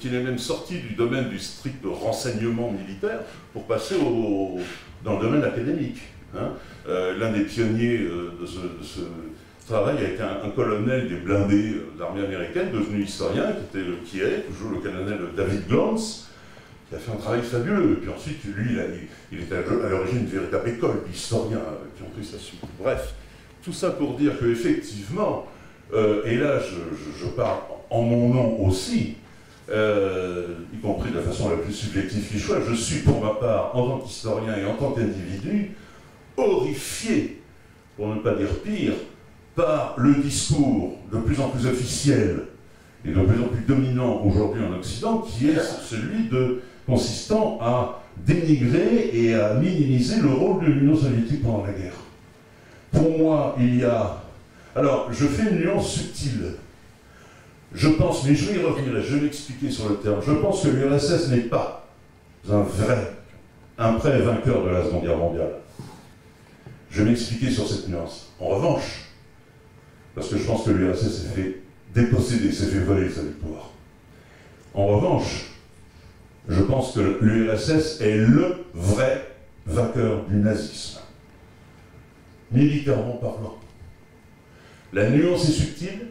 qu'il 0.00 0.14
est, 0.14 0.22
même 0.22 0.38
sorti 0.38 0.78
du 0.78 0.94
domaine 0.94 1.28
du 1.28 1.38
strict 1.38 1.84
renseignement 1.84 2.70
militaire 2.70 3.20
pour 3.52 3.64
passer 3.64 3.94
au, 3.96 4.58
dans 5.04 5.18
le 5.18 5.26
domaine 5.26 5.44
académique. 5.44 6.00
Hein. 6.36 6.50
Euh, 6.88 7.16
l'un 7.16 7.32
des 7.32 7.44
pionniers 7.44 7.98
euh, 7.98 8.32
de 8.40 8.46
ce, 8.46 9.00
travail 9.66 9.98
a 9.98 10.08
été 10.08 10.22
un, 10.22 10.48
colonel 10.50 11.08
des 11.08 11.16
blindés 11.16 11.72
de 11.72 12.00
l'armée 12.00 12.24
américaine, 12.24 12.70
devenu 12.72 13.02
historien, 13.02 13.44
qui 14.06 14.20
est 14.20 14.46
toujours 14.48 14.70
le 14.72 14.78
colonel 14.78 15.18
David 15.36 15.68
Glantz, 15.68 16.27
qui 16.88 16.94
a 16.94 16.98
fait 16.98 17.12
un 17.12 17.16
travail 17.16 17.42
fabuleux. 17.42 17.92
Et 17.92 17.96
puis 17.96 18.10
ensuite, 18.10 18.42
lui, 18.44 18.78
il, 19.32 19.40
était 19.40 19.56
à 19.56 19.88
l'origine 19.88 20.20
d'une 20.20 20.40
véritable 20.40 20.68
école 20.70 21.02
d'historiens 21.08 21.62
qui 21.96 22.02
ont 22.02 22.10
pris 22.10 22.24
sa 22.24 22.38
suite. 22.38 22.60
Bref, 22.80 23.14
tout 23.62 23.72
ça 23.72 23.90
pour 23.90 24.14
dire 24.14 24.32
qu'effectivement, 24.38 25.46
euh, 25.92 26.24
et 26.24 26.36
là 26.36 26.58
je, 26.60 27.26
parle 27.28 27.58
en 27.90 28.02
mon 28.02 28.32
nom 28.32 28.66
aussi, 28.66 29.16
euh, 29.70 30.54
y 30.72 30.78
compris 30.78 31.10
de 31.10 31.16
la 31.16 31.22
façon 31.22 31.50
la 31.50 31.56
plus 31.56 31.72
subjective 31.72 32.26
qui 32.26 32.38
soit, 32.38 32.60
je 32.66 32.74
suis 32.74 33.00
pour 33.00 33.22
ma 33.22 33.34
part, 33.34 33.76
en 33.76 33.88
tant 33.88 33.98
qu'historien 33.98 34.56
et 34.56 34.64
en 34.64 34.74
tant 34.74 34.92
qu'individu, 34.92 35.72
horrifié, 36.36 37.42
pour 37.96 38.08
ne 38.08 38.20
pas 38.20 38.34
dire 38.34 38.48
pire, 38.64 38.94
par 39.54 39.94
le 39.98 40.14
discours 40.14 40.98
de 41.12 41.18
plus 41.18 41.40
en 41.40 41.48
plus 41.48 41.66
officiel 41.66 42.44
et 43.04 43.08
de 43.10 43.20
plus 43.20 43.42
en 43.42 43.48
plus 43.48 43.64
dominant 43.66 44.22
aujourd'hui 44.24 44.62
en 44.64 44.72
Occident, 44.74 45.18
qui 45.18 45.48
est 45.48 45.60
celui 45.60 46.28
de, 46.28 46.62
consistant 46.88 47.58
à 47.60 48.02
dénigrer 48.26 49.10
et 49.12 49.34
à 49.34 49.54
minimiser 49.54 50.20
le 50.20 50.30
rôle 50.30 50.64
de 50.64 50.72
l'Union 50.72 50.96
soviétique 50.96 51.44
pendant 51.44 51.64
la 51.64 51.72
guerre. 51.72 51.92
Pour 52.90 53.18
moi, 53.18 53.54
il 53.60 53.76
y 53.76 53.84
a 53.84 54.18
alors, 54.78 55.12
je 55.12 55.26
fais 55.26 55.50
une 55.50 55.58
nuance 55.58 55.90
subtile. 55.90 56.52
Je 57.74 57.88
pense, 57.88 58.24
mais 58.24 58.36
je 58.36 58.44
vais 58.44 58.60
y 58.60 58.64
revenir 58.64 59.02
je 59.02 59.16
vais 59.16 59.22
m'expliquer 59.22 59.72
sur 59.72 59.88
le 59.88 59.96
terme. 59.96 60.20
Je 60.24 60.32
pense 60.32 60.62
que 60.62 60.68
l'URSS 60.68 61.30
n'est 61.30 61.48
pas 61.48 61.88
un 62.48 62.60
vrai, 62.60 63.12
un 63.76 63.92
vrai 63.96 64.20
vainqueur 64.20 64.64
de 64.64 64.70
la 64.70 64.84
Seconde 64.84 65.02
Guerre 65.02 65.16
mondiale. 65.16 65.54
Je 66.90 67.02
vais 67.02 67.10
m'expliquer 67.10 67.50
sur 67.50 67.66
cette 67.66 67.88
nuance. 67.88 68.32
En 68.38 68.46
revanche, 68.46 69.08
parce 70.14 70.28
que 70.28 70.38
je 70.38 70.44
pense 70.44 70.64
que 70.64 70.70
l'URSS 70.70 71.22
s'est 71.22 71.34
fait 71.34 71.60
déposséder, 71.92 72.52
s'est 72.52 72.66
fait 72.66 72.78
voler 72.78 73.10
sa 73.10 73.22
victoire. 73.22 73.72
En 74.74 74.86
revanche, 74.86 75.46
je 76.48 76.62
pense 76.62 76.94
que 76.94 77.18
l'URSS 77.20 78.00
est 78.00 78.16
le 78.16 78.64
vrai 78.72 79.36
vainqueur 79.66 80.24
du 80.24 80.36
nazisme, 80.36 81.00
militairement 82.50 83.16
parlant. 83.16 83.58
La 84.92 85.10
nuance 85.10 85.46
est 85.48 85.52
subtile, 85.52 86.06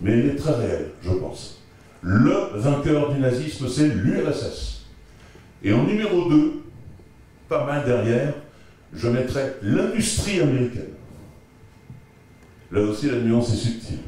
mais 0.00 0.12
elle 0.12 0.26
est 0.26 0.36
très 0.36 0.54
réelle, 0.54 0.90
je 1.02 1.10
pense. 1.10 1.60
Le 2.02 2.50
vainqueur 2.54 3.12
du 3.12 3.20
nazisme, 3.20 3.68
c'est 3.68 3.88
l'URSS. 3.88 4.86
Et 5.64 5.72
en 5.72 5.82
numéro 5.82 6.28
2, 6.28 6.62
pas 7.48 7.66
mal 7.66 7.84
derrière, 7.84 8.34
je 8.94 9.08
mettrai 9.08 9.54
l'industrie 9.62 10.40
américaine. 10.40 10.92
Là 12.70 12.82
aussi, 12.82 13.10
la 13.10 13.18
nuance 13.18 13.52
est 13.52 13.56
subtile. 13.56 13.98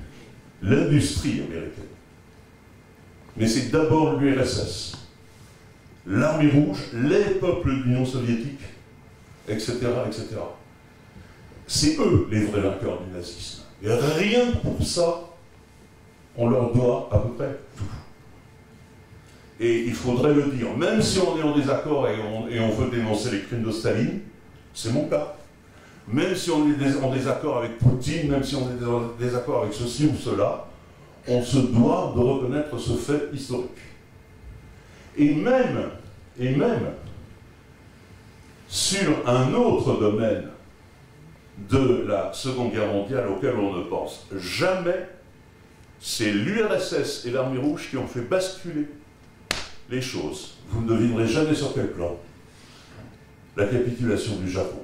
L'industrie 0.62 1.40
américaine. 1.40 1.84
Mais 3.36 3.48
c'est 3.48 3.70
d'abord 3.70 4.20
l'URSS, 4.20 4.99
l'armée 6.06 6.50
rouge, 6.50 6.78
les 6.94 7.34
peuples 7.40 7.68
de 7.68 7.82
l'Union 7.82 8.04
soviétique, 8.04 8.60
etc., 9.48 9.78
etc. 10.06 10.26
C'est 11.66 11.98
eux 11.98 12.26
les 12.30 12.44
vrais 12.44 12.60
vainqueurs 12.60 13.00
du 13.02 13.12
nazisme. 13.12 13.62
Et 13.82 13.92
rien 13.92 14.52
pour 14.62 14.84
ça, 14.84 15.20
on 16.36 16.48
leur 16.48 16.72
doit 16.72 17.08
à 17.12 17.18
peu 17.18 17.30
près 17.30 17.58
tout. 17.76 17.84
Et 19.60 19.84
il 19.84 19.94
faudrait 19.94 20.32
le 20.32 20.44
dire, 20.44 20.74
même 20.76 21.02
si 21.02 21.18
on 21.18 21.38
est 21.38 21.42
en 21.42 21.56
désaccord 21.56 22.08
et 22.08 22.58
on, 22.58 22.70
veut 22.70 22.90
dénoncer 22.90 23.30
les 23.30 23.40
crimes 23.42 23.62
de 23.62 23.70
Staline, 23.70 24.20
c'est 24.72 24.92
mon 24.92 25.04
cas. 25.04 25.34
Même 26.08 26.34
si 26.34 26.50
on 26.50 26.66
est 26.66 27.02
en 27.02 27.12
désaccord 27.12 27.58
avec 27.58 27.78
Poutine, 27.78 28.30
même 28.30 28.42
si 28.42 28.56
on 28.56 28.62
est 28.62 28.84
en 28.84 29.12
désaccord 29.18 29.62
avec 29.62 29.74
ceci 29.74 30.06
ou 30.06 30.16
cela, 30.16 30.66
on 31.28 31.42
se 31.42 31.58
doit 31.58 32.14
de 32.16 32.20
reconnaître 32.20 32.78
ce 32.78 32.92
fait 32.92 33.28
historique. 33.34 33.70
Et 35.16 35.34
même, 35.34 35.90
et 36.38 36.54
même, 36.54 36.92
sur 38.68 39.28
un 39.28 39.52
autre 39.54 39.98
domaine 39.98 40.48
de 41.68 42.06
la 42.06 42.32
Seconde 42.32 42.72
Guerre 42.72 42.92
mondiale 42.92 43.28
auquel 43.28 43.54
on 43.56 43.76
ne 43.76 43.82
pense 43.84 44.26
jamais, 44.36 45.08
c'est 46.00 46.30
l'URSS 46.30 47.26
et 47.26 47.30
l'Armée 47.30 47.58
rouge 47.58 47.88
qui 47.90 47.96
ont 47.96 48.06
fait 48.06 48.22
basculer 48.22 48.86
les 49.90 50.00
choses. 50.00 50.54
Vous 50.68 50.82
ne 50.82 50.88
devinerez 50.88 51.26
jamais 51.26 51.54
sur 51.54 51.74
quel 51.74 51.90
plan? 51.90 52.16
La 53.56 53.66
capitulation 53.66 54.36
du 54.36 54.48
Japon. 54.48 54.80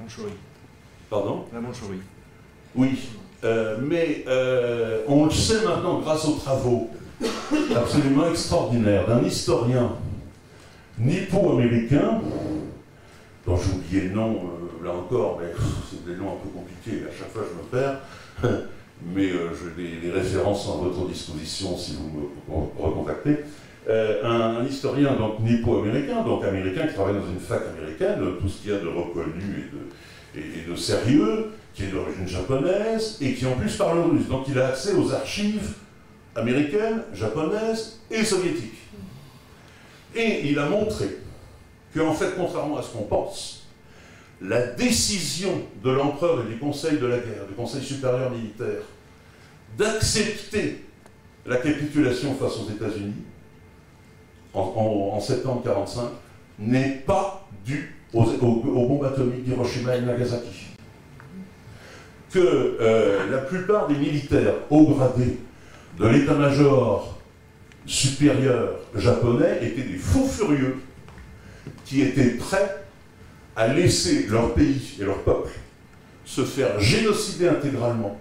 Manchourie. 0.00 0.32
Pardon? 1.10 1.44
La 1.52 1.60
Manchourie. 1.60 2.00
Oui, 2.74 2.98
euh, 3.44 3.78
mais 3.80 4.24
euh, 4.26 5.02
on 5.06 5.26
le 5.26 5.30
sait 5.30 5.64
maintenant 5.64 6.00
grâce 6.00 6.24
aux 6.24 6.36
travaux 6.36 6.90
absolument 7.76 8.28
extraordinaires 8.30 9.06
d'un 9.06 9.22
historien 9.22 9.92
nippo-américain, 10.98 12.20
dont 13.46 13.56
j'ai 13.56 13.72
oublié 13.72 14.08
le 14.08 14.14
nom 14.14 14.34
euh, 14.34 14.84
là 14.84 14.92
encore, 14.92 15.38
mais 15.40 15.48
c'est 15.90 16.04
des 16.04 16.16
noms 16.16 16.32
un 16.32 16.42
peu 16.42 16.48
compliqués, 16.48 17.04
à 17.06 17.16
chaque 17.16 17.30
fois 17.32 17.42
je 17.48 17.56
me 17.56 17.82
perds, 17.82 18.00
mais 19.14 19.30
euh, 19.30 19.50
je, 19.54 19.80
les, 19.80 20.10
références 20.10 20.64
sont 20.64 20.80
à 20.80 20.88
votre 20.88 21.06
disposition 21.08 21.76
si 21.76 21.96
vous 21.96 22.10
me 22.10 22.84
recontactez. 22.84 23.38
Euh, 23.88 24.22
un, 24.22 24.64
historien 24.66 25.14
donc 25.14 25.40
nippo-américain, 25.40 26.22
donc 26.22 26.44
américain 26.44 26.86
qui 26.86 26.94
travaille 26.94 27.14
dans 27.14 27.26
une 27.26 27.40
fac 27.40 27.62
américaine, 27.78 28.18
tout 28.40 28.48
ce 28.48 28.60
qu'il 28.60 28.72
y 28.72 28.74
a 28.74 28.78
de 28.78 28.88
reconnu 28.88 29.70
et 30.34 30.38
de, 30.38 30.40
et 30.40 30.70
de 30.70 30.76
sérieux, 30.76 31.52
qui 31.72 31.84
est 31.84 31.86
d'origine 31.86 32.26
japonaise 32.26 33.16
et 33.20 33.32
qui 33.34 33.46
en 33.46 33.52
plus 33.52 33.74
parle 33.76 34.00
russe. 34.00 34.26
Donc 34.28 34.46
il 34.48 34.58
a 34.58 34.68
accès 34.68 34.94
aux 34.94 35.12
archives 35.12 35.74
américaines, 36.38 37.02
japonaises 37.12 38.00
et 38.10 38.24
soviétiques. 38.24 38.78
Et 40.14 40.48
il 40.48 40.58
a 40.58 40.66
montré 40.66 41.18
qu'en 41.94 42.12
fait, 42.12 42.34
contrairement 42.36 42.78
à 42.78 42.82
ce 42.82 42.90
qu'on 42.90 43.04
pense, 43.04 43.66
la 44.40 44.66
décision 44.66 45.62
de 45.82 45.90
l'empereur 45.90 46.44
et 46.46 46.52
du 46.52 46.58
conseil 46.58 46.98
de 46.98 47.06
la 47.06 47.18
guerre, 47.18 47.46
du 47.48 47.54
conseil 47.54 47.82
supérieur 47.82 48.30
militaire, 48.30 48.82
d'accepter 49.76 50.84
la 51.44 51.56
capitulation 51.56 52.34
face 52.34 52.56
aux 52.58 52.70
États-Unis 52.70 53.24
en, 54.54 55.20
septembre 55.20 55.60
1945 55.64 56.10
n'est 56.58 57.02
pas 57.06 57.48
due 57.64 57.94
aux, 58.12 58.24
bombes 58.24 59.04
atomiques 59.04 59.44
d'Hiroshima 59.44 59.96
et 59.96 60.02
Nagasaki. 60.02 60.66
Que 62.30 62.76
euh, 62.80 63.30
la 63.30 63.38
plupart 63.38 63.88
des 63.88 63.94
militaires 63.94 64.54
haut 64.70 64.88
gradés 64.88 65.38
de 65.98 66.06
l'état-major 66.06 67.18
supérieur 67.86 68.78
japonais 68.94 69.58
étaient 69.62 69.82
des 69.82 69.96
fous 69.96 70.28
furieux 70.28 70.76
qui 71.84 72.02
étaient 72.02 72.32
prêts 72.32 72.84
à 73.56 73.68
laisser 73.68 74.26
leur 74.28 74.54
pays 74.54 74.96
et 75.00 75.04
leur 75.04 75.22
peuple 75.22 75.50
se 76.24 76.44
faire 76.44 76.78
génocider 76.78 77.48
intégralement 77.48 78.20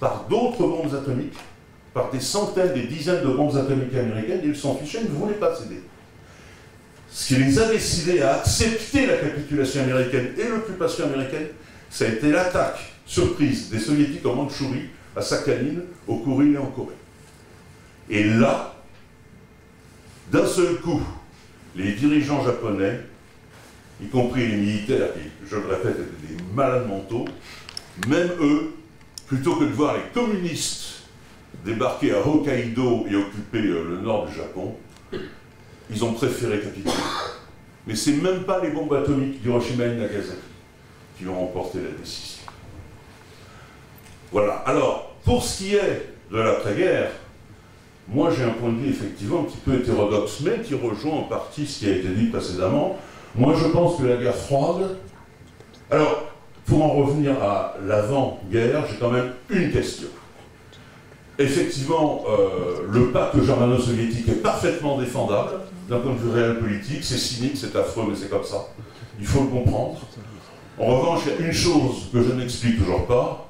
par 0.00 0.26
d'autres 0.28 0.66
bombes 0.66 0.92
atomiques, 0.94 1.36
par 1.92 2.10
des 2.10 2.20
centaines, 2.20 2.72
des 2.72 2.84
dizaines 2.84 3.22
de 3.22 3.28
bombes 3.30 3.56
atomiques 3.56 3.94
américaines, 3.94 4.40
ils 4.42 4.56
s'en 4.56 4.74
fichaient, 4.76 5.00
ils 5.04 5.12
ne 5.12 5.16
voulaient 5.16 5.34
pas 5.34 5.54
céder. 5.54 5.82
Ce 7.10 7.34
qui 7.34 7.40
les 7.42 7.58
a 7.58 7.68
décidés 7.68 8.22
à 8.22 8.36
accepter 8.36 9.06
la 9.06 9.16
capitulation 9.16 9.82
américaine 9.82 10.28
et 10.38 10.48
l'occupation 10.48 11.04
américaine, 11.04 11.48
ça 11.90 12.06
a 12.06 12.08
été 12.08 12.30
l'attaque 12.30 12.78
surprise 13.04 13.68
des 13.68 13.80
soviétiques 13.80 14.24
en 14.24 14.36
Mandchourie, 14.36 14.88
à 15.16 15.22
Sakhalin, 15.22 15.80
au 16.06 16.16
Kouril 16.16 16.54
et 16.54 16.58
en 16.58 16.66
Corée. 16.66 16.94
Et 18.08 18.24
là, 18.24 18.74
d'un 20.30 20.46
seul 20.46 20.76
coup, 20.80 21.00
les 21.76 21.92
dirigeants 21.92 22.44
japonais, 22.44 23.00
y 24.02 24.06
compris 24.06 24.46
les 24.48 24.56
militaires, 24.56 25.12
qui, 25.14 25.20
je 25.48 25.56
le 25.56 25.66
répète, 25.66 25.96
étaient 25.96 26.34
des 26.34 26.42
malades 26.54 26.88
mentaux, 26.88 27.26
même 28.08 28.30
eux, 28.40 28.74
plutôt 29.26 29.56
que 29.56 29.64
de 29.64 29.72
voir 29.72 29.96
les 29.96 30.02
communistes 30.12 30.90
débarquer 31.64 32.12
à 32.12 32.26
Hokkaido 32.26 33.06
et 33.08 33.16
occuper 33.16 33.58
euh, 33.58 33.84
le 33.88 34.00
nord 34.00 34.26
du 34.26 34.34
Japon, 34.34 34.76
ils 35.90 36.04
ont 36.04 36.12
préféré 36.12 36.60
capituler. 36.60 36.92
Mais 37.86 37.96
c'est 37.96 38.12
même 38.12 38.44
pas 38.44 38.62
les 38.62 38.70
bombes 38.70 38.92
atomiques 38.94 39.42
d'Hiroshima 39.42 39.84
et 39.86 39.96
Nagasaki 39.96 40.38
qui 41.18 41.26
ont 41.26 41.38
remporté 41.38 41.78
la 41.82 41.90
décision. 41.90 42.39
Voilà. 44.32 44.54
Alors, 44.66 45.10
pour 45.24 45.42
ce 45.42 45.58
qui 45.58 45.74
est 45.74 46.14
de 46.30 46.38
l'après-guerre, 46.38 47.10
moi 48.08 48.30
j'ai 48.36 48.44
un 48.44 48.50
point 48.50 48.70
de 48.70 48.78
vue 48.78 48.90
effectivement 48.90 49.40
un 49.40 49.44
petit 49.44 49.58
peu 49.58 49.74
hétérodoxe, 49.74 50.40
mais 50.40 50.60
qui 50.62 50.74
rejoint 50.74 51.14
en 51.14 51.22
partie 51.22 51.66
ce 51.66 51.80
qui 51.80 51.86
a 51.90 51.96
été 51.96 52.08
dit 52.08 52.26
précédemment. 52.26 52.96
Moi 53.34 53.54
je 53.56 53.66
pense 53.68 53.98
que 53.98 54.04
la 54.04 54.16
guerre 54.16 54.34
froide. 54.34 54.96
Alors, 55.90 56.24
pour 56.66 56.84
en 56.84 56.90
revenir 56.94 57.42
à 57.42 57.74
l'avant-guerre, 57.84 58.84
j'ai 58.88 58.96
quand 58.96 59.10
même 59.10 59.32
une 59.48 59.72
question. 59.72 60.08
Effectivement, 61.38 62.24
euh, 62.28 62.86
le 62.90 63.10
pacte 63.10 63.42
germano-soviétique 63.42 64.28
est 64.28 64.42
parfaitement 64.42 64.98
défendable 64.98 65.60
d'un 65.88 65.98
point 65.98 66.12
de 66.12 66.18
vue 66.18 66.30
réel 66.30 66.58
politique. 66.60 67.02
C'est 67.02 67.16
cynique, 67.16 67.56
c'est 67.56 67.74
affreux, 67.74 68.04
mais 68.08 68.14
c'est 68.14 68.28
comme 68.28 68.44
ça. 68.44 68.68
Il 69.18 69.26
faut 69.26 69.40
le 69.40 69.48
comprendre. 69.48 70.00
En 70.78 70.86
revanche, 70.86 71.22
il 71.26 71.42
y 71.42 71.44
a 71.44 71.46
une 71.48 71.52
chose 71.52 72.08
que 72.12 72.22
je 72.22 72.32
n'explique 72.32 72.78
toujours 72.78 73.06
pas, 73.06 73.49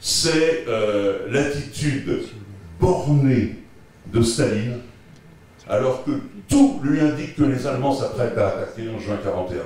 c'est 0.00 0.64
euh, 0.66 1.26
l'attitude 1.30 2.24
bornée 2.80 3.56
de 4.12 4.22
Staline, 4.22 4.80
alors 5.68 6.04
que 6.04 6.12
tout 6.48 6.80
lui 6.82 7.00
indique 7.00 7.36
que 7.36 7.44
les 7.44 7.66
Allemands 7.66 7.94
s'apprêtent 7.94 8.38
à 8.38 8.48
attaquer 8.48 8.88
en 8.88 8.98
juin 8.98 9.18
41, 9.22 9.60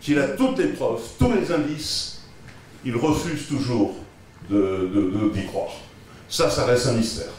qu'il 0.00 0.18
a 0.18 0.28
toutes 0.28 0.58
les 0.58 0.68
preuves, 0.68 1.00
tous 1.18 1.32
les 1.32 1.50
indices, 1.50 2.22
il 2.84 2.96
refuse 2.96 3.48
toujours 3.48 3.94
d'y 4.48 4.54
de, 4.54 5.46
croire. 5.48 5.72
Ça, 6.28 6.50
ça 6.50 6.66
reste 6.66 6.86
un 6.88 6.94
mystère. 6.94 7.32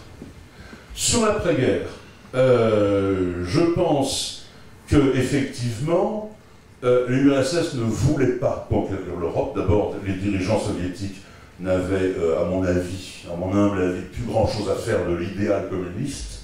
Sur 0.93 1.25
l'après-guerre, 1.25 1.87
euh, 2.35 3.43
je 3.45 3.61
pense 3.61 4.45
que 4.87 5.15
effectivement, 5.15 6.35
euh, 6.83 7.05
l'URSS 7.07 7.75
ne 7.75 7.83
voulait 7.83 8.37
pas 8.37 8.67
conquérir 8.69 9.19
l'Europe. 9.19 9.55
D'abord, 9.55 9.95
les 10.05 10.13
dirigeants 10.13 10.59
soviétiques 10.59 11.21
n'avaient, 11.59 12.13
euh, 12.17 12.41
à 12.41 12.45
mon 12.45 12.63
avis, 12.63 13.23
à 13.31 13.35
mon 13.35 13.53
humble 13.53 13.81
avis, 13.81 14.01
plus 14.01 14.23
grand-chose 14.23 14.69
à 14.69 14.75
faire 14.75 15.07
de 15.07 15.15
l'idéal 15.15 15.69
communiste. 15.69 16.43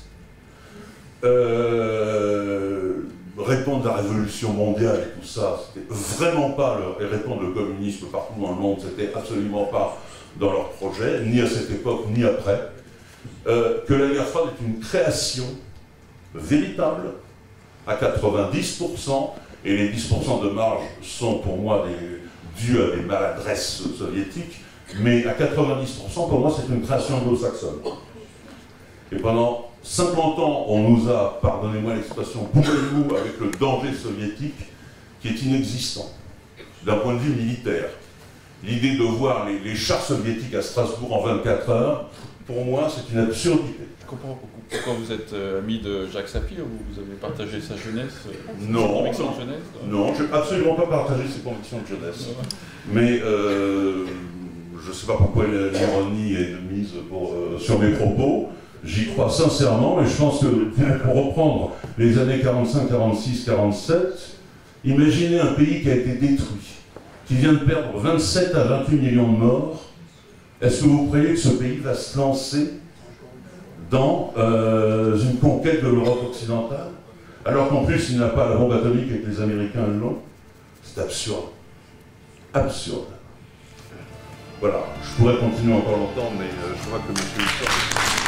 Euh, 1.24 2.94
répondre 3.38 3.88
à 3.88 3.96
la 3.96 4.02
révolution 4.02 4.54
mondiale 4.54 5.00
et 5.00 5.20
tout 5.20 5.28
ça, 5.28 5.60
c'était 5.74 5.86
vraiment 5.90 6.52
pas 6.52 6.80
leur, 6.80 7.02
et 7.02 7.06
répondre 7.12 7.48
au 7.48 7.52
communisme 7.52 8.08
partout 8.08 8.40
dans 8.40 8.50
le 8.50 8.58
monde, 8.58 8.80
c'était 8.82 9.12
absolument 9.14 9.66
pas 9.66 9.98
dans 10.40 10.52
leur 10.52 10.70
projet, 10.72 11.22
ni 11.26 11.42
à 11.42 11.48
cette 11.48 11.72
époque, 11.72 12.06
ni 12.16 12.24
après. 12.24 12.70
que 13.46 13.94
la 13.94 14.10
guerre 14.14 14.28
froide 14.28 14.50
est 14.60 14.66
une 14.66 14.80
création 14.80 15.46
véritable 16.36 17.14
à 17.88 17.96
90%, 17.96 19.34
et 19.66 19.76
les 19.76 19.90
10% 19.90 20.44
de 20.44 20.50
marge 20.50 20.84
sont 21.02 21.40
pour 21.40 21.58
moi 21.58 21.86
dus 22.58 22.82
à 22.82 22.96
des 22.96 23.02
maladresses 23.02 23.84
soviétiques, 23.98 24.62
mais 25.00 25.26
à 25.26 25.34
90%, 25.34 26.14
pour 26.14 26.40
moi, 26.40 26.56
c'est 26.56 26.74
une 26.74 26.82
création 26.82 27.18
anglo-saxonne. 27.18 27.80
Et 29.12 29.18
pendant 29.18 29.70
50 29.84 30.40
ans, 30.40 30.66
on 30.68 30.90
nous 30.90 31.10
a, 31.10 31.40
pardonnez-moi 31.42 31.96
l'expression, 31.96 32.50
bourrez-vous 32.54 33.16
avec 33.16 33.40
le 33.40 33.52
danger 33.60 33.94
soviétique 33.94 34.56
qui 35.22 35.30
est 35.30 35.42
inexistant, 35.44 36.10
d'un 36.86 36.98
point 36.98 37.14
de 37.14 37.20
vue 37.20 37.34
militaire. 37.34 37.90
L'idée 38.64 38.98
de 38.98 39.04
voir 39.04 39.46
les, 39.48 39.60
les, 39.60 39.76
chars 39.76 40.02
soviétiques 40.02 40.54
à 40.56 40.62
Strasbourg 40.62 41.16
en 41.16 41.22
24 41.24 41.70
heures, 41.70 42.10
pour 42.46 42.66
moi, 42.66 42.88
c'est 42.90 43.14
une 43.14 43.20
absurdité. 43.20 43.88
Pourquoi 44.08 44.94
vous 44.94 45.12
êtes 45.12 45.34
euh, 45.34 45.60
ami 45.60 45.80
de 45.80 46.08
Jacques 46.08 46.30
Sapir 46.30 46.60
ou 46.60 46.94
vous 46.94 47.00
avez 47.00 47.16
partagé 47.20 47.60
sa 47.60 47.76
jeunesse 47.76 48.26
euh, 48.28 48.32
Non, 48.62 49.00
convictions 49.00 49.32
de 49.32 49.40
jeunesse 49.42 49.64
non, 49.86 50.14
je 50.16 50.24
n'ai 50.24 50.34
absolument 50.34 50.76
pas 50.76 50.88
partagé 50.88 51.24
ses 51.28 51.42
convictions 51.42 51.80
de 51.82 51.88
jeunesse. 51.88 52.30
Mais 52.92 53.20
euh, 53.22 54.06
je 54.88 54.94
ne 54.94 54.96
sais 54.96 55.06
pas 55.06 55.18
pourquoi 55.18 55.46
l'ironie 55.48 56.34
est 56.34 56.56
mise 56.72 56.92
pour, 57.10 57.36
sur 57.60 57.78
mes 57.78 57.92
propos. 57.92 58.48
J'y 58.86 59.08
crois 59.08 59.30
sincèrement 59.30 60.02
et 60.02 60.08
je 60.08 60.16
pense 60.16 60.40
que 60.40 60.46
pour 61.04 61.26
reprendre 61.26 61.72
les 61.98 62.18
années 62.18 62.40
45, 62.40 62.88
46, 62.88 63.44
47, 63.44 64.00
imaginez 64.86 65.42
un 65.42 65.54
pays 65.54 65.82
qui 65.82 65.90
a 65.90 65.96
été 65.96 66.14
détruit, 66.14 66.78
qui 67.28 67.34
vient 67.34 67.52
de 67.52 67.60
perdre 67.60 68.00
27 68.00 68.56
à 68.56 68.64
28 68.64 68.96
millions 68.96 69.30
de 69.30 69.38
morts. 69.38 69.84
Est-ce 70.62 70.84
que 70.84 70.88
vous 70.88 71.08
croyez 71.08 71.32
que 71.32 71.40
ce 71.40 71.50
pays 71.50 71.80
va 71.84 71.94
se 71.94 72.18
lancer 72.18 72.76
dans 73.92 74.34
euh, 74.38 75.20
une 75.20 75.38
conquête 75.38 75.84
de 75.84 75.90
l'Europe 75.90 76.30
occidentale, 76.30 76.92
alors 77.44 77.68
qu'en 77.68 77.84
plus 77.84 78.10
il 78.12 78.20
n'a 78.20 78.28
pas 78.30 78.48
la 78.50 78.56
bombe 78.56 78.72
atomique 78.72 79.12
et 79.12 79.20
que 79.20 79.28
les 79.28 79.42
Américains 79.42 79.88
l'ont. 80.00 80.20
C'est 80.82 81.02
absurde. 81.02 81.50
Absurde. 82.54 83.17
Voilà, 84.60 84.80
je 85.04 85.10
pourrais 85.18 85.38
continuer 85.38 85.76
encore 85.76 85.98
longtemps, 85.98 86.32
mais 86.38 86.46
euh, 86.46 86.74
je 86.84 86.90
vois 86.90 86.98
que 86.98 87.12
M. 87.12 88.27